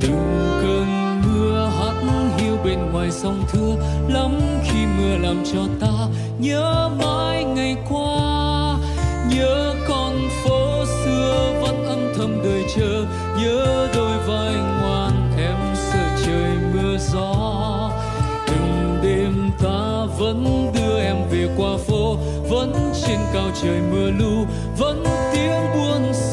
Từng 0.00 0.60
cơn 0.62 0.86
mưa 1.24 1.70
hát 1.78 1.94
hiu 2.38 2.56
bên 2.64 2.78
ngoài 2.92 3.10
sông 3.10 3.44
thưa, 3.52 3.76
lắm 4.08 4.40
khi 4.64 4.86
mưa 4.98 5.16
làm 5.16 5.44
cho 5.52 5.60
ta 5.80 6.08
nhớ 6.38 6.90
mãi 6.98 7.44
ngày 7.44 7.76
qua. 7.90 8.76
Nhớ 9.30 9.74
con 9.88 10.28
phố 10.44 10.84
xưa 10.84 11.52
vẫn 11.62 11.84
âm 11.84 12.12
thầm 12.16 12.42
đợi 12.44 12.64
chờ, 12.76 13.04
nhớ 13.38 13.88
đôi 13.94 14.18
vai 14.26 14.54
ngoan 14.54 15.32
em 15.38 15.74
sợ 15.74 16.16
trời 16.26 16.56
mưa 16.74 16.96
gió. 17.12 17.90
Từng 18.46 18.98
đêm 19.02 19.50
ta 19.62 20.06
vẫn 20.18 20.70
đưa 20.74 21.00
em 21.00 21.16
về 21.30 21.48
qua 21.56 21.76
phố, 21.86 22.16
vẫn 22.50 22.92
trên 23.06 23.18
cao 23.34 23.50
trời 23.62 23.80
mưa 23.92 24.10
lu, 24.10 24.46
vẫn 24.78 25.04
tiếng 25.32 25.60
buồn 25.74 26.14
xa 26.14 26.25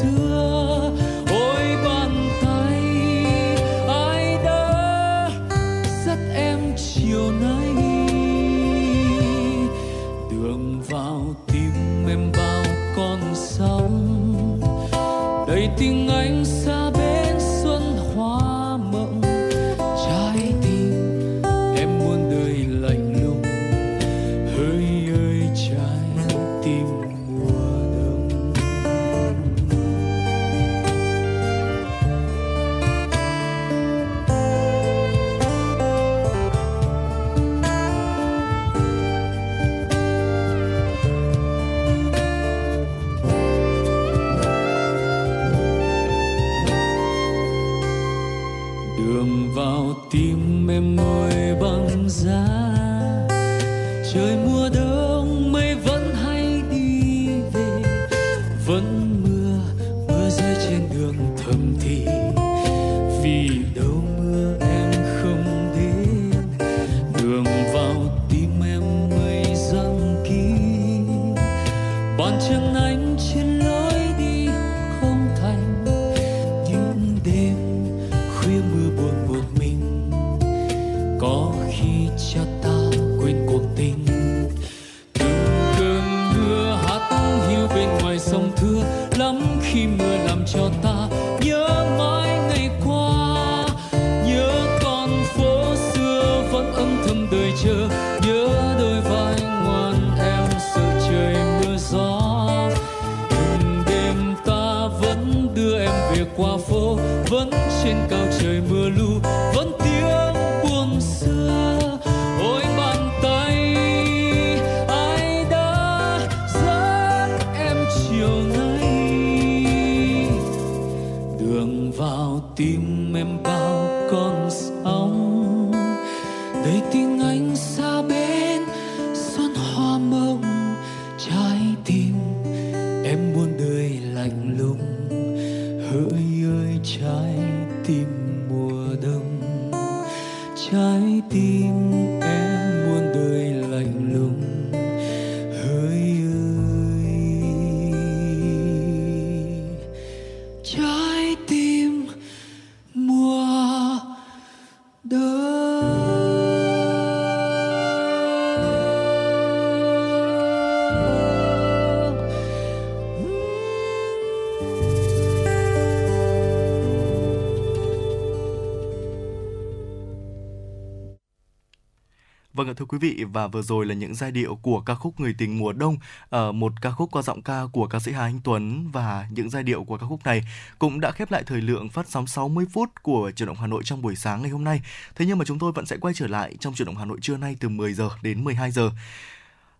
quý 172.94 172.98
vị 172.98 173.24
và 173.24 173.46
vừa 173.46 173.62
rồi 173.62 173.86
là 173.86 173.94
những 173.94 174.14
giai 174.14 174.30
điệu 174.30 174.58
của 174.62 174.80
ca 174.80 174.94
khúc 174.94 175.20
Người 175.20 175.34
tình 175.38 175.58
mùa 175.58 175.72
đông, 175.72 175.96
ở 176.28 176.52
một 176.52 176.72
ca 176.80 176.90
khúc 176.90 177.10
qua 177.10 177.22
giọng 177.22 177.42
ca 177.42 177.62
của 177.72 177.86
ca 177.86 178.00
sĩ 178.00 178.12
Hà 178.12 178.22
Anh 178.22 178.40
Tuấn 178.44 178.90
và 178.92 179.28
những 179.30 179.50
giai 179.50 179.62
điệu 179.62 179.84
của 179.84 179.98
ca 179.98 180.06
khúc 180.06 180.24
này 180.24 180.42
cũng 180.78 181.00
đã 181.00 181.10
khép 181.12 181.30
lại 181.30 181.42
thời 181.46 181.60
lượng 181.60 181.88
phát 181.88 182.08
sóng 182.08 182.26
60 182.26 182.64
phút 182.72 183.02
của 183.02 183.30
chuyển 183.36 183.46
động 183.46 183.56
Hà 183.60 183.66
Nội 183.66 183.82
trong 183.84 184.02
buổi 184.02 184.16
sáng 184.16 184.42
ngày 184.42 184.50
hôm 184.50 184.64
nay. 184.64 184.80
Thế 185.14 185.26
nhưng 185.26 185.38
mà 185.38 185.44
chúng 185.44 185.58
tôi 185.58 185.72
vẫn 185.72 185.86
sẽ 185.86 185.96
quay 185.96 186.14
trở 186.14 186.26
lại 186.26 186.56
trong 186.60 186.74
chuyển 186.74 186.86
động 186.86 186.96
Hà 186.96 187.04
Nội 187.04 187.18
trưa 187.22 187.36
nay 187.36 187.56
từ 187.60 187.68
10 187.68 187.94
giờ 187.94 188.08
đến 188.22 188.44
12 188.44 188.70
giờ. 188.70 188.90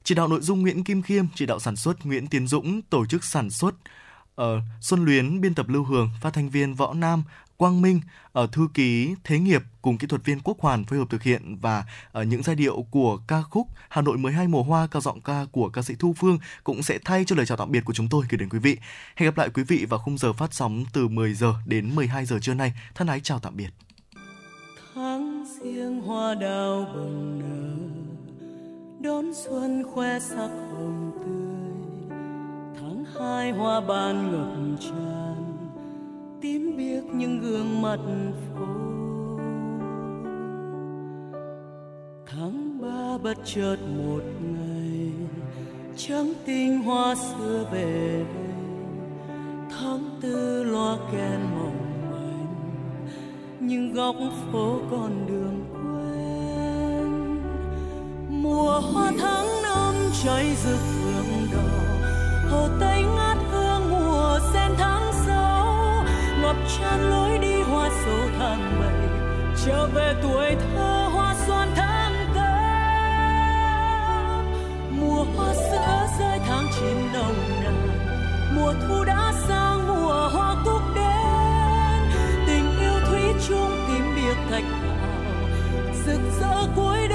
Chỉ 0.04 0.14
đạo 0.14 0.28
nội 0.28 0.40
dung 0.40 0.62
Nguyễn 0.62 0.84
Kim 0.84 1.02
Khiêm, 1.02 1.24
chỉ 1.34 1.46
đạo 1.46 1.58
sản 1.58 1.76
xuất 1.76 2.06
Nguyễn 2.06 2.26
Tiến 2.26 2.46
Dũng, 2.46 2.82
tổ 2.82 3.06
chức 3.06 3.24
sản 3.24 3.50
xuất 3.50 3.74
uh, 4.40 4.46
Xuân 4.80 5.04
Luyến, 5.04 5.40
biên 5.40 5.54
tập 5.54 5.68
Lưu 5.68 5.84
Hường, 5.84 6.10
phát 6.20 6.32
thanh 6.32 6.50
viên 6.50 6.74
Võ 6.74 6.94
Nam, 6.94 7.22
Quang 7.56 7.82
Minh, 7.82 8.00
ở 8.32 8.46
thư 8.52 8.68
ký 8.74 9.14
Thế 9.24 9.38
Nghiệp 9.38 9.62
cùng 9.82 9.98
kỹ 9.98 10.06
thuật 10.06 10.24
viên 10.24 10.40
Quốc 10.40 10.60
Hoàn 10.60 10.84
phối 10.84 10.98
hợp 10.98 11.10
thực 11.10 11.22
hiện 11.22 11.56
và 11.60 11.84
ở 12.12 12.22
những 12.22 12.42
giai 12.42 12.56
điệu 12.56 12.86
của 12.90 13.18
ca 13.26 13.42
khúc 13.42 13.68
Hà 13.88 14.02
Nội 14.02 14.18
12 14.18 14.48
mùa 14.48 14.62
hoa 14.62 14.86
ca 14.86 15.00
giọng 15.00 15.20
ca 15.20 15.46
của 15.52 15.68
ca 15.68 15.82
sĩ 15.82 15.94
Thu 15.98 16.14
Phương 16.18 16.38
cũng 16.64 16.82
sẽ 16.82 16.98
thay 17.04 17.24
cho 17.24 17.36
lời 17.36 17.46
chào 17.46 17.56
tạm 17.56 17.70
biệt 17.70 17.84
của 17.84 17.92
chúng 17.92 18.08
tôi 18.08 18.24
gửi 18.30 18.38
đến 18.38 18.48
quý 18.48 18.58
vị. 18.58 18.78
Hẹn 19.16 19.28
gặp 19.28 19.38
lại 19.38 19.48
quý 19.54 19.62
vị 19.62 19.86
vào 19.88 20.00
khung 20.00 20.18
giờ 20.18 20.32
phát 20.32 20.54
sóng 20.54 20.84
từ 20.92 21.08
10 21.08 21.34
giờ 21.34 21.54
đến 21.66 21.94
12 21.94 22.26
giờ 22.26 22.38
trưa 22.42 22.54
nay. 22.54 22.72
Thân 22.94 23.06
ái 23.06 23.20
chào 23.20 23.38
tạm 23.38 23.56
biệt. 23.56 23.70
Tháng 24.94 25.44
riêng 25.60 26.00
hoa 26.00 26.34
đào 26.34 26.90
bừng 26.94 27.38
nở 27.38 27.74
đón 29.00 29.34
xuân 29.34 29.84
khoe 29.94 30.18
sắc 30.20 30.50
hồng 30.72 31.10
tươi 31.24 31.64
tháng 32.80 33.04
hai 33.18 33.52
hoa 33.52 33.80
ban 33.80 34.32
ngập 34.32 34.80
tràn 34.80 35.23
tím 36.44 36.76
biếc 36.76 37.04
những 37.14 37.40
gương 37.40 37.82
mặt 37.82 37.98
phố 38.54 38.66
tháng 42.26 42.80
ba 42.82 43.18
bất 43.22 43.38
chợt 43.44 43.76
một 43.96 44.22
ngày, 44.40 45.12
trắng 45.96 46.32
tinh 46.46 46.82
hoa 46.82 47.14
xưa 47.14 47.68
về 47.72 48.24
đây. 48.34 48.54
Tháng 49.70 50.18
tư 50.20 50.64
loa 50.64 50.96
kèn 51.12 51.40
mỏng 51.54 52.10
manh 52.10 52.54
những 53.60 53.92
góc 53.92 54.16
phố 54.52 54.78
con 54.90 55.26
đường 55.28 55.64
quen. 55.72 57.08
Mùa 58.42 58.80
hoa 58.80 59.12
tháng 59.18 59.46
năm 59.62 59.94
cháy 60.24 60.56
rực 60.64 60.78
phượng 60.78 61.46
đỏ, 61.52 61.68
hồ 62.50 62.68
tây 62.80 63.02
ngát 63.02 63.23
ngập 66.54 66.68
tràn 66.78 67.10
lối 67.10 67.38
đi 67.38 67.62
hoa 67.62 67.90
sầu 68.04 68.28
tháng 68.38 68.80
bảy, 68.80 69.08
trở 69.66 69.86
về 69.86 70.14
tuổi 70.22 70.56
thơ 70.74 71.08
hoa 71.12 71.34
xoan 71.46 71.68
tháng 71.76 72.26
tám 72.34 72.54
mùa 75.00 75.24
hoa 75.36 75.54
sữa 75.54 76.06
rơi 76.18 76.38
tháng 76.48 76.66
chín 76.80 77.12
nồng 77.12 77.34
nàn, 77.64 77.88
mùa 78.56 78.74
thu 78.88 79.04
đã 79.04 79.32
sang, 79.48 79.88
mùa 79.88 80.28
hoa 80.32 80.56
cúc 80.64 80.82
đến 80.94 82.02
tình 82.46 82.80
yêu 82.80 83.00
thủy 83.08 83.22
chung 83.48 83.86
tím 83.88 84.14
biệt 84.16 84.36
thạch 84.50 84.64
thảo, 84.80 85.08
rực 86.06 86.20
rỡ 86.40 86.68
cuối 86.76 87.08
đời. 87.08 87.13